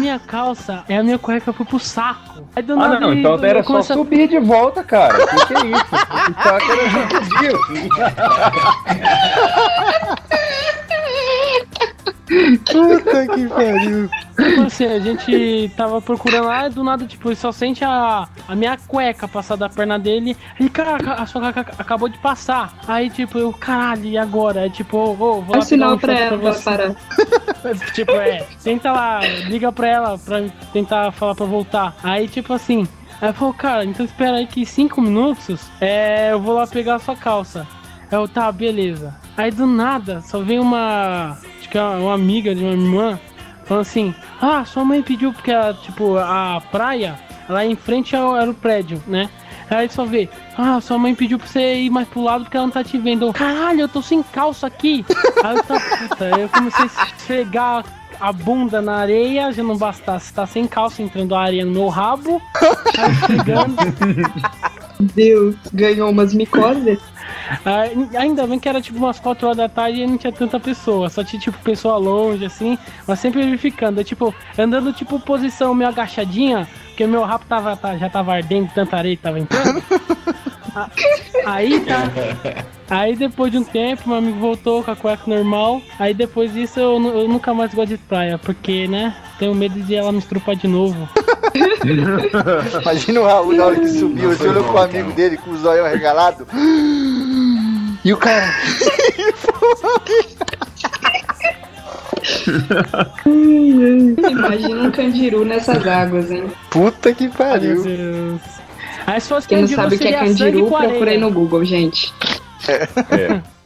Minha 0.00 0.18
calça 0.18 0.82
e 0.88 0.94
a 0.94 1.02
minha 1.02 1.18
cueca 1.18 1.52
foi 1.52 1.66
pro 1.66 1.78
saco. 1.78 2.48
Aí 2.56 2.62
do 2.62 2.72
Ah, 2.72 2.76
nada 2.76 3.00
não, 3.00 3.12
então 3.12 3.34
era 3.44 3.62
só 3.62 3.66
comecei 3.66 3.94
a- 3.94 3.98
subir 3.98 4.26
de 4.28 4.38
volta, 4.38 4.82
cara. 4.82 5.22
O 5.22 5.26
que, 5.28 5.46
que 5.46 5.54
é 5.54 5.66
isso? 5.66 5.94
O 5.94 6.42
saco 6.42 6.72
era. 6.72 6.90
Puta 12.70 13.26
que 13.26 13.48
pariu. 13.48 14.08
Tipo 14.08 14.62
assim, 14.62 14.84
a 14.84 15.00
gente 15.00 15.72
tava 15.76 16.00
procurando 16.00 16.46
lá 16.46 16.66
e 16.66 16.70
do 16.70 16.84
nada, 16.84 17.04
tipo, 17.04 17.28
ele 17.28 17.36
só 17.36 17.50
sente 17.50 17.84
a, 17.84 18.28
a 18.46 18.54
minha 18.54 18.76
cueca 18.76 19.26
passar 19.26 19.56
da 19.56 19.68
perna 19.68 19.98
dele. 19.98 20.36
E, 20.58 20.68
cara, 20.68 21.14
a 21.14 21.26
sua 21.26 21.52
cueca 21.52 21.72
acabou 21.76 22.08
de 22.08 22.18
passar. 22.18 22.78
Aí, 22.86 23.10
tipo, 23.10 23.38
eu, 23.38 23.52
caralho, 23.52 24.04
e 24.04 24.16
agora? 24.16 24.62
Aí, 24.62 24.70
tipo, 24.70 24.96
ô, 24.96 25.10
ô, 25.10 25.42
vou 25.42 25.54
lá 25.54 25.58
um 25.58 25.62
sinal 25.62 25.98
pegar 25.98 26.28
pra 26.28 26.36
um 26.36 26.40
ela 26.40 26.54
pra 26.54 26.62
parar. 26.62 26.94
tipo, 27.92 28.12
é, 28.12 28.46
tenta 28.62 28.92
lá, 28.92 29.20
liga 29.48 29.72
pra 29.72 29.88
ela 29.88 30.18
pra 30.18 30.42
tentar 30.72 31.10
falar 31.12 31.34
pra 31.34 31.46
voltar. 31.46 31.96
Aí, 32.02 32.28
tipo 32.28 32.52
assim, 32.52 32.86
aí 33.20 33.32
falou, 33.32 33.54
cara, 33.54 33.84
então 33.84 34.06
espera 34.06 34.36
aí 34.36 34.46
que 34.46 34.64
5 34.64 35.00
minutos 35.02 35.68
é, 35.80 36.32
eu 36.32 36.40
vou 36.40 36.54
lá 36.54 36.66
pegar 36.66 36.94
a 36.94 36.98
sua 37.00 37.16
calça. 37.16 37.66
Aí 38.10 38.18
eu, 38.18 38.28
tá, 38.28 38.50
beleza. 38.50 39.14
Aí 39.36 39.50
do 39.50 39.66
nada, 39.66 40.20
só 40.20 40.40
vem 40.40 40.58
uma. 40.58 41.38
Que 41.70 41.78
é 41.78 41.82
uma 41.82 42.14
amiga 42.14 42.54
de 42.54 42.62
uma 42.62 42.72
irmã 42.72 43.18
falando 43.64 43.82
assim: 43.82 44.14
Ah, 44.40 44.64
sua 44.64 44.84
mãe 44.84 45.02
pediu 45.02 45.32
porque, 45.32 45.50
ela, 45.50 45.74
tipo, 45.74 46.16
a 46.16 46.62
praia 46.70 47.18
lá 47.48 47.64
em 47.64 47.76
frente 47.76 48.14
era 48.14 48.50
o 48.50 48.54
prédio, 48.54 49.02
né? 49.06 49.30
Aí 49.70 49.88
só 49.88 50.04
vê, 50.04 50.28
ah, 50.58 50.80
sua 50.80 50.98
mãe 50.98 51.14
pediu 51.14 51.38
pra 51.38 51.46
você 51.46 51.76
ir 51.76 51.90
mais 51.90 52.08
pro 52.08 52.22
lado 52.22 52.42
porque 52.42 52.56
ela 52.56 52.66
não 52.66 52.72
tá 52.72 52.82
te 52.82 52.98
vendo. 52.98 53.26
Eu, 53.26 53.32
Caralho, 53.32 53.82
eu 53.82 53.88
tô 53.88 54.02
sem 54.02 54.20
calça 54.20 54.66
aqui. 54.66 55.04
Aí 55.44 55.56
eu, 55.56 55.62
tá, 55.62 55.78
puta, 55.78 56.24
eu 56.40 56.48
comecei 56.48 56.84
a 56.84 56.86
esfregar 56.86 57.84
a 58.20 58.32
bunda 58.32 58.82
na 58.82 58.96
areia, 58.96 59.52
já 59.52 59.62
não 59.62 59.76
bastasse 59.76 60.32
tá 60.32 60.44
sem 60.44 60.66
calça 60.66 61.02
entrando 61.02 61.34
a 61.36 61.42
areia 61.42 61.64
no 61.64 61.70
meu 61.70 61.88
rabo. 61.88 62.42
Aí 62.98 63.12
esfregando. 63.12 63.76
Deus, 65.14 65.54
ganhou 65.72 66.10
umas 66.10 66.34
micoses. 66.34 66.98
Aí, 67.64 68.08
ainda 68.16 68.46
bem 68.46 68.58
que 68.58 68.68
era 68.68 68.80
tipo 68.80 68.98
umas 68.98 69.18
4 69.20 69.46
horas 69.46 69.56
da 69.56 69.68
tarde 69.68 70.00
e 70.02 70.06
não 70.06 70.16
tinha 70.16 70.32
tanta 70.32 70.58
pessoa, 70.60 71.08
só 71.08 71.22
tinha 71.24 71.40
tipo 71.40 71.58
pessoa 71.58 71.96
longe 71.96 72.44
assim, 72.44 72.78
mas 73.06 73.18
sempre 73.18 73.42
verificando, 73.42 73.98
eu, 73.98 74.04
tipo, 74.04 74.34
andando 74.58 74.92
tipo 74.92 75.18
posição 75.20 75.74
meio 75.74 75.90
agachadinha, 75.90 76.68
porque 76.88 77.06
meu 77.06 77.22
rabo 77.24 77.44
tava, 77.48 77.76
tá- 77.76 77.96
já 77.96 78.08
tava 78.08 78.34
ardendo, 78.34 78.70
tanta 78.74 78.96
areia 78.96 79.16
que 79.16 79.22
tava 79.22 79.38
entrando. 79.40 79.82
A- 80.76 80.88
Aí 81.46 81.80
tá. 81.80 82.02
Aí 82.88 83.16
depois 83.16 83.50
de 83.50 83.58
um 83.58 83.64
tempo, 83.64 84.08
meu 84.08 84.18
amigo 84.18 84.38
voltou 84.38 84.84
com 84.84 84.90
a 84.92 84.96
cueca 84.96 85.22
normal. 85.26 85.80
Aí 85.98 86.14
depois 86.14 86.52
disso 86.52 86.78
eu, 86.78 86.92
eu 87.22 87.26
nunca 87.28 87.52
mais 87.54 87.72
gosto 87.74 87.88
de 87.88 87.98
praia, 87.98 88.38
porque, 88.38 88.86
né? 88.86 89.14
Tenho 89.38 89.52
medo 89.54 89.80
de 89.80 89.94
ela 89.96 90.12
me 90.12 90.18
estrupar 90.18 90.54
de 90.54 90.68
novo. 90.68 91.08
Imagina 92.82 93.20
o 93.20 93.24
Raul 93.24 93.52
na 93.54 93.64
hora 93.66 93.80
que 93.80 93.88
subiu, 93.88 94.30
você 94.36 94.46
olhou 94.48 94.62
pro 94.64 94.78
amigo 94.78 95.10
dele 95.12 95.36
com 95.38 95.50
os 95.50 95.64
olhos 95.64 95.88
regalados. 95.90 96.46
E 98.04 98.12
o 98.12 98.16
cara. 98.16 98.54
Imagina 104.30 104.82
um 104.82 104.90
candiru 104.90 105.44
nessas 105.44 105.86
águas, 105.86 106.30
hein? 106.30 106.50
Puta 106.70 107.12
que 107.12 107.24
Meu 107.24 107.32
pariu. 107.32 107.82
Deus. 107.82 108.40
Aí 109.06 109.20
se 109.20 109.28
fosse 109.28 109.48
Quem 109.48 109.62
não 109.62 109.68
sabe 109.68 109.96
o 109.96 109.98
que 109.98 110.08
é 110.08 110.12
candiru, 110.12 110.66
procurei 110.68 111.18
no 111.18 111.30
Google, 111.30 111.64
gente. 111.64 112.12
É. 112.68 113.40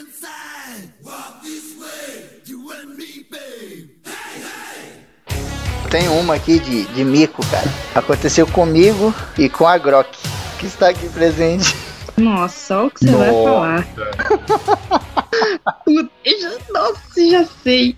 Tem 5.90 6.08
uma 6.08 6.34
aqui 6.36 6.58
de, 6.60 6.84
de 6.84 7.04
mico, 7.04 7.44
cara. 7.50 7.66
Aconteceu 7.94 8.46
comigo 8.46 9.12
e 9.36 9.48
com 9.48 9.66
a 9.66 9.76
Grok, 9.76 10.16
que 10.58 10.66
está 10.66 10.88
aqui 10.88 11.08
presente. 11.08 11.74
Nossa, 12.16 12.76
olha 12.78 12.86
o 12.86 12.90
que 12.90 13.04
você 13.06 13.10
vai 13.12 13.30
Nossa. 13.30 13.44
falar. 13.44 13.86
Eu 16.24 16.40
já- 16.40 16.50
Nossa, 16.72 17.26
já 17.30 17.44
sei. 17.64 17.96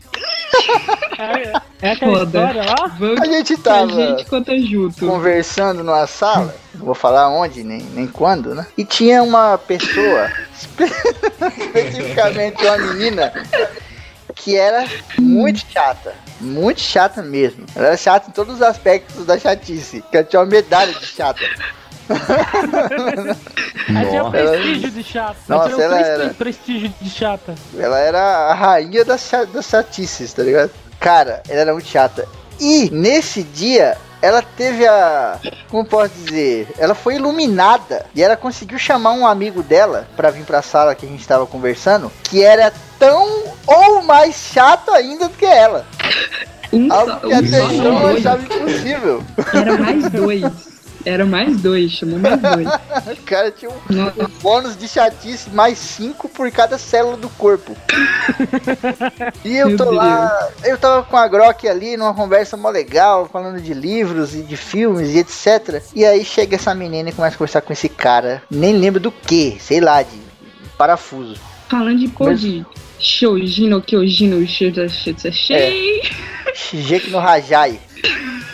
É, 1.18 1.53
é 1.82 1.93
aquela 1.93 2.18
Foda. 2.20 2.38
história 2.38 2.62
lá? 2.62 2.86
Vamos 2.99 3.20
A 3.20 3.24
gente 3.26 3.57
que 3.57 3.61
a 3.61 3.72
tava 3.72 3.90
gente 3.93 4.24
conta 4.26 4.59
junto. 4.59 5.07
conversando 5.07 5.82
numa 5.84 6.07
sala, 6.07 6.55
não 6.74 6.86
vou 6.86 6.95
falar 6.95 7.28
onde, 7.28 7.62
nem, 7.64 7.80
nem 7.95 8.07
quando, 8.07 8.55
né? 8.55 8.66
E 8.76 8.84
tinha 8.84 9.22
uma 9.22 9.59
pessoa, 9.59 10.30
espe- 10.55 10.84
especificamente 11.59 12.64
uma 12.64 12.78
menina, 12.78 13.32
que 14.34 14.57
era 14.57 14.86
muito 15.18 15.61
chata. 15.70 16.14
Muito 16.43 16.80
chata 16.80 17.22
mesmo. 17.22 17.64
Ela 17.74 17.86
era 17.88 17.97
chata 17.97 18.28
em 18.28 18.32
todos 18.32 18.57
os 18.57 18.62
aspectos 18.62 19.24
da 19.24 19.38
chatice. 19.38 20.03
Que 20.11 20.16
ela 20.18 20.26
tinha 20.26 20.40
uma 20.40 20.47
medalha 20.47 20.93
de 20.93 21.07
chata. 21.07 21.40
Aí 23.97 24.07
tinha 24.09 24.24
prestígio 24.30 24.90
de 24.90 25.03
chata. 25.03 25.36
Nossa, 25.49 25.68
Ela 25.70 25.74
tinha 25.76 25.84
ela 25.86 25.99
era- 26.24 26.34
prestígio 26.34 26.93
de 27.01 27.11
chata. 27.11 27.55
Ela 27.78 27.99
era 27.99 28.20
a 28.20 28.55
rainha 28.55 29.05
das, 29.05 29.22
cha- 29.22 29.45
das 29.45 29.66
chatices, 29.66 30.32
tá 30.32 30.43
ligado? 30.43 30.70
Cara, 30.99 31.43
ela 31.49 31.61
era 31.61 31.72
muito 31.72 31.88
chata. 31.88 32.26
E 32.61 32.90
nesse 32.93 33.43
dia, 33.43 33.97
ela 34.20 34.43
teve 34.43 34.86
a. 34.86 35.38
Como 35.68 35.84
posso 35.84 36.11
dizer? 36.14 36.68
Ela 36.78 36.95
foi 36.95 37.16
iluminada. 37.16 38.07
E 38.14 38.22
ela 38.22 38.36
conseguiu 38.36 38.78
chamar 38.78 39.12
um 39.12 39.26
amigo 39.26 39.62
dela 39.62 40.07
pra 40.16 40.30
vir 40.30 40.45
pra 40.45 40.62
sala 40.62 40.95
que 40.95 41.05
a 41.07 41.09
gente 41.09 41.26
tava 41.26 41.47
conversando. 41.47 42.11
Que 42.24 42.43
era 42.45 42.72
tão 43.03 43.42
ou 43.66 44.03
mais 44.05 44.36
chato 44.36 44.92
ainda 44.92 45.28
do 45.28 45.34
que 45.34 45.44
ela. 45.44 45.84
Um 46.72 46.90
Algo 46.92 47.18
que 47.18 47.26
um 47.26 47.36
até 47.36 47.61
só 47.61 47.72
então 47.72 48.09
eu 48.09 48.16
achava 48.16 48.42
impossível. 48.42 49.24
Era 49.53 49.76
mais 49.76 50.11
dois. 50.11 50.72
Era 51.05 51.26
mais 51.26 51.61
dois, 51.61 51.90
chamou 51.90 52.20
mais 52.20 52.40
dois. 52.40 52.68
O 53.18 53.22
cara 53.24 53.50
tinha 53.50 53.72
um, 53.72 53.74
Nossa, 53.90 54.30
bônus 54.40 54.76
de 54.76 54.86
chatice 54.86 55.50
mais 55.50 55.76
5 55.78 56.28
por 56.28 56.48
cada 56.53 56.78
célula 56.78 57.16
do 57.16 57.28
corpo. 57.30 57.76
E 59.44 59.57
eu 59.57 59.70
Meu 59.70 59.76
tô 59.76 59.90
lá, 59.90 60.30
eu 60.62 60.78
tava 60.78 61.03
com 61.03 61.16
a 61.16 61.26
Grok 61.26 61.66
ali 61.66 61.96
numa 61.96 62.14
conversa 62.14 62.57
mó 62.57 62.70
legal, 62.70 63.28
falando 63.32 63.61
de 63.61 63.74
livros 63.74 64.32
e 64.32 64.42
de 64.42 64.57
filmes 64.57 65.09
e 65.09 65.18
etc. 65.18 65.82
E 65.92 66.05
aí 66.05 66.24
chega 66.24 66.55
essa 66.55 66.72
menina 66.72 67.09
e 67.09 67.12
começa 67.12 67.34
a 67.34 67.38
conversar 67.38 67.62
com 67.62 67.72
esse 67.72 67.88
cara, 67.88 68.42
nem 68.48 68.76
lembro 68.76 69.00
do 69.00 69.11
que, 69.11 69.59
sei 69.61 69.80
lá, 69.80 70.03
de 70.03 70.20
parafuso. 70.78 71.40
falando 71.68 71.98
de 71.98 72.09
cor 72.09 72.34
de 72.34 72.64
Shoujino, 73.03 73.82
Kyojino, 73.82 74.46
Shuda, 74.46 74.88
Shuda, 74.88 75.32
Shei. 75.32 76.03
Shigeki 76.55 77.11
no 77.11 77.18
Hajai. 77.18 77.78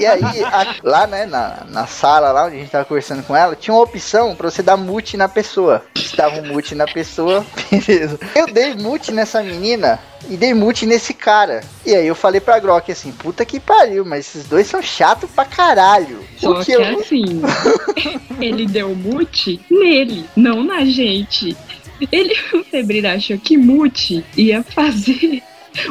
E 0.00 0.06
aí, 0.06 0.22
a- 0.44 0.74
lá, 0.82 1.06
né, 1.06 1.26
na, 1.26 1.64
na 1.68 1.86
sala 1.86 2.32
lá 2.32 2.46
onde 2.46 2.56
a 2.56 2.58
gente 2.60 2.70
tava 2.70 2.84
conversando 2.84 3.22
com 3.22 3.34
ela, 3.36 3.54
tinha 3.54 3.74
uma 3.74 3.82
opção 3.82 4.34
pra 4.34 4.50
você 4.50 4.62
dar 4.62 4.76
mute 4.76 5.16
na 5.16 5.28
pessoa. 5.28 5.84
Se 5.96 6.16
dava 6.16 6.40
um 6.40 6.46
mute 6.46 6.74
na 6.74 6.86
pessoa, 6.86 7.44
beleza. 7.70 8.18
Eu 8.34 8.46
dei 8.46 8.74
mute 8.74 9.12
nessa 9.12 9.42
menina 9.42 9.98
e 10.28 10.36
dei 10.36 10.54
mute 10.54 10.86
nesse 10.86 11.12
cara. 11.12 11.62
E 11.84 11.94
aí 11.94 12.06
eu 12.06 12.14
falei 12.14 12.40
pra 12.40 12.58
Grok 12.58 12.90
assim, 12.90 13.12
puta 13.12 13.44
que 13.44 13.60
pariu, 13.60 14.04
mas 14.04 14.20
esses 14.28 14.44
dois 14.48 14.66
são 14.66 14.80
chatos 14.82 15.28
pra 15.30 15.44
caralho. 15.44 16.20
Só 16.38 16.54
Porque 16.54 16.74
que 16.76 16.82
eu, 16.82 17.00
assim, 17.00 17.42
ele 18.40 18.66
deu 18.66 18.94
mute 18.94 19.60
nele, 19.70 20.24
não 20.36 20.62
na 20.64 20.84
gente. 20.84 21.56
Ele, 22.10 22.34
o 22.54 22.64
Febril 22.64 23.08
achou 23.08 23.38
que 23.38 23.56
mute 23.56 24.24
ia 24.36 24.62
fazer 24.62 25.42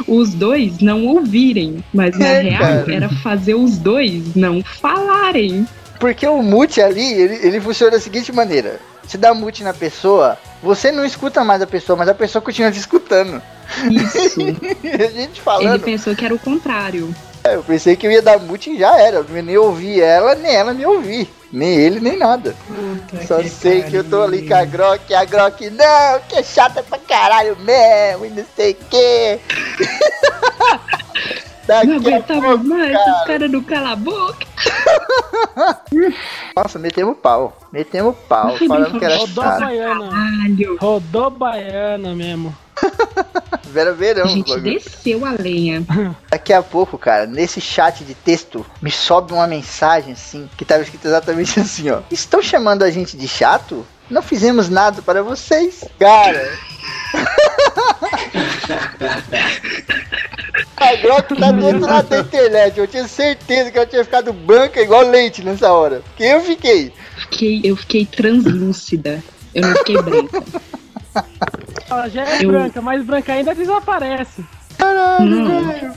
os 0.06 0.32
dois 0.34 0.78
não 0.80 1.06
ouvirem, 1.06 1.82
mas 1.92 2.16
na 2.18 2.26
É, 2.26 2.40
real 2.42 2.60
cara. 2.84 2.94
era 2.94 3.08
fazer 3.08 3.54
os 3.54 3.78
dois 3.78 4.34
não 4.36 4.62
falarem. 4.62 5.66
porque 5.98 6.26
o 6.26 6.42
mute 6.42 6.80
ali, 6.80 7.02
ele, 7.12 7.34
ele 7.46 7.60
funciona 7.60 7.92
da 7.92 8.00
seguinte 8.00 8.32
maneira. 8.32 8.80
Você 9.04 9.18
dá 9.18 9.34
mute 9.34 9.64
na 9.64 9.74
pessoa, 9.74 10.38
você 10.62 10.92
não 10.92 11.04
escuta 11.04 11.42
mais 11.42 11.60
a 11.60 11.66
pessoa, 11.66 11.96
mas 11.96 12.08
a 12.08 12.14
pessoa 12.14 12.40
continua 12.40 12.70
te 12.70 12.78
escutando. 12.78 13.42
Isso. 13.90 14.40
A 14.40 15.10
gente 15.10 15.18
Ele 15.18 15.40
falando. 15.42 15.82
pensou 15.82 16.14
que 16.14 16.24
era 16.24 16.34
o 16.34 16.38
contrário. 16.38 17.12
É, 17.44 17.56
eu 17.56 17.62
pensei 17.62 17.96
que 17.96 18.06
eu 18.06 18.10
ia 18.12 18.22
dar 18.22 18.38
mute 18.38 18.70
e 18.70 18.78
já 18.78 18.96
era. 18.98 19.16
Eu 19.18 19.42
nem 19.42 19.56
ouvir 19.58 20.00
ela, 20.00 20.34
nem 20.34 20.54
ela 20.54 20.72
me 20.72 20.86
ouvir. 20.86 21.28
Nem 21.52 21.74
ele, 21.74 22.00
nem 22.00 22.16
nada. 22.16 22.54
Só 23.26 23.42
sei 23.42 23.82
que 23.82 23.96
eu 23.96 24.04
tô 24.04 24.22
ali 24.22 24.46
com 24.48 24.54
a 24.54 24.64
Grok, 24.64 25.02
e 25.10 25.14
a 25.14 25.24
Grok, 25.24 25.68
não, 25.70 26.20
que 26.28 26.36
é 26.36 26.42
chata 26.42 26.82
pra 26.82 26.98
caralho 26.98 27.56
mesmo, 27.58 28.24
e 28.26 28.30
não 28.30 28.44
sei 28.56 28.72
o 28.72 28.76
quê. 28.88 29.40
Daqui 31.66 31.86
Não 31.86 31.96
aguentava 31.96 32.40
pouco, 32.40 32.64
mais, 32.64 32.92
cara. 32.92 33.12
os 33.20 33.26
caras 33.26 33.50
não 33.50 33.62
calam 33.62 33.92
a 33.92 33.96
boca. 33.96 34.46
Nossa, 36.56 36.78
metemos 36.78 37.16
pau. 37.18 37.56
Metemos 37.72 38.16
pau. 38.28 38.56
Falando 38.58 38.98
que 38.98 39.04
era 39.04 39.16
Rodou 39.16 39.44
chato. 39.44 39.60
baiana. 39.60 40.08
Caralho. 40.10 40.76
Rodou 40.80 41.30
baiana 41.30 42.14
mesmo. 42.16 42.56
Era 43.74 43.92
verão. 43.92 44.24
A 44.24 44.28
gente 44.28 44.60
desceu 44.60 45.24
a 45.24 45.32
lenha. 45.32 45.82
Daqui 46.30 46.52
a 46.52 46.62
pouco, 46.62 46.98
cara, 46.98 47.26
nesse 47.26 47.60
chat 47.60 48.04
de 48.04 48.14
texto, 48.14 48.64
me 48.80 48.90
sobe 48.90 49.32
uma 49.32 49.46
mensagem 49.46 50.12
assim, 50.12 50.48
que 50.56 50.64
tava 50.64 50.82
escrito 50.82 51.06
exatamente 51.06 51.58
assim, 51.60 51.90
ó. 51.90 52.00
Estão 52.10 52.42
chamando 52.42 52.82
a 52.82 52.90
gente 52.90 53.16
de 53.16 53.26
chato? 53.26 53.86
Não 54.10 54.20
fizemos 54.20 54.68
nada 54.68 55.00
para 55.00 55.22
vocês. 55.22 55.84
Cara. 55.98 56.52
a 60.76 60.96
Grok 60.96 61.34
tá 61.34 61.52
do 61.52 61.64
outro 61.64 61.86
lado 61.86 62.08
da 62.08 62.18
internet. 62.18 62.78
Eu 62.78 62.86
tinha 62.86 63.08
certeza 63.08 63.70
que 63.70 63.78
ela 63.78 63.86
tinha 63.86 64.04
ficado 64.04 64.32
branca 64.32 64.82
igual 64.82 65.08
leite 65.08 65.42
nessa 65.42 65.72
hora. 65.72 66.02
Porque 66.08 66.24
eu 66.24 66.42
fiquei. 66.42 66.92
Fiquei, 67.16 67.60
eu 67.64 67.74
fiquei 67.76 68.04
translúcida. 68.04 69.22
Eu 69.54 69.62
não 69.62 69.76
fiquei 69.76 70.02
branca. 70.02 70.42
Ela 71.90 72.08
já 72.08 72.24
é 72.24 72.44
Eu- 72.44 72.48
branca, 72.50 72.80
mas 72.80 73.04
branca 73.04 73.32
ainda 73.32 73.54
desaparece. 73.54 74.44
Caralho, 74.78 75.46
velho. 75.46 75.92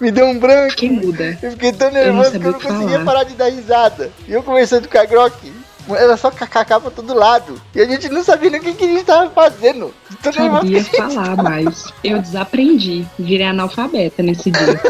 Me 0.00 0.10
deu 0.10 0.26
um 0.26 0.38
branco. 0.38 0.70
Fiquei 0.70 0.90
muda. 0.90 1.38
Eu 1.42 1.50
fiquei 1.52 1.72
tão 1.72 1.90
nervoso 1.90 2.30
que 2.32 2.36
eu 2.38 2.52
não 2.52 2.58
que 2.58 2.66
conseguia 2.66 2.98
falar. 3.00 3.04
parar 3.04 3.24
de 3.24 3.34
dar 3.34 3.48
risada. 3.50 4.10
E 4.26 4.32
eu 4.32 4.42
conversando 4.42 4.88
com 4.88 4.98
a 4.98 5.04
Grok, 5.04 5.52
era 5.90 6.16
só 6.16 6.30
kkk 6.30 6.80
pra 6.80 6.90
todo 6.90 7.14
lado. 7.14 7.60
E 7.74 7.80
a 7.80 7.86
gente 7.86 8.08
não 8.08 8.22
sabia 8.24 8.50
nem 8.50 8.60
o 8.60 8.62
que, 8.62 8.74
que 8.74 8.84
a 8.84 8.88
gente 8.88 9.04
tava 9.04 9.30
fazendo. 9.30 9.94
Tô 10.22 10.30
que 10.30 10.38
Sabia 10.38 10.84
falar 10.84 11.36
mais. 11.42 11.84
Eu 12.02 12.20
desaprendi. 12.20 13.06
Virei 13.18 13.46
analfabeta 13.46 14.22
nesse 14.22 14.50
dia. 14.50 14.80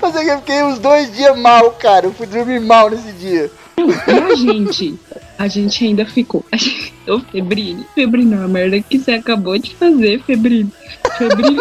Mas 0.00 0.16
é 0.16 0.24
que 0.24 0.30
eu 0.30 0.38
fiquei 0.38 0.62
uns 0.62 0.78
dois 0.78 1.12
dias 1.14 1.36
mal, 1.38 1.70
cara. 1.72 2.06
Eu 2.06 2.12
fui 2.12 2.26
dormir 2.26 2.60
mal 2.60 2.90
nesse 2.90 3.12
dia. 3.12 3.50
E 3.76 4.32
a 4.32 4.34
gente? 4.34 4.98
A 5.40 5.48
gente 5.48 5.82
ainda 5.86 6.04
ficou. 6.04 6.44
A. 6.52 7.10
Ô, 7.10 7.18
Febrine. 7.18 7.86
Febrine, 7.94 8.34
é 8.34 8.36
uma 8.36 8.46
merda 8.46 8.78
que 8.78 8.98
você 8.98 9.12
acabou 9.12 9.56
de 9.56 9.74
fazer, 9.74 10.22
Febrine. 10.22 10.70
Febrine. 11.16 11.58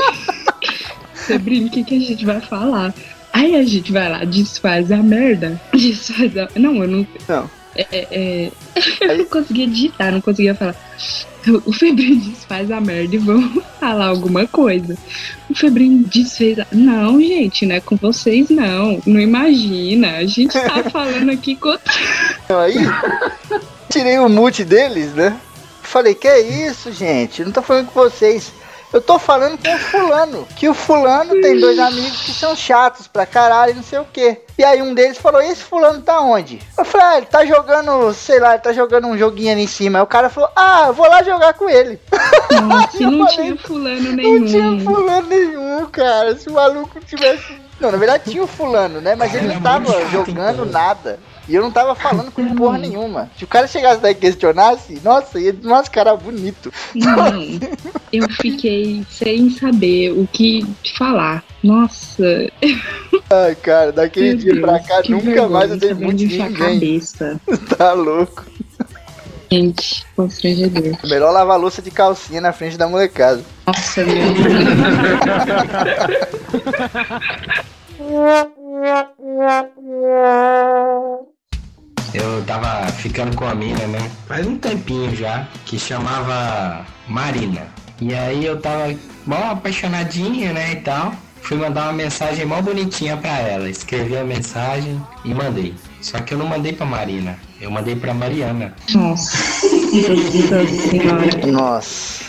Febrine, 1.16 1.68
o 1.70 1.72
que, 1.72 1.86
que 1.86 1.96
a 1.96 2.00
gente 2.02 2.26
vai 2.26 2.42
falar? 2.42 2.94
Aí 3.32 3.56
a 3.56 3.64
gente 3.64 3.90
vai 3.94 4.10
lá, 4.10 4.26
desfaz 4.26 4.92
a 4.92 4.98
merda. 4.98 5.62
Desfaz 5.72 6.38
a. 6.38 6.50
Não, 6.60 6.76
eu 6.84 6.90
não. 6.90 7.08
Não. 7.30 7.50
É, 7.74 7.88
é, 7.90 8.08
é, 8.12 8.52
Eu 9.00 9.18
não 9.20 9.26
conseguia 9.26 9.66
digitar, 9.66 10.12
não 10.12 10.20
conseguia 10.20 10.54
falar. 10.54 10.76
O 11.66 11.72
Febrine 11.72 12.18
desfaz 12.18 12.70
a 12.70 12.82
merda 12.82 13.16
e 13.16 13.18
vamos 13.18 13.64
falar 13.80 14.08
alguma 14.08 14.46
coisa. 14.46 14.98
O 15.50 15.56
Febrine 15.56 16.04
desfez 16.04 16.60
a... 16.60 16.68
Não, 16.74 17.20
gente, 17.22 17.66
não 17.66 17.76
é 17.76 17.80
com 17.80 17.96
vocês, 17.96 18.50
não. 18.50 19.02
Não 19.06 19.22
imagina. 19.22 20.18
A 20.18 20.26
gente 20.26 20.52
tá 20.52 20.84
falando 20.92 21.30
aqui 21.30 21.56
com 21.56 21.70
aí, 21.70 22.76
tirei 23.90 24.20
o 24.20 24.30
mute 24.30 24.64
deles, 24.64 25.14
né? 25.14 25.40
Falei, 25.82 26.14
que 26.14 26.28
é 26.28 26.40
isso, 26.40 26.92
gente? 26.92 27.44
Não 27.44 27.52
tô 27.52 27.62
falando 27.62 27.88
com 27.88 28.00
vocês. 28.00 28.52
Eu 28.92 29.02
tô 29.02 29.20
falando 29.20 29.56
com 29.58 29.72
o 29.72 29.78
fulano. 29.80 30.48
Que 30.56 30.68
o 30.68 30.74
fulano 30.74 31.40
tem 31.42 31.60
dois 31.60 31.78
amigos 31.78 32.22
que 32.22 32.32
são 32.32 32.56
chatos 32.56 33.08
pra 33.08 33.24
caralho 33.24 33.72
e 33.72 33.76
não 33.76 33.84
sei 33.84 34.00
o 34.00 34.06
quê. 34.12 34.42
E 34.58 34.64
aí 34.64 34.82
um 34.82 34.96
deles 34.96 35.18
falou, 35.20 35.42
esse 35.42 35.62
fulano 35.64 36.02
tá 36.02 36.20
onde? 36.22 36.60
Eu 36.76 36.84
falei, 36.84 37.08
ah, 37.08 37.18
ele 37.18 37.26
tá 37.28 37.46
jogando, 37.46 38.12
sei 38.14 38.40
lá, 38.40 38.54
ele 38.54 38.64
tá 38.64 38.74
jogando 38.74 39.08
um 39.08 39.18
joguinho 39.18 39.52
ali 39.52 39.64
em 39.64 39.68
cima. 39.68 40.00
Aí 40.00 40.04
o 40.04 40.08
cara 40.08 40.28
falou, 40.28 40.50
ah, 40.56 40.86
eu 40.88 40.94
vou 40.94 41.08
lá 41.08 41.22
jogar 41.22 41.54
com 41.54 41.70
ele. 41.70 42.00
Nossa, 42.64 43.00
não 43.02 43.28
falei, 43.28 43.36
tinha 43.36 43.58
fulano 43.58 44.12
Não 44.12 44.46
tinha 44.46 44.72
nenhum. 44.72 44.80
fulano 44.84 45.28
nenhum, 45.28 45.86
cara. 45.86 46.36
Se 46.36 46.50
o 46.50 46.54
maluco 46.54 47.00
tivesse. 47.02 47.62
Não, 47.80 47.92
na 47.92 47.98
verdade 47.98 48.32
tinha 48.32 48.44
o 48.44 48.48
fulano, 48.48 49.00
né? 49.00 49.16
Mas 49.16 49.36
ele 49.36 49.48
não 49.48 49.56
é 49.56 49.60
tava 49.60 49.94
chato, 49.94 50.10
jogando 50.10 50.66
nada. 50.66 51.20
E 51.50 51.56
eu 51.56 51.64
não 51.64 51.72
tava 51.72 51.96
falando 51.96 52.32
com 52.32 52.56
porra 52.56 52.78
nenhuma. 52.78 53.30
Se 53.36 53.44
o 53.44 53.48
cara 53.48 53.66
chegasse 53.68 54.00
daí 54.00 54.12
e 54.12 54.16
questionasse, 54.16 55.02
nossa, 55.04 55.40
ia 55.40 55.52
desmascarar 55.52 56.16
bonito. 56.16 56.72
Não, 56.94 57.42
eu 58.14 58.30
fiquei 58.40 59.04
sem 59.10 59.50
saber 59.50 60.12
o 60.12 60.28
que 60.32 60.64
falar. 60.96 61.44
Nossa, 61.64 62.24
Ai, 63.32 63.56
cara, 63.56 63.92
daquele 63.92 64.30
meu 64.30 64.38
dia 64.38 64.54
Deus, 64.54 64.66
pra 64.66 64.80
cá, 64.80 65.02
nunca 65.10 65.26
vergonha, 65.26 65.50
mais 65.50 65.72
eu 65.72 65.78
dei 65.78 65.94
muito 65.96 66.18
de 66.18 66.28
ninguém. 66.38 66.54
cabeça. 66.54 67.42
Tá 67.78 67.94
louco. 67.94 68.46
Gente, 69.52 70.06
constrangedor. 70.16 70.96
Melhor 71.06 71.32
lavar 71.32 71.60
louça 71.60 71.82
de 71.82 71.90
calcinha 71.90 72.40
na 72.40 72.54
frente 72.54 72.78
da 72.78 72.88
molecada. 72.88 73.42
Nossa, 73.66 74.06
meu 74.06 74.16
Eu 82.14 82.44
tava 82.46 82.92
ficando 82.92 83.36
com 83.36 83.46
a 83.46 83.54
mina, 83.54 83.86
né? 83.88 84.10
Faz 84.28 84.46
um 84.48 84.58
tempinho 84.58 85.16
já, 85.16 85.48
que 85.66 85.78
chamava 85.78 86.86
Marina. 87.08 87.68
E 88.02 88.14
aí 88.14 88.46
eu 88.46 88.60
tava 88.60 88.96
mó 89.26 89.52
apaixonadinha, 89.52 90.54
né, 90.54 90.72
e 90.72 90.76
tal. 90.78 91.14
Fui 91.42 91.58
mandar 91.58 91.84
uma 91.84 91.94
mensagem 91.94 92.46
mó 92.46 92.62
bonitinha 92.62 93.18
pra 93.18 93.40
ela. 93.40 93.70
Escrevi 93.70 94.18
a 94.18 94.24
mensagem 94.24 95.02
e 95.24 95.34
mandei. 95.34 95.74
Só 96.02 96.20
que 96.20 96.34
eu 96.34 96.38
não 96.38 96.48
mandei 96.48 96.74
pra 96.74 96.86
Marina, 96.86 97.38
eu 97.60 97.70
mandei 97.70 97.96
pra 97.96 98.14
Mariana. 98.14 98.74
Nossa, 98.94 99.38
Nossa 100.50 100.90
senhora. 100.90 101.48
Nossa. 101.52 102.26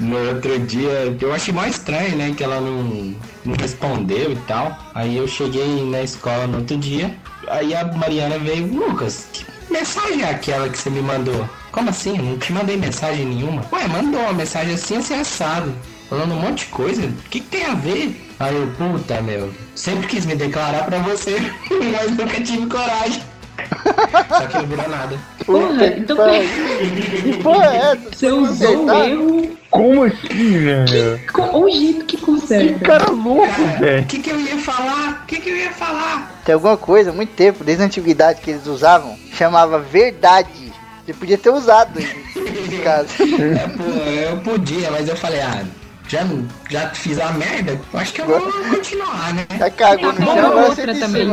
No 0.00 0.16
outro 0.28 0.58
dia, 0.60 1.16
eu 1.20 1.32
achei 1.32 1.52
mó 1.52 1.64
estranho, 1.64 2.16
né? 2.16 2.32
Que 2.36 2.44
ela 2.44 2.60
não, 2.60 3.14
não 3.44 3.54
respondeu 3.58 4.32
e 4.32 4.36
tal. 4.46 4.78
Aí 4.94 5.16
eu 5.16 5.26
cheguei 5.26 5.84
na 5.84 6.02
escola 6.02 6.46
no 6.46 6.58
outro 6.58 6.76
dia. 6.76 7.14
Aí 7.48 7.74
a 7.74 7.84
Mariana 7.84 8.38
veio, 8.38 8.66
Lucas, 8.66 9.26
que 9.32 9.44
mensagem 9.70 10.22
é 10.22 10.30
aquela 10.30 10.68
que 10.68 10.78
você 10.78 10.90
me 10.90 11.00
mandou? 11.00 11.48
Como 11.72 11.90
assim? 11.90 12.16
Eu 12.16 12.24
não 12.24 12.38
te 12.38 12.52
mandei 12.52 12.76
mensagem 12.76 13.26
nenhuma. 13.26 13.62
Ué, 13.72 13.86
mandou 13.88 14.20
uma 14.20 14.32
mensagem 14.32 14.74
assim, 14.74 14.96
assim, 14.96 15.14
assado. 15.14 15.74
Falando 16.08 16.32
um 16.32 16.40
monte 16.40 16.64
de 16.64 16.66
coisa. 16.66 17.02
O 17.02 17.28
que, 17.30 17.40
que 17.40 17.48
tem 17.48 17.64
a 17.64 17.74
ver? 17.74 18.28
Aí 18.40 18.54
eu, 18.54 18.66
puta, 18.78 19.20
meu. 19.20 19.52
Sempre 19.74 20.06
quis 20.06 20.24
me 20.24 20.34
declarar 20.34 20.84
pra 20.84 20.98
você, 21.00 21.36
mas 21.92 22.10
nunca 22.10 22.40
tive 22.40 22.66
coragem. 22.66 23.22
Só 24.28 24.46
que 24.46 24.56
não 24.58 24.66
virou 24.66 24.88
nada. 24.88 25.18
Porra, 25.44 25.90
que 25.90 26.00
então-. 26.00 26.16
Que 27.22 27.42
porra 27.42 27.66
é 27.66 27.76
essa? 27.78 27.96
Você 28.12 28.30
usou 28.30 28.84
o 28.86 28.90
erro 28.92 29.56
Como 29.70 30.04
assim, 30.04 30.64
velho? 30.64 31.20
com 31.32 31.62
o 31.64 31.70
jeito 31.70 32.04
que 32.04 32.16
Que 32.16 32.22
conserta. 32.24 32.78
cara 32.84 33.10
louco, 33.10 33.46
Cara, 33.46 33.62
o 33.76 33.78
velho. 33.80 34.06
que, 34.06 34.18
que 34.18 34.30
eu 34.30 34.40
ia 34.40 34.58
falar? 34.58 35.22
O 35.22 35.26
que, 35.26 35.40
que 35.40 35.50
eu 35.50 35.56
ia 35.56 35.70
falar? 35.72 36.40
Tem 36.44 36.54
alguma 36.54 36.76
coisa, 36.76 37.10
há 37.10 37.12
muito 37.12 37.32
tempo, 37.34 37.64
desde 37.64 37.82
a 37.82 37.86
antiguidade 37.86 38.40
que 38.40 38.50
eles 38.50 38.66
usavam, 38.66 39.16
chamava 39.32 39.78
verdade. 39.78 40.48
Você 41.04 41.14
podia 41.14 41.38
ter 41.38 41.50
usado 41.50 41.98
nesse 41.98 42.78
caso. 42.82 43.08
É, 43.18 43.68
pô, 43.68 43.82
eu 44.10 44.36
podia, 44.38 44.90
mas 44.90 45.08
eu 45.08 45.16
falei, 45.16 45.40
ah, 45.40 45.62
já, 46.08 46.26
já 46.70 46.88
fiz 46.90 47.18
a 47.18 47.32
merda, 47.32 47.78
eu 47.92 48.00
acho 48.00 48.12
que 48.12 48.22
eu 48.22 48.26
vou 48.26 48.40
continuar, 48.40 49.34
né? 49.34 49.46
Já 49.58 49.70
cagou 49.70 50.12
no 50.12 50.24
chão, 50.24 50.38
agora 50.38 50.66
você 50.68 50.86
também. 50.94 51.26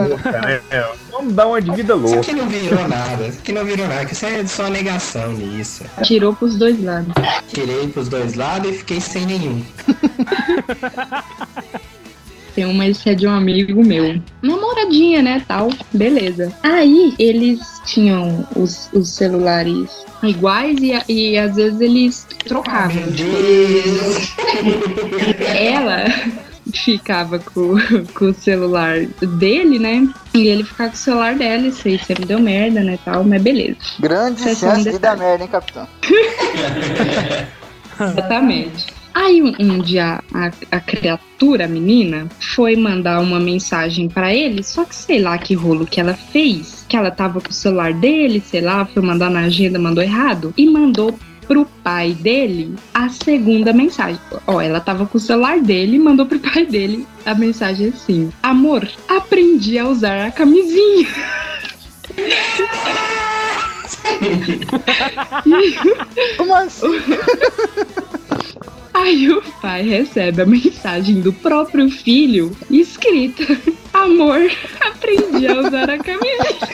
vamos 1.12 1.34
dar 1.34 1.48
uma 1.48 1.62
de 1.62 1.72
vida 1.72 1.94
Isso 1.94 2.04
louca. 2.04 2.20
aqui 2.20 2.34
não 2.34 2.48
virou 2.48 2.88
nada, 2.88 3.28
isso 3.28 3.40
aqui 3.40 3.52
não 3.54 3.66
virou 3.66 3.88
nada, 3.88 4.12
isso 4.12 4.26
é 4.26 4.46
só 4.46 4.68
negação 4.68 5.32
nisso. 5.34 5.86
Tirou 6.04 6.36
pros 6.36 6.58
dois 6.58 6.84
lados. 6.84 7.14
Tirei 7.48 7.88
pros 7.88 8.10
dois 8.10 8.36
lados 8.36 8.70
e 8.70 8.74
fiquei 8.74 9.00
sem 9.00 9.26
nenhum. 9.26 9.64
Tem 12.56 12.66
uma 12.66 12.88
esse 12.88 13.10
é 13.10 13.14
de 13.14 13.28
um 13.28 13.32
amigo 13.32 13.84
meu. 13.84 14.22
Namoradinha, 14.42 15.22
né, 15.22 15.44
tal. 15.46 15.70
Beleza. 15.94 16.54
Aí, 16.64 17.14
eles 17.20 17.60
tinham 17.86 18.48
os, 18.56 18.90
os 18.94 19.10
celulares 19.10 20.06
iguais 20.24 20.78
e, 20.82 20.94
e 21.12 21.38
às 21.38 21.56
vezes 21.56 21.82
eles 21.82 22.26
trocavam. 22.48 23.04
Ela 25.54 26.06
ficava 26.74 27.40
com, 27.40 27.76
com 28.14 28.26
o 28.26 28.34
celular 28.34 29.06
dele, 29.38 29.78
né? 29.78 30.08
E 30.34 30.48
ele 30.48 30.64
ficava 30.64 30.90
com 30.90 30.96
o 30.96 31.00
celular 31.00 31.36
dela. 31.36 31.68
Isso 31.68 31.88
aí 31.88 32.00
sempre 32.00 32.26
deu 32.26 32.40
merda, 32.40 32.82
né, 32.82 32.98
tal. 33.04 33.24
Mas 33.26 33.42
beleza. 33.42 33.78
Grande 34.00 34.48
é 34.48 34.52
um 34.52 34.56
chance 34.56 34.90
de 34.90 34.98
dar 34.98 35.18
merda, 35.18 35.44
hein, 35.44 35.50
capitão? 35.50 35.88
Exatamente. 38.00 38.95
Aí 39.16 39.42
um, 39.42 39.54
um 39.60 39.80
dia 39.80 40.22
a, 40.34 40.52
a 40.70 40.80
criatura, 40.82 41.64
a 41.64 41.70
menina, 41.70 42.28
foi 42.54 42.76
mandar 42.76 43.22
uma 43.22 43.40
mensagem 43.40 44.10
pra 44.10 44.36
ele, 44.36 44.62
só 44.62 44.84
que 44.84 44.94
sei 44.94 45.22
lá 45.22 45.38
que 45.38 45.54
rolo 45.54 45.88
que 45.88 46.02
ela 46.02 46.14
fez, 46.14 46.86
que 46.90 46.98
ela 46.98 47.10
tava 47.10 47.40
com 47.40 47.50
o 47.50 47.54
celular 47.54 47.94
dele, 47.94 48.42
sei 48.42 48.60
lá, 48.60 48.86
foi 48.86 49.02
mandar 49.02 49.30
na 49.30 49.46
agenda, 49.46 49.80
mandou 49.80 50.04
errado, 50.04 50.54
e 50.58 50.70
mandou 50.70 51.18
pro 51.48 51.66
pai 51.82 52.12
dele 52.12 52.76
a 52.94 53.08
segunda 53.08 53.72
mensagem. 53.72 54.20
Ó, 54.46 54.60
ela 54.60 54.82
tava 54.82 55.06
com 55.06 55.18
o 55.18 55.22
celular 55.22 55.62
dele 55.62 55.96
e 55.96 56.00
mandou 56.00 56.26
pro 56.26 56.40
pai 56.40 56.66
dele 56.66 57.08
a 57.26 57.34
mensagem 57.34 57.88
assim: 57.88 58.30
Amor, 58.44 58.86
aprendi 59.08 59.80
a 59.80 59.88
usar 59.88 60.28
a 60.28 60.32
camisinha. 60.32 61.08
Como 66.38 66.54
assim? 66.54 66.88
Aí 69.06 69.30
o 69.30 69.42
pai 69.62 69.82
recebe 69.82 70.42
a 70.42 70.46
mensagem 70.46 71.20
do 71.20 71.34
próprio 71.34 71.90
filho 71.90 72.56
escrita: 72.72 73.44
Amor, 73.94 74.50
aprendi 74.80 75.48
a 75.48 75.60
usar 75.60 75.90
a 75.90 75.98
camiseta. 75.98 76.68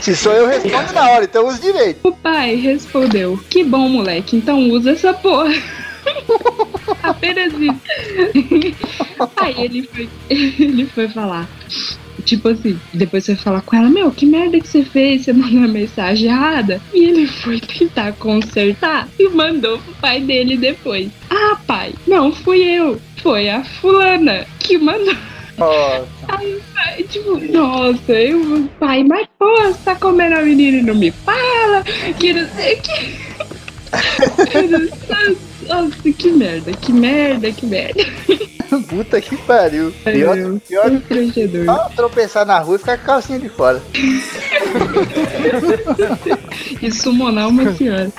Se 0.00 0.16
sou 0.16 0.32
eu, 0.32 0.48
respondo 0.48 0.92
na 0.92 1.08
hora, 1.08 1.24
então 1.24 1.46
usa 1.46 1.60
direito. 1.60 2.00
O 2.02 2.12
pai 2.12 2.56
respondeu: 2.56 3.38
Que 3.48 3.62
bom, 3.62 3.88
moleque, 3.88 4.36
então 4.36 4.68
usa 4.70 4.90
essa 4.90 5.14
porra. 5.14 5.54
Apenas 7.02 7.52
isso. 7.54 8.76
Aí 9.36 9.64
ele 9.64 9.82
foi, 9.84 10.08
ele 10.28 10.86
foi 10.86 11.08
falar. 11.08 11.48
Tipo 12.22 12.48
assim, 12.48 12.78
depois 12.92 13.24
você 13.24 13.36
falar 13.36 13.62
com 13.62 13.76
ela, 13.76 13.88
meu, 13.88 14.10
que 14.10 14.26
merda 14.26 14.60
que 14.60 14.68
você 14.68 14.84
fez? 14.84 15.24
Você 15.24 15.32
mandou 15.32 15.58
uma 15.58 15.68
mensagem 15.68 16.28
errada. 16.28 16.80
E 16.92 17.04
ele 17.04 17.26
foi 17.28 17.60
tentar 17.60 18.12
consertar 18.12 19.08
e 19.18 19.28
mandou 19.28 19.78
pro 19.78 19.94
pai 19.94 20.20
dele 20.20 20.56
depois. 20.56 21.10
Ah, 21.30 21.56
pai, 21.66 21.92
não 22.06 22.32
fui 22.32 22.62
eu. 22.62 23.00
Foi 23.16 23.48
a 23.48 23.64
fulana 23.64 24.46
que 24.58 24.78
mandou. 24.78 25.14
Nossa. 25.56 26.06
Aí 26.28 26.60
tipo, 27.04 27.38
nossa, 27.52 28.12
eu, 28.12 28.68
pai, 28.78 29.04
mas 29.04 29.26
pô, 29.38 29.46
você 29.62 29.78
tá 29.84 29.94
comendo 29.94 30.36
a 30.36 30.42
menina 30.42 30.78
e 30.78 30.82
não 30.82 30.94
me 30.94 31.10
fala, 31.10 31.82
que 32.18 32.32
não 32.32 32.48
sei 32.48 32.74
o 32.74 32.82
que. 32.82 33.33
Nossa, 35.66 36.12
que 36.12 36.30
merda, 36.30 36.72
que 36.72 36.92
merda, 36.92 37.52
que 37.52 37.66
merda. 37.66 38.04
Puta 38.88 39.20
que 39.20 39.36
pariu. 39.38 39.92
Pior, 40.02 40.36
Meu, 40.36 40.60
pior 40.60 40.90
que 41.00 41.64
só 41.64 41.88
tropeçar 41.90 42.44
na 42.44 42.58
rua 42.58 42.76
e 42.76 42.78
ficar 42.78 42.98
com 42.98 43.04
a 43.04 43.06
calcinha 43.06 43.38
de 43.38 43.48
fora. 43.48 43.82
E 46.80 46.92
summonar 46.92 47.48
uma 47.48 47.74
senhora. 47.74 48.12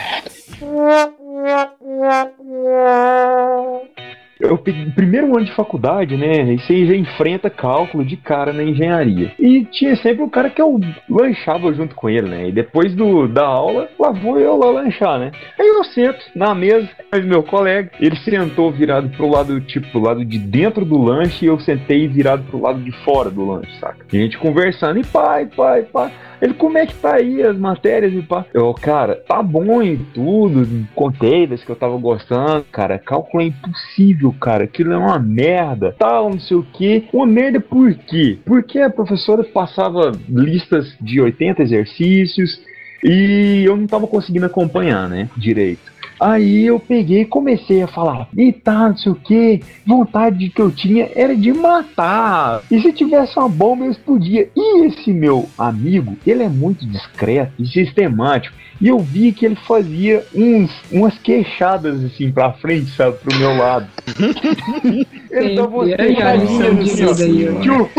Eu 4.40 4.58
peguei 4.58 4.86
primeiro 4.92 5.36
ano 5.36 5.46
de 5.46 5.56
faculdade, 5.56 6.18
né? 6.18 6.54
E 6.54 6.60
você 6.60 6.86
já 6.86 6.96
enfrenta 6.96 7.50
cálculo 7.50 8.04
de 8.04 8.18
cara 8.18 8.52
na 8.52 8.64
engenharia. 8.64 9.32
E 9.40 9.64
tinha 9.66 9.96
sempre 9.96 10.24
o 10.24 10.30
cara 10.30 10.50
que 10.50 10.62
eu 10.62 10.80
lanchava 11.10 11.74
junto 11.74 11.96
com 11.96 12.10
ele, 12.10 12.28
né? 12.28 12.50
E 12.50 12.52
depois 12.52 12.94
do, 12.94 13.28
da 13.28 13.46
aula, 13.46 13.90
lá 13.98 14.12
vou 14.12 14.40
eu 14.40 14.58
lá 14.58 14.72
lanchar, 14.72 15.20
né? 15.20 15.32
Aí 15.60 15.68
eu 15.68 15.84
sento 15.86 16.20
na 16.36 16.54
mesa, 16.54 16.90
mas 17.12 17.26
meu 17.26 17.44
colega, 17.44 17.92
ele 18.00 18.16
sentou 18.18 18.72
virado 18.72 19.10
pro 19.10 19.30
lado, 19.30 19.62
tipo, 19.62 19.90
pro 19.92 20.02
lado 20.02 20.26
de 20.26 20.38
dentro 20.38 20.84
do 20.84 21.02
lanche 21.02 21.46
e 21.46 21.48
eu 21.48 21.60
sentei 21.60 22.08
virado 22.08 22.44
pro 22.44 22.62
lado 22.62 22.80
de 22.80 22.92
fora 23.04 23.30
do 23.30 23.46
lanche, 23.46 23.72
saca? 23.80 24.05
E 24.16 24.20
a 24.20 24.22
gente 24.22 24.38
conversando, 24.38 24.98
e 24.98 25.04
pai, 25.04 25.46
pai, 25.46 25.84
pai. 25.84 26.10
Ele, 26.42 26.54
como 26.54 26.78
é 26.78 26.86
que 26.86 26.96
tá 26.96 27.16
aí 27.16 27.44
as 27.44 27.58
matérias 27.58 28.14
e 28.14 28.22
pá? 28.22 28.46
Eu, 28.54 28.74
cara, 28.74 29.16
tá 29.16 29.44
bom 29.44 29.82
em 29.82 29.98
tudo, 30.14 30.88
contei 30.96 31.46
das 31.46 31.62
que 31.62 31.70
eu 31.70 31.76
tava 31.76 31.98
gostando, 31.98 32.66
cara, 32.72 32.98
cálculo 32.98 33.44
é 33.44 33.48
impossível, 33.48 34.34
cara, 34.40 34.64
aquilo 34.64 34.94
é 34.94 34.98
uma 34.98 35.20
merda, 35.20 35.94
tal, 36.00 36.30
não 36.30 36.40
sei 36.40 36.56
o 36.56 36.64
que. 36.64 37.10
Uma 37.12 37.26
merda 37.26 37.60
por 37.60 37.94
quê? 37.94 38.40
Porque 38.46 38.80
a 38.80 38.90
professora 38.90 39.44
passava 39.44 40.14
listas 40.30 40.96
de 41.02 41.20
80 41.20 41.62
exercícios 41.64 42.62
e 43.04 43.66
eu 43.66 43.76
não 43.76 43.86
tava 43.86 44.08
conseguindo 44.08 44.46
acompanhar, 44.46 45.10
né, 45.10 45.30
direito. 45.36 45.95
Aí 46.20 46.66
eu 46.66 46.80
peguei 46.80 47.22
e 47.22 47.26
comecei 47.26 47.82
a 47.82 47.88
falar, 47.88 48.28
e 48.36 48.52
tá, 48.52 48.90
não 48.90 48.98
sei 48.98 49.12
o 49.12 49.16
que, 49.16 49.62
vontade 49.86 50.50
que 50.50 50.62
eu 50.62 50.72
tinha 50.72 51.10
era 51.16 51.36
de 51.36 51.54
matar. 51.54 52.62
E 52.72 52.82
se 52.82 52.92
tivesse 52.94 53.38
uma 53.38 53.50
bomba 53.50 53.86
eu 53.86 53.92
explodia. 53.92 54.50
E 54.56 54.86
esse 54.86 55.12
meu 55.12 55.50
amigo, 55.58 56.18
ele 56.26 56.44
é 56.44 56.50
muito 56.50 56.86
discreto 56.86 57.54
e 57.60 57.68
sistemático. 57.68 58.56
E 58.82 58.90
eu 58.90 59.00
vi 59.00 59.32
que 59.32 59.46
ele 59.46 59.56
fazia 59.68 60.26
uns, 60.34 60.70
umas 60.92 61.18
queixadas 61.20 62.04
assim 62.04 62.30
pra 62.32 62.52
frente, 62.54 62.92
sabe, 62.96 63.18
pro 63.20 63.38
meu 63.38 63.56
lado. 63.58 63.88
ele 65.32 65.56
tava 65.56 65.86
Sempre. 65.86 66.02
Aí, 66.04 66.22
a 66.22 66.36
lição 66.36 66.76
de 66.76 66.90
vida 66.92 67.24
aí, 67.24 67.50
ó. 67.50 67.62
tchuf, 67.62 67.94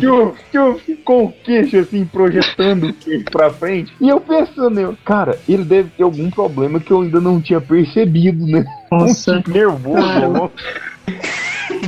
tchuf, 0.00 0.40
tchuf, 0.52 0.96
com 1.04 1.24
o 1.24 1.32
queixo 1.32 1.78
assim, 1.78 2.04
projetando 2.04 2.88
o 2.88 2.92
queixo 2.94 3.24
pra 3.30 3.50
frente. 3.50 3.92
E 4.00 4.08
eu 4.08 4.20
pensando, 4.20 4.78
eu, 4.78 4.96
cara, 5.04 5.38
ele 5.48 5.64
deve 5.64 5.90
ter 5.96 6.04
algum 6.04 6.30
problema 6.30 6.78
que 6.78 6.92
eu 6.92 7.00
ainda 7.02 7.20
não 7.20 7.40
tinha 7.40 7.60
percebido, 7.60 8.46
né? 8.46 8.64
Nossa. 8.92 9.32
Um 9.32 9.36
tique 9.38 9.50
nervoso, 9.50 10.28
louco. 10.28 10.54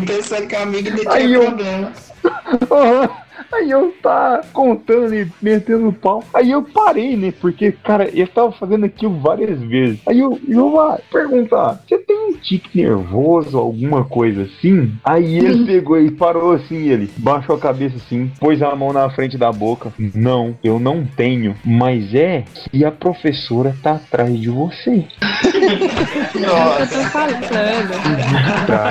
Pensando 0.07 0.47
que 0.49 0.55
o 0.57 0.63
amigo 0.63 0.91
dele 0.91 1.09
Aí 1.09 1.27
tinha 1.27 1.37
eu- 1.39 1.45
problema. 1.47 1.93
Aí 3.53 3.71
eu 3.71 3.93
tá 4.03 4.41
contando 4.53 5.15
e 5.15 5.31
metendo 5.41 5.89
o 5.89 5.93
pau. 5.93 6.25
Aí 6.33 6.51
eu 6.51 6.63
parei, 6.63 7.17
né? 7.17 7.33
Porque, 7.41 7.71
cara, 7.73 8.09
eu 8.09 8.27
tava 8.27 8.51
fazendo 8.53 8.87
aquilo 8.87 9.19
várias 9.21 9.61
vezes. 9.61 10.01
Aí 10.07 10.19
eu, 10.21 10.39
eu 10.49 10.71
vou 10.71 10.99
perguntar: 11.11 11.81
você 11.87 11.99
tem 11.99 12.17
um 12.17 12.33
tique 12.33 12.83
nervoso, 12.83 13.59
alguma 13.59 14.05
coisa 14.05 14.43
assim? 14.43 14.93
Aí 15.05 15.37
ele 15.37 15.67
pegou 15.67 16.01
e 16.01 16.11
parou 16.11 16.53
assim, 16.53 16.89
ele 16.89 17.11
baixou 17.17 17.57
a 17.57 17.59
cabeça 17.59 17.97
assim, 17.97 18.31
pôs 18.41 18.63
a 18.63 18.75
mão 18.75 18.93
na 18.93 19.09
frente 19.11 19.37
da 19.37 19.53
boca. 19.53 19.93
Não, 19.99 20.57
eu 20.65 20.81
não 20.81 21.05
tenho. 21.05 21.55
Mas 21.65 22.15
é 22.15 22.45
que 22.71 22.85
a 22.85 22.91
professora 22.91 23.77
tá 23.83 23.93
atrás 23.93 24.39
de 24.39 24.49
você. 24.49 25.05
É 25.23 25.39
que 26.33 26.39
eu 26.39 26.89
tô 26.89 27.05
falando. 27.11 27.43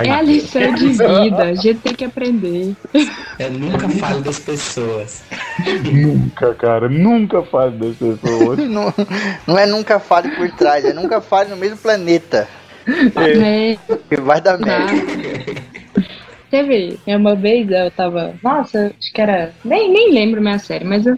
É 0.05 0.09
a 0.11 0.21
lição 0.21 0.73
de 0.73 0.87
vida, 0.89 1.43
a 1.43 1.53
gente 1.53 1.79
tem 1.79 1.95
que 1.95 2.05
aprender. 2.05 2.75
Eu 3.39 3.51
nunca 3.51 3.89
falo 3.89 4.21
das 4.21 4.39
pessoas. 4.51 5.23
Nunca, 5.91 6.53
cara, 6.55 6.89
nunca 6.89 7.41
faz 7.43 7.73
das 7.75 7.95
pessoas. 7.95 8.57
Não, 8.69 8.93
não 9.47 9.57
é 9.57 9.65
nunca 9.65 9.99
fale 9.99 10.29
por 10.35 10.49
trás, 10.51 10.83
é 10.85 10.93
nunca 10.93 11.21
fale 11.21 11.49
no 11.49 11.55
mesmo 11.57 11.77
planeta. 11.77 12.47
É, 12.87 13.77
vai 14.21 14.41
dar 14.41 14.57
Tá. 14.57 14.85
merda. 14.87 15.61
Teve 16.49 16.99
é 17.07 17.15
uma 17.15 17.35
vez 17.35 17.69
eu 17.69 17.89
tava. 17.91 18.33
Nossa, 18.43 18.93
acho 18.99 19.13
que 19.13 19.21
era. 19.21 19.53
Nem, 19.63 19.91
nem 19.91 20.11
lembro 20.13 20.41
minha 20.41 20.59
série, 20.59 20.83
mas 20.83 21.05
eu- 21.05 21.17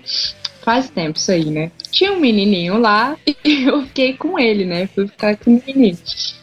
faz 0.63 0.89
tempo 0.89 1.17
isso 1.17 1.31
aí, 1.31 1.45
né? 1.45 1.71
Tinha 1.91 2.13
um 2.13 2.19
menininho 2.19 2.77
lá 2.77 3.15
e 3.27 3.63
eu 3.65 3.81
fiquei 3.83 4.13
com 4.13 4.37
ele, 4.39 4.63
né? 4.65 4.87
Fui 4.93 5.07
ficar 5.07 5.35
com 5.37 5.55
o 5.55 5.63
menino. 5.65 5.97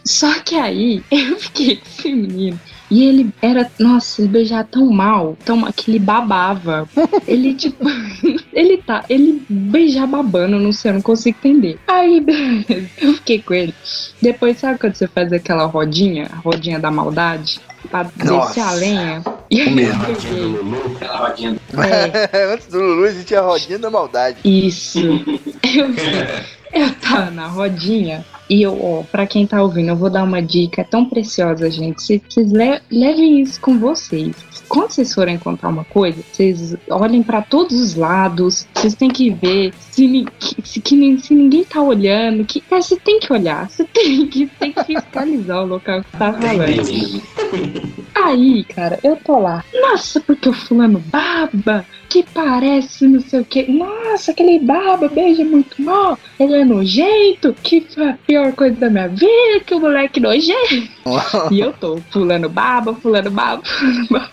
Só 0.04 0.34
que 0.40 0.56
aí 0.56 1.02
eu 1.10 1.36
fiquei 1.38 1.76
com 1.76 1.82
esse 1.86 2.12
menino. 2.12 2.60
E 2.90 3.04
ele 3.04 3.32
era, 3.40 3.70
nossa, 3.78 4.20
ele 4.20 4.28
beijava 4.28 4.64
tão 4.64 4.90
mal, 4.90 5.36
tão 5.44 5.56
mal, 5.56 5.72
que 5.72 5.90
ele 5.90 5.98
babava. 5.98 6.88
Ele, 7.26 7.54
tipo, 7.54 7.84
ele 8.52 8.78
tá, 8.78 9.04
ele 9.08 9.42
beijava 9.48 10.16
babando, 10.16 10.58
não 10.58 10.72
sei, 10.72 10.90
eu 10.90 10.94
não 10.94 11.02
consigo 11.02 11.38
entender. 11.38 11.78
Aí, 11.86 12.20
beleza, 12.20 12.88
eu 13.00 13.14
fiquei 13.14 13.40
com 13.40 13.54
ele. 13.54 13.74
Depois, 14.20 14.58
sabe 14.58 14.78
quando 14.78 14.94
você 14.94 15.06
faz 15.06 15.32
aquela 15.32 15.66
rodinha, 15.66 16.28
a 16.32 16.36
rodinha 16.36 16.80
da 16.80 16.90
maldade? 16.90 17.60
Pra 17.88 18.02
descer 18.02 18.60
a 18.60 18.72
lenha? 18.72 19.22
E 19.50 19.60
aí 19.60 19.82
eu 19.82 19.98
peguei. 19.98 20.40
Lulu, 20.42 20.96
aquela 20.96 21.28
rodinha 21.28 21.52
do 21.52 21.82
É, 21.82 22.52
Antes 22.52 22.66
do 22.66 22.78
Lulu 22.78 23.06
existia 23.06 23.38
a 23.38 23.42
rodinha 23.42 23.78
da 23.78 23.90
maldade. 23.90 24.38
Isso. 24.44 24.98
Eu, 25.62 25.86
eu 26.72 26.94
tava 26.96 27.30
na 27.30 27.46
rodinha 27.46 28.24
e 28.50 28.62
eu, 28.62 28.76
ó, 28.82 29.02
pra 29.04 29.26
quem 29.26 29.46
tá 29.46 29.62
ouvindo, 29.62 29.88
eu 29.90 29.96
vou 29.96 30.10
dar 30.10 30.24
uma 30.24 30.42
dica 30.42 30.84
tão 30.84 31.04
preciosa, 31.06 31.70
gente. 31.70 32.20
Vocês 32.28 32.50
le- 32.52 32.80
levem 32.90 33.40
isso 33.40 33.60
com 33.60 33.78
vocês. 33.78 34.34
Quando 34.68 34.90
vocês 34.92 35.12
forem 35.14 35.34
encontrar 35.34 35.68
uma 35.68 35.84
coisa, 35.84 36.22
vocês 36.32 36.76
olhem 36.90 37.22
pra 37.22 37.42
todos 37.42 37.80
os 37.80 37.94
lados. 37.94 38.66
Vocês 38.74 38.94
têm 38.94 39.08
que 39.10 39.30
ver 39.30 39.72
se, 39.90 40.24
se, 40.62 40.80
que 40.80 41.18
se 41.20 41.34
ninguém 41.34 41.64
tá 41.64 41.80
olhando. 41.82 42.44
Que, 42.44 42.62
é, 42.70 42.80
você 42.80 42.96
tem 42.96 43.18
que 43.18 43.32
olhar. 43.32 43.68
Você 43.68 43.84
tem 43.84 44.26
que, 44.26 44.46
tem 44.46 44.72
que 44.72 44.84
fiscalizar 44.84 45.62
o 45.64 45.66
local 45.66 46.02
que 46.04 46.10
tá 46.12 46.32
falando. 46.32 47.22
Aí, 48.14 48.64
cara, 48.64 48.98
eu 49.02 49.16
tô 49.16 49.38
lá. 49.38 49.64
Nossa, 49.74 50.20
porque 50.20 50.48
o 50.48 50.52
fulano 50.52 51.02
baba, 51.06 51.84
que 52.08 52.22
parece 52.34 53.06
não 53.06 53.20
sei 53.20 53.40
o 53.40 53.44
que. 53.44 53.70
Nossa, 53.70 54.30
aquele 54.32 54.58
baba, 54.58 55.08
beija 55.08 55.44
muito 55.44 55.80
mal. 55.82 56.18
Ele 56.38 56.54
é 56.54 56.64
nojento, 56.64 57.54
que 57.62 57.84
a 57.98 58.16
pior 58.40 58.52
coisa 58.54 58.76
da 58.76 58.88
minha 58.88 59.08
vida, 59.08 59.60
que 59.66 59.74
o 59.74 59.80
moleque 59.80 60.18
nojento. 60.18 60.88
e 61.50 61.60
eu 61.60 61.72
tô 61.74 61.98
fulano 62.10 62.48
baba, 62.48 62.94
fulano 62.94 63.30
baba, 63.30 63.62
fulano 63.64 64.06
baba. 64.08 64.30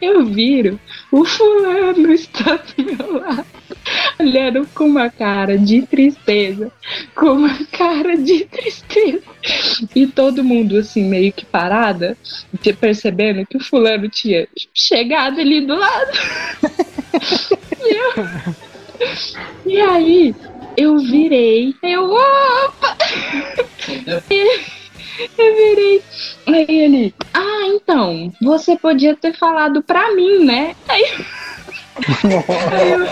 Eu 0.00 0.26
viro, 0.26 0.80
o 1.12 1.24
fulano 1.24 2.12
está 2.12 2.56
do 2.56 2.84
meu 2.84 3.20
lado. 3.20 3.46
Olhando 4.18 4.66
com 4.74 4.84
uma 4.84 5.08
cara 5.10 5.56
de 5.56 5.82
tristeza, 5.82 6.70
com 7.14 7.32
uma 7.32 7.64
cara 7.66 8.16
de 8.16 8.44
tristeza. 8.44 9.22
E 9.94 10.06
todo 10.06 10.44
mundo 10.44 10.78
assim, 10.78 11.04
meio 11.04 11.32
que 11.32 11.44
parada, 11.44 12.16
percebendo 12.80 13.46
que 13.46 13.56
o 13.56 13.64
fulano 13.64 14.08
tinha 14.08 14.46
chegado 14.74 15.40
ali 15.40 15.64
do 15.64 15.76
lado. 15.76 16.10
e, 17.80 17.94
eu... 17.94 19.72
e 19.72 19.80
aí, 19.80 20.34
eu 20.76 20.98
virei, 20.98 21.74
eu, 21.82 22.12
opa! 22.12 22.96
Eu 25.38 25.56
virei. 25.56 26.02
Aí 26.46 26.66
ele, 26.68 27.14
ah, 27.34 27.66
então, 27.66 28.32
você 28.40 28.76
podia 28.76 29.14
ter 29.14 29.36
falado 29.36 29.82
pra 29.82 30.14
mim, 30.14 30.44
né? 30.44 30.74
Aí, 30.88 31.04
aí 32.70 32.92
eu, 32.92 33.06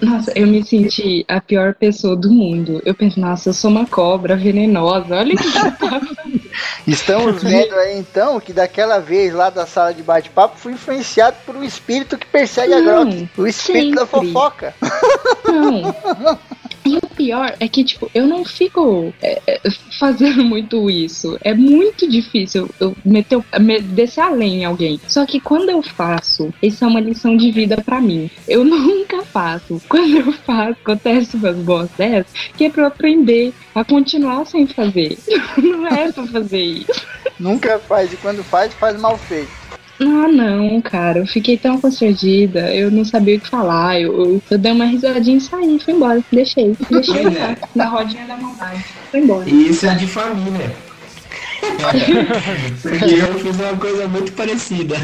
Nossa, 0.00 0.32
eu 0.34 0.46
me 0.46 0.64
senti 0.64 1.24
a 1.28 1.40
pior 1.40 1.74
pessoa 1.74 2.16
do 2.16 2.30
mundo. 2.30 2.80
Eu 2.84 2.94
pensei, 2.94 3.22
nossa, 3.22 3.48
eu 3.48 3.52
sou 3.52 3.70
uma 3.70 3.86
cobra 3.86 4.36
venenosa. 4.36 5.16
Olha 5.16 5.34
que. 5.36 5.48
Estamos 6.86 7.42
vendo 7.42 7.74
aí 7.74 7.98
então 7.98 8.40
que 8.40 8.52
daquela 8.52 8.98
vez 8.98 9.32
lá 9.32 9.50
da 9.50 9.66
sala 9.66 9.92
de 9.92 10.02
bate-papo 10.02 10.58
fui 10.58 10.72
influenciado 10.72 11.36
por 11.44 11.54
um 11.54 11.62
espírito 11.62 12.16
que 12.16 12.26
persegue 12.26 12.72
a 12.72 12.80
Não, 12.80 13.04
Grok. 13.04 13.28
O 13.36 13.46
espírito 13.46 13.94
da 13.96 14.06
sempre. 14.06 14.32
fofoca. 14.32 14.74
Não. 15.44 16.38
Pior 17.18 17.52
é 17.58 17.66
que, 17.66 17.82
tipo, 17.82 18.08
eu 18.14 18.26
não 18.28 18.44
fico 18.44 19.12
é, 19.20 19.42
é, 19.44 19.60
fazendo 19.98 20.44
muito 20.46 20.88
isso. 20.88 21.36
É 21.42 21.52
muito 21.52 22.08
difícil 22.08 22.70
eu 22.78 22.96
meter, 23.04 23.42
me- 23.58 23.80
descer 23.80 24.20
além 24.20 24.60
em 24.60 24.64
alguém. 24.64 25.00
Só 25.08 25.26
que 25.26 25.40
quando 25.40 25.68
eu 25.68 25.82
faço, 25.82 26.54
isso 26.62 26.84
é 26.84 26.86
uma 26.86 27.00
lição 27.00 27.36
de 27.36 27.50
vida 27.50 27.76
pra 27.84 28.00
mim. 28.00 28.30
Eu 28.46 28.62
nunca 28.64 29.22
faço. 29.24 29.82
Quando 29.88 30.16
eu 30.16 30.32
faço, 30.32 30.76
acontece 30.80 31.36
umas 31.36 31.56
boas 31.56 31.90
dessas, 31.98 32.32
que 32.56 32.64
é 32.66 32.70
pra 32.70 32.84
eu 32.84 32.86
aprender 32.86 33.52
a 33.74 33.82
continuar 33.84 34.46
sem 34.46 34.64
fazer. 34.66 35.18
Não 35.58 35.86
é 35.88 36.12
pra 36.12 36.24
fazer 36.28 36.62
isso. 36.62 37.06
Nunca 37.38 37.78
faz, 37.80 38.12
e 38.12 38.16
quando 38.16 38.42
faz, 38.44 38.72
faz 38.74 38.98
mal 39.00 39.18
feito. 39.18 39.57
Ah, 40.00 40.28
não, 40.28 40.80
cara. 40.80 41.18
Eu 41.18 41.26
fiquei 41.26 41.56
tão 41.58 41.80
constrangida. 41.80 42.74
Eu 42.74 42.90
não 42.90 43.04
sabia 43.04 43.36
o 43.36 43.40
que 43.40 43.48
falar. 43.48 44.00
Eu, 44.00 44.18
eu, 44.18 44.42
eu 44.50 44.58
dei 44.58 44.72
uma 44.72 44.84
risadinha 44.84 45.38
e 45.38 45.40
saí. 45.40 45.78
Fui 45.80 45.94
embora. 45.94 46.22
Deixei. 46.30 46.76
Deixei 46.90 47.26
é. 47.26 47.56
Na 47.74 47.86
rodinha 47.86 48.26
da 48.26 48.36
maldade. 48.36 48.84
Fui 49.10 49.20
embora. 49.20 49.48
E 49.48 49.68
isso 49.68 49.86
é 49.86 49.94
de 49.94 50.06
família. 50.06 50.87
Porque 52.82 53.14
eu 53.14 53.38
fiz 53.38 53.58
uma 53.58 53.76
coisa 53.76 54.08
muito 54.08 54.32
parecida. 54.32 54.96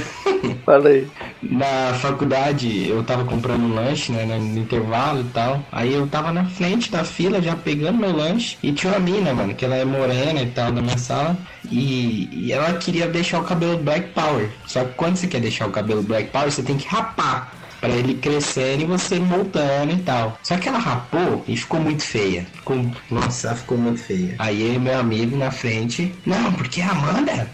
Falei. 0.64 1.08
Na 1.42 1.94
faculdade 1.94 2.88
eu 2.88 3.02
tava 3.04 3.24
comprando 3.24 3.62
um 3.62 3.74
lanche, 3.74 4.12
né, 4.12 4.24
no 4.24 4.58
intervalo 4.58 5.20
e 5.20 5.24
tal. 5.24 5.64
Aí 5.70 5.92
eu 5.92 6.06
tava 6.06 6.32
na 6.32 6.44
frente 6.44 6.90
da 6.90 7.04
fila 7.04 7.40
já 7.40 7.54
pegando 7.54 7.98
meu 7.98 8.14
lanche 8.14 8.56
e 8.62 8.72
tinha 8.72 8.92
uma 8.92 9.00
mina, 9.00 9.34
mano, 9.34 9.54
que 9.54 9.64
ela 9.64 9.76
é 9.76 9.84
morena 9.84 10.42
e 10.42 10.46
tal, 10.46 10.72
na 10.72 10.82
minha 10.82 10.98
sala. 10.98 11.36
E, 11.70 12.28
e 12.32 12.52
ela 12.52 12.72
queria 12.74 13.06
deixar 13.06 13.40
o 13.40 13.44
cabelo 13.44 13.78
Black 13.78 14.08
Power. 14.08 14.50
Só 14.66 14.84
que 14.84 14.94
quando 14.94 15.16
você 15.16 15.26
quer 15.26 15.40
deixar 15.40 15.66
o 15.66 15.70
cabelo 15.70 16.02
Black 16.02 16.30
Power, 16.30 16.50
você 16.50 16.62
tem 16.62 16.76
que 16.76 16.86
rapar. 16.86 17.52
Pra 17.84 17.92
ele 17.92 18.14
crescer 18.14 18.80
e 18.80 18.86
você 18.86 19.16
ir 19.16 19.24
voltando 19.24 19.92
e 19.92 19.98
tal. 19.98 20.38
Só 20.42 20.56
que 20.56 20.70
ela 20.70 20.78
rapou 20.78 21.44
e 21.46 21.54
ficou 21.54 21.78
muito 21.78 22.02
feia. 22.02 22.46
Ficou... 22.54 22.90
Nossa, 23.10 23.48
ela 23.48 23.56
ficou 23.56 23.76
muito 23.76 24.00
feia. 24.02 24.34
Aí 24.38 24.62
eu 24.62 24.72
e 24.72 24.78
meu 24.78 24.98
amigo 24.98 25.36
na 25.36 25.50
frente. 25.50 26.14
Não, 26.24 26.50
porque 26.54 26.80
a 26.80 26.90
Amanda. 26.92 27.46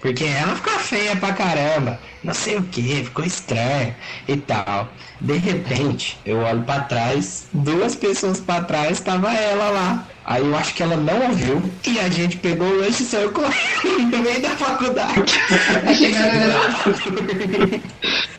Porque 0.00 0.24
ela 0.24 0.54
ficou 0.54 0.78
feia 0.78 1.16
pra 1.16 1.32
caramba. 1.32 1.98
Não 2.22 2.32
sei 2.32 2.56
o 2.56 2.62
que, 2.62 3.02
ficou 3.02 3.24
estranho 3.24 3.96
e 4.28 4.36
tal. 4.36 4.92
De 5.20 5.36
repente, 5.36 6.18
eu 6.24 6.38
olho 6.38 6.62
pra 6.62 6.80
trás, 6.80 7.46
duas 7.52 7.94
pessoas 7.94 8.40
pra 8.40 8.62
trás, 8.62 9.00
tava 9.00 9.32
ela 9.32 9.68
lá. 9.68 10.08
Aí 10.24 10.46
eu 10.46 10.56
acho 10.56 10.74
que 10.74 10.82
ela 10.82 10.96
não 10.96 11.28
ouviu 11.28 11.62
e 11.86 11.98
a 11.98 12.08
gente 12.08 12.38
pegou 12.38 12.66
o 12.66 12.78
lanche 12.78 13.02
e 13.02 13.06
saiu 13.06 13.30
correndo 13.32 14.16
no 14.16 14.18
meio 14.18 14.40
da 14.40 14.50
faculdade. 14.50 15.24
Aí 15.86 15.94
chegaram 15.94 16.48
lá. 16.48 16.84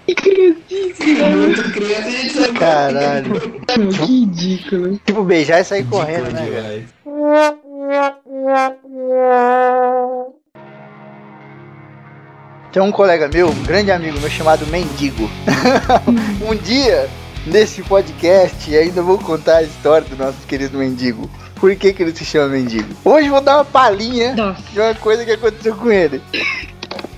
Que 0.07 0.15
criancinha. 0.15 1.29
Muito 1.35 1.71
criança, 1.71 2.07
a 2.07 2.11
gente 2.11 2.33
saiu 2.33 2.53
Caralho. 2.53 3.61
Que 3.67 4.05
ridículo. 4.05 4.99
Tipo, 5.05 5.23
beijar 5.23 5.61
e 5.61 5.63
sair 5.63 5.85
correndo, 5.85 6.31
né, 6.31 6.49
cara? 6.49 6.85
Tem 12.71 12.81
um 12.81 12.91
colega 12.91 13.27
meu, 13.27 13.49
um 13.49 13.63
grande 13.63 13.91
amigo 13.91 14.17
meu 14.21 14.29
chamado 14.29 14.65
Mendigo. 14.67 15.29
um 16.41 16.55
dia, 16.55 17.09
nesse 17.45 17.83
podcast, 17.83 18.73
ainda 18.73 19.01
vou 19.01 19.17
contar 19.17 19.57
a 19.57 19.63
história 19.63 20.07
do 20.07 20.15
nosso 20.15 20.39
querido 20.47 20.77
Mendigo. 20.77 21.29
Por 21.55 21.75
que, 21.75 21.91
que 21.91 22.01
ele 22.01 22.15
se 22.15 22.23
chama 22.23 22.47
Mendigo? 22.47 22.87
Hoje 23.03 23.27
eu 23.27 23.33
vou 23.33 23.41
dar 23.41 23.57
uma 23.57 23.65
palhinha 23.65 24.33
Nossa. 24.35 24.61
de 24.71 24.79
uma 24.79 24.95
coisa 24.95 25.25
que 25.25 25.31
aconteceu 25.31 25.75
com 25.75 25.91
ele. 25.91 26.21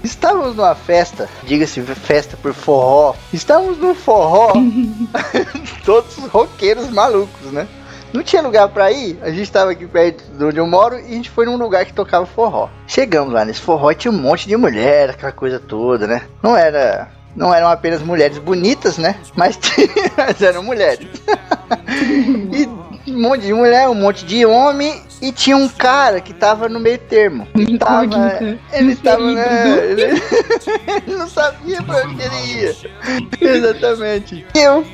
Estávamos 0.03 0.55
numa 0.55 0.73
festa, 0.73 1.29
diga-se 1.43 1.81
festa 1.81 2.35
por 2.35 2.51
forró. 2.53 3.13
Estávamos 3.31 3.77
num 3.77 3.93
forró, 3.93 4.53
todos 5.85 6.17
roqueiros 6.31 6.89
malucos, 6.89 7.51
né? 7.51 7.67
Não 8.13 8.21
tinha 8.21 8.43
lugar 8.43 8.69
pra 8.69 8.91
ir, 8.91 9.17
a 9.23 9.29
gente 9.31 9.41
estava 9.41 9.71
aqui 9.71 9.87
perto 9.87 10.23
de 10.37 10.43
onde 10.43 10.59
eu 10.59 10.67
moro 10.67 10.99
e 10.99 11.05
a 11.05 11.15
gente 11.15 11.31
foi 11.31 11.47
num 11.47 11.57
lugar 11.57 11.83
que 11.83 11.93
tocava 11.93 12.27
forró. 12.27 12.69
Chegamos 12.87 13.33
lá 13.33 13.43
nesse 13.43 13.59
forró 13.59 13.89
e 13.89 13.95
tinha 13.95 14.11
um 14.11 14.17
monte 14.17 14.47
de 14.47 14.55
mulher, 14.55 15.09
aquela 15.09 15.31
coisa 15.31 15.59
toda, 15.59 16.05
né? 16.05 16.21
Não 16.41 16.55
era. 16.55 17.09
Não 17.35 17.51
eram 17.51 17.67
apenas 17.67 18.03
mulheres 18.03 18.37
bonitas, 18.37 18.99
né? 18.99 19.15
Mas, 19.35 19.57
mas 20.15 20.39
eram 20.39 20.61
mulheres. 20.61 21.07
e 22.53 22.69
um 23.11 23.19
monte 23.19 23.41
de 23.41 23.53
mulher, 23.53 23.89
um 23.89 23.95
monte 23.95 24.23
de 24.23 24.45
homem 24.45 25.01
e 25.19 25.31
tinha 25.31 25.57
um 25.57 25.67
cara 25.67 26.21
que 26.21 26.33
tava 26.33 26.69
no 26.69 26.79
meio 26.79 26.99
termo. 26.99 27.47
Ele 27.55 27.79
tava, 27.79 28.05
Incógnita. 28.05 28.59
ele 28.71 28.95
tava, 28.95 29.31
né? 29.31 29.75
Ele 31.07 31.15
não 31.15 31.27
sabia 31.27 31.81
pra 31.81 32.05
onde 32.05 32.21
ele 32.21 32.61
ia. 32.61 32.75
Exatamente. 33.41 34.45
E 34.53 34.59
eu 34.59 34.85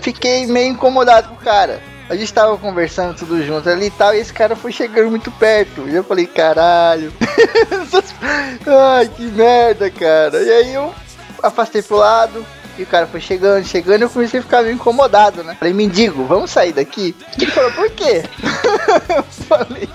fiquei 0.00 0.46
meio 0.46 0.68
incomodado 0.72 1.28
com 1.28 1.34
o 1.34 1.38
cara. 1.38 1.80
A 2.08 2.14
gente 2.14 2.32
tava 2.32 2.56
conversando 2.56 3.16
tudo 3.16 3.42
junto 3.44 3.68
ali 3.68 3.86
e 3.86 3.90
tal, 3.90 4.14
e 4.14 4.18
esse 4.18 4.32
cara 4.32 4.54
foi 4.54 4.70
chegando 4.70 5.10
muito 5.10 5.30
perto. 5.32 5.88
E 5.88 5.94
eu 5.94 6.04
falei, 6.04 6.26
caralho. 6.26 7.12
Ai, 8.66 9.08
que 9.08 9.22
merda, 9.22 9.90
cara. 9.90 10.40
E 10.40 10.50
aí 10.50 10.74
eu 10.74 10.94
afastei 11.42 11.82
pro 11.82 11.96
lado. 11.96 12.46
E 12.78 12.82
o 12.82 12.86
cara 12.86 13.06
foi 13.06 13.20
chegando, 13.20 13.64
chegando, 13.64 14.00
e 14.00 14.04
eu 14.04 14.10
comecei 14.10 14.40
a 14.40 14.42
ficar 14.42 14.62
meio 14.62 14.74
incomodado, 14.74 15.42
né? 15.42 15.56
Falei, 15.58 15.72
mendigo, 15.72 16.24
vamos 16.24 16.50
sair 16.50 16.72
daqui? 16.72 17.14
Ele 17.38 17.50
falou, 17.50 17.72
por 17.72 17.90
quê? 17.90 18.22
eu 19.08 19.22
falei, 19.22 19.88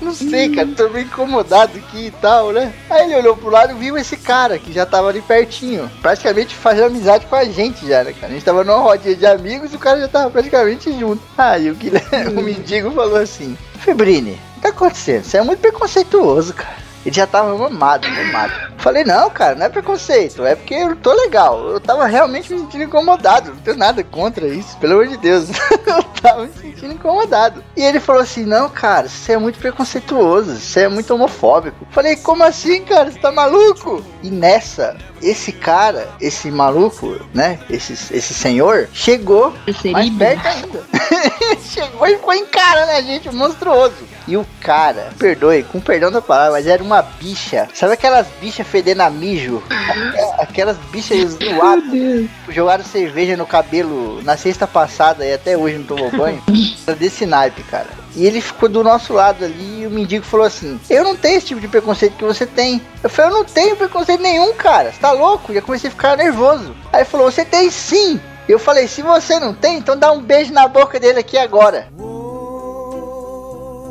não 0.00 0.14
sei, 0.14 0.48
cara, 0.54 0.68
tô 0.76 0.88
meio 0.88 1.06
incomodado 1.06 1.76
aqui 1.76 2.06
e 2.06 2.10
tal, 2.10 2.52
né? 2.52 2.72
Aí 2.88 3.04
ele 3.04 3.16
olhou 3.16 3.36
pro 3.36 3.50
lado 3.50 3.72
e 3.72 3.78
viu 3.78 3.98
esse 3.98 4.16
cara 4.16 4.58
que 4.58 4.72
já 4.72 4.86
tava 4.86 5.08
ali 5.08 5.20
pertinho, 5.20 5.90
praticamente 6.00 6.54
fazendo 6.54 6.86
amizade 6.86 7.26
com 7.26 7.34
a 7.34 7.44
gente 7.44 7.86
já, 7.86 8.04
né, 8.04 8.12
cara? 8.12 8.28
A 8.28 8.34
gente 8.34 8.44
tava 8.44 8.62
numa 8.62 8.78
rodinha 8.78 9.16
de 9.16 9.26
amigos 9.26 9.72
e 9.72 9.76
o 9.76 9.80
cara 9.80 10.00
já 10.00 10.08
tava 10.08 10.30
praticamente 10.30 10.96
junto. 10.98 11.22
Aí 11.36 11.70
o, 11.70 11.74
Guilherme, 11.74 12.34
o 12.38 12.42
mendigo 12.42 12.92
falou 12.92 13.16
assim: 13.16 13.56
Febrine, 13.78 14.32
o 14.32 14.54
que 14.54 14.60
tá 14.60 14.68
acontecendo? 14.68 15.24
Você 15.24 15.38
é 15.38 15.42
muito 15.42 15.60
preconceituoso, 15.60 16.54
cara. 16.54 16.89
Ele 17.04 17.14
já 17.14 17.26
tava 17.26 17.56
mamado, 17.56 18.08
mamado. 18.08 18.52
Falei, 18.78 19.04
não, 19.04 19.30
cara, 19.30 19.54
não 19.54 19.66
é 19.66 19.68
preconceito, 19.68 20.44
é 20.44 20.54
porque 20.54 20.74
eu 20.74 20.96
tô 20.96 21.12
legal. 21.12 21.60
Eu 21.68 21.80
tava 21.80 22.06
realmente 22.06 22.52
me 22.52 22.60
sentindo 22.60 22.84
incomodado. 22.84 23.50
Não 23.50 23.60
tenho 23.60 23.76
nada 23.76 24.02
contra 24.04 24.46
isso, 24.46 24.76
pelo 24.78 24.94
amor 24.94 25.06
de 25.06 25.16
Deus. 25.16 25.48
eu 25.86 26.02
tava 26.20 26.46
me 26.46 26.52
sentindo 26.52 26.94
incomodado. 26.94 27.64
E 27.76 27.82
ele 27.82 28.00
falou 28.00 28.22
assim: 28.22 28.44
não, 28.44 28.68
cara, 28.68 29.08
você 29.08 29.32
é 29.32 29.38
muito 29.38 29.58
preconceituoso, 29.58 30.56
você 30.56 30.80
é 30.80 30.88
muito 30.88 31.14
homofóbico. 31.14 31.86
Falei, 31.90 32.16
como 32.16 32.42
assim, 32.44 32.84
cara? 32.84 33.10
Você 33.10 33.18
tá 33.18 33.32
maluco? 33.32 34.04
E 34.22 34.30
nessa, 34.30 34.96
esse 35.22 35.52
cara, 35.52 36.08
esse 36.20 36.50
maluco, 36.50 37.18
né? 37.34 37.58
Esse, 37.68 37.92
esse 37.92 38.34
senhor, 38.34 38.88
chegou 38.92 39.54
mais 39.92 40.10
perto 40.10 40.46
ainda. 40.46 40.80
Chegou 41.70 42.06
e 42.06 42.16
foi 42.18 42.38
encarando 42.38 42.92
a 42.92 43.00
gente, 43.00 43.30
monstruoso. 43.30 43.94
E 44.26 44.36
o 44.36 44.46
cara, 44.60 45.10
perdoe, 45.18 45.62
com 45.64 45.80
perdão 45.80 46.10
da 46.10 46.20
palavra, 46.22 46.52
mas 46.52 46.66
era 46.66 46.82
uma 46.82 47.02
bicha. 47.02 47.68
Sabe 47.74 47.92
aquelas 47.94 48.26
bichas 48.40 48.66
fedendo 48.66 49.00
a 49.02 49.10
mijo? 49.10 49.62
Aqu- 49.68 50.40
Aquelas 50.42 50.76
bichas 50.92 51.32
zoadas. 51.32 52.28
Jogaram 52.48 52.84
cerveja 52.84 53.36
no 53.36 53.46
cabelo 53.46 54.20
na 54.22 54.36
sexta 54.36 54.66
passada 54.66 55.24
e 55.24 55.32
até 55.32 55.56
hoje 55.56 55.78
não 55.78 55.84
tomou 55.84 56.10
banho. 56.10 56.42
Era 56.86 56.96
desse 56.96 57.26
naipe, 57.26 57.62
cara. 57.64 57.88
E 58.16 58.26
ele 58.26 58.40
ficou 58.40 58.68
do 58.68 58.82
nosso 58.82 59.12
lado 59.12 59.44
ali 59.44 59.82
e 59.82 59.86
o 59.86 59.90
mendigo 59.90 60.24
falou 60.24 60.46
assim: 60.46 60.80
Eu 60.90 61.04
não 61.04 61.16
tenho 61.16 61.38
esse 61.38 61.46
tipo 61.46 61.60
de 61.60 61.68
preconceito 61.68 62.16
que 62.16 62.24
você 62.24 62.44
tem. 62.44 62.82
Eu 63.02 63.08
falei: 63.08 63.30
Eu 63.30 63.36
não 63.36 63.44
tenho 63.44 63.76
preconceito 63.76 64.20
nenhum, 64.20 64.52
cara. 64.54 64.92
Você 64.92 64.98
tá 64.98 65.12
louco? 65.12 65.52
Já 65.54 65.62
comecei 65.62 65.88
a 65.88 65.92
ficar 65.92 66.16
nervoso. 66.16 66.74
Aí 66.92 67.00
ele 67.00 67.08
falou: 67.08 67.30
Você 67.30 67.44
tem 67.44 67.70
sim. 67.70 68.20
Eu 68.48 68.58
falei: 68.58 68.88
Se 68.88 69.00
você 69.02 69.38
não 69.38 69.54
tem, 69.54 69.78
então 69.78 69.96
dá 69.96 70.10
um 70.10 70.20
beijo 70.20 70.52
na 70.52 70.66
boca 70.66 70.98
dele 70.98 71.20
aqui 71.20 71.38
agora. 71.38 71.88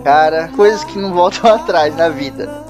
Cara, 0.04 0.50
coisas 0.56 0.84
que 0.84 0.98
não 0.98 1.14
voltam 1.14 1.52
atrás 1.56 1.96
na 1.96 2.10
vida. 2.10 2.68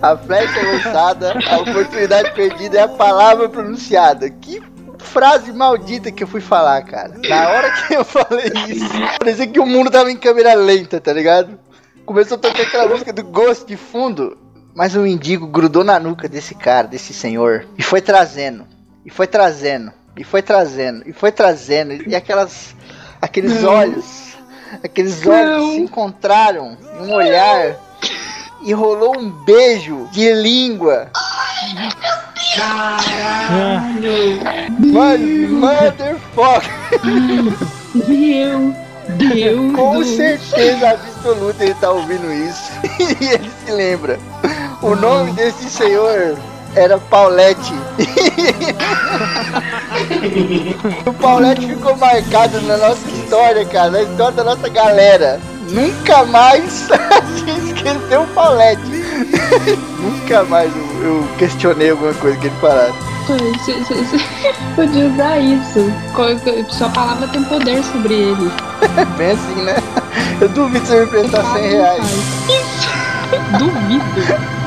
A 0.00 0.16
flecha 0.16 0.60
lançada, 0.60 1.38
a 1.48 1.58
oportunidade 1.58 2.32
perdida 2.32 2.78
é 2.78 2.82
a 2.82 2.88
palavra 2.88 3.48
pronunciada. 3.48 4.28
Que 4.28 4.60
frase 5.02 5.52
maldita 5.52 6.10
que 6.10 6.22
eu 6.22 6.28
fui 6.28 6.40
falar, 6.40 6.82
cara. 6.82 7.14
Na 7.28 7.48
hora 7.50 7.70
que 7.70 7.94
eu 7.94 8.04
falei 8.04 8.50
isso, 8.68 8.88
parecia 9.18 9.46
que 9.46 9.60
o 9.60 9.66
mundo 9.66 9.90
tava 9.90 10.10
em 10.10 10.16
câmera 10.16 10.54
lenta, 10.54 11.00
tá 11.00 11.12
ligado? 11.12 11.58
Começou 12.06 12.36
a 12.36 12.40
tocar 12.40 12.62
aquela 12.62 12.88
música 12.88 13.12
do 13.12 13.22
Ghost 13.22 13.66
de 13.66 13.76
fundo, 13.76 14.38
mas 14.74 14.96
o 14.96 15.00
mendigo 15.00 15.46
grudou 15.46 15.84
na 15.84 15.98
nuca 15.98 16.28
desse 16.28 16.54
cara, 16.54 16.88
desse 16.88 17.12
senhor, 17.12 17.66
e 17.76 17.82
foi 17.82 18.00
trazendo, 18.00 18.66
e 19.04 19.10
foi 19.10 19.26
trazendo, 19.26 19.92
e 20.16 20.24
foi 20.24 20.42
trazendo, 20.42 21.02
e 21.06 21.12
foi 21.12 21.30
trazendo, 21.30 22.08
e 22.08 22.14
aquelas, 22.14 22.74
aqueles 23.20 23.62
olhos, 23.64 24.36
aqueles 24.82 25.26
olhos 25.26 25.72
se 25.72 25.80
encontraram 25.80 26.76
em 26.98 27.06
um 27.06 27.14
olhar 27.14 27.76
e 28.62 28.72
rolou 28.72 29.18
um 29.18 29.30
beijo 29.30 30.08
de 30.12 30.32
língua. 30.32 31.10
Mas, 34.92 35.20
motherfucker, 35.50 36.70
Meu 38.08 38.74
Deus 39.16 39.74
com 39.74 40.04
certeza 40.04 40.90
absoluta 40.90 41.64
ele 41.64 41.74
tá 41.74 41.90
ouvindo 41.90 42.32
isso. 42.32 42.70
e 43.20 43.26
ele 43.26 43.50
se 43.64 43.72
lembra. 43.72 44.20
O 44.80 44.94
nome 44.94 45.32
desse 45.32 45.68
senhor 45.68 46.38
era 46.74 46.98
Paulette. 46.98 47.74
o 51.06 51.12
Paulette 51.14 51.66
ficou 51.66 51.96
marcado 51.96 52.60
na 52.62 52.76
nossa 52.76 53.08
história, 53.08 53.64
cara, 53.66 53.90
na 53.90 54.02
história 54.02 54.32
da 54.32 54.44
nossa 54.44 54.68
galera. 54.68 55.40
Nunca 55.72 56.24
mais 56.26 56.88
esqueceu 57.64 58.22
o 58.22 58.26
Paulette. 58.28 58.82
Nunca 59.98 60.44
mais 60.44 60.70
eu, 60.76 61.02
eu 61.02 61.28
questionei 61.38 61.90
alguma 61.90 62.12
coisa 62.14 62.36
que 62.36 62.46
ele 62.46 62.56
você 63.58 63.72
Podia 64.76 65.06
usar 65.06 65.38
isso. 65.38 65.92
Sua 66.70 66.88
palavra 66.90 67.26
tem 67.28 67.42
poder 67.44 67.82
sobre 67.84 68.14
ele. 68.14 68.50
Bem 69.16 69.30
assim, 69.30 69.62
né? 69.62 69.76
Eu 70.40 70.48
duvido 70.48 70.84
você 70.84 71.00
me 71.00 71.06
prestar 71.06 71.44
100 71.54 71.70
reais. 71.70 72.06
Duvido. 73.58 74.61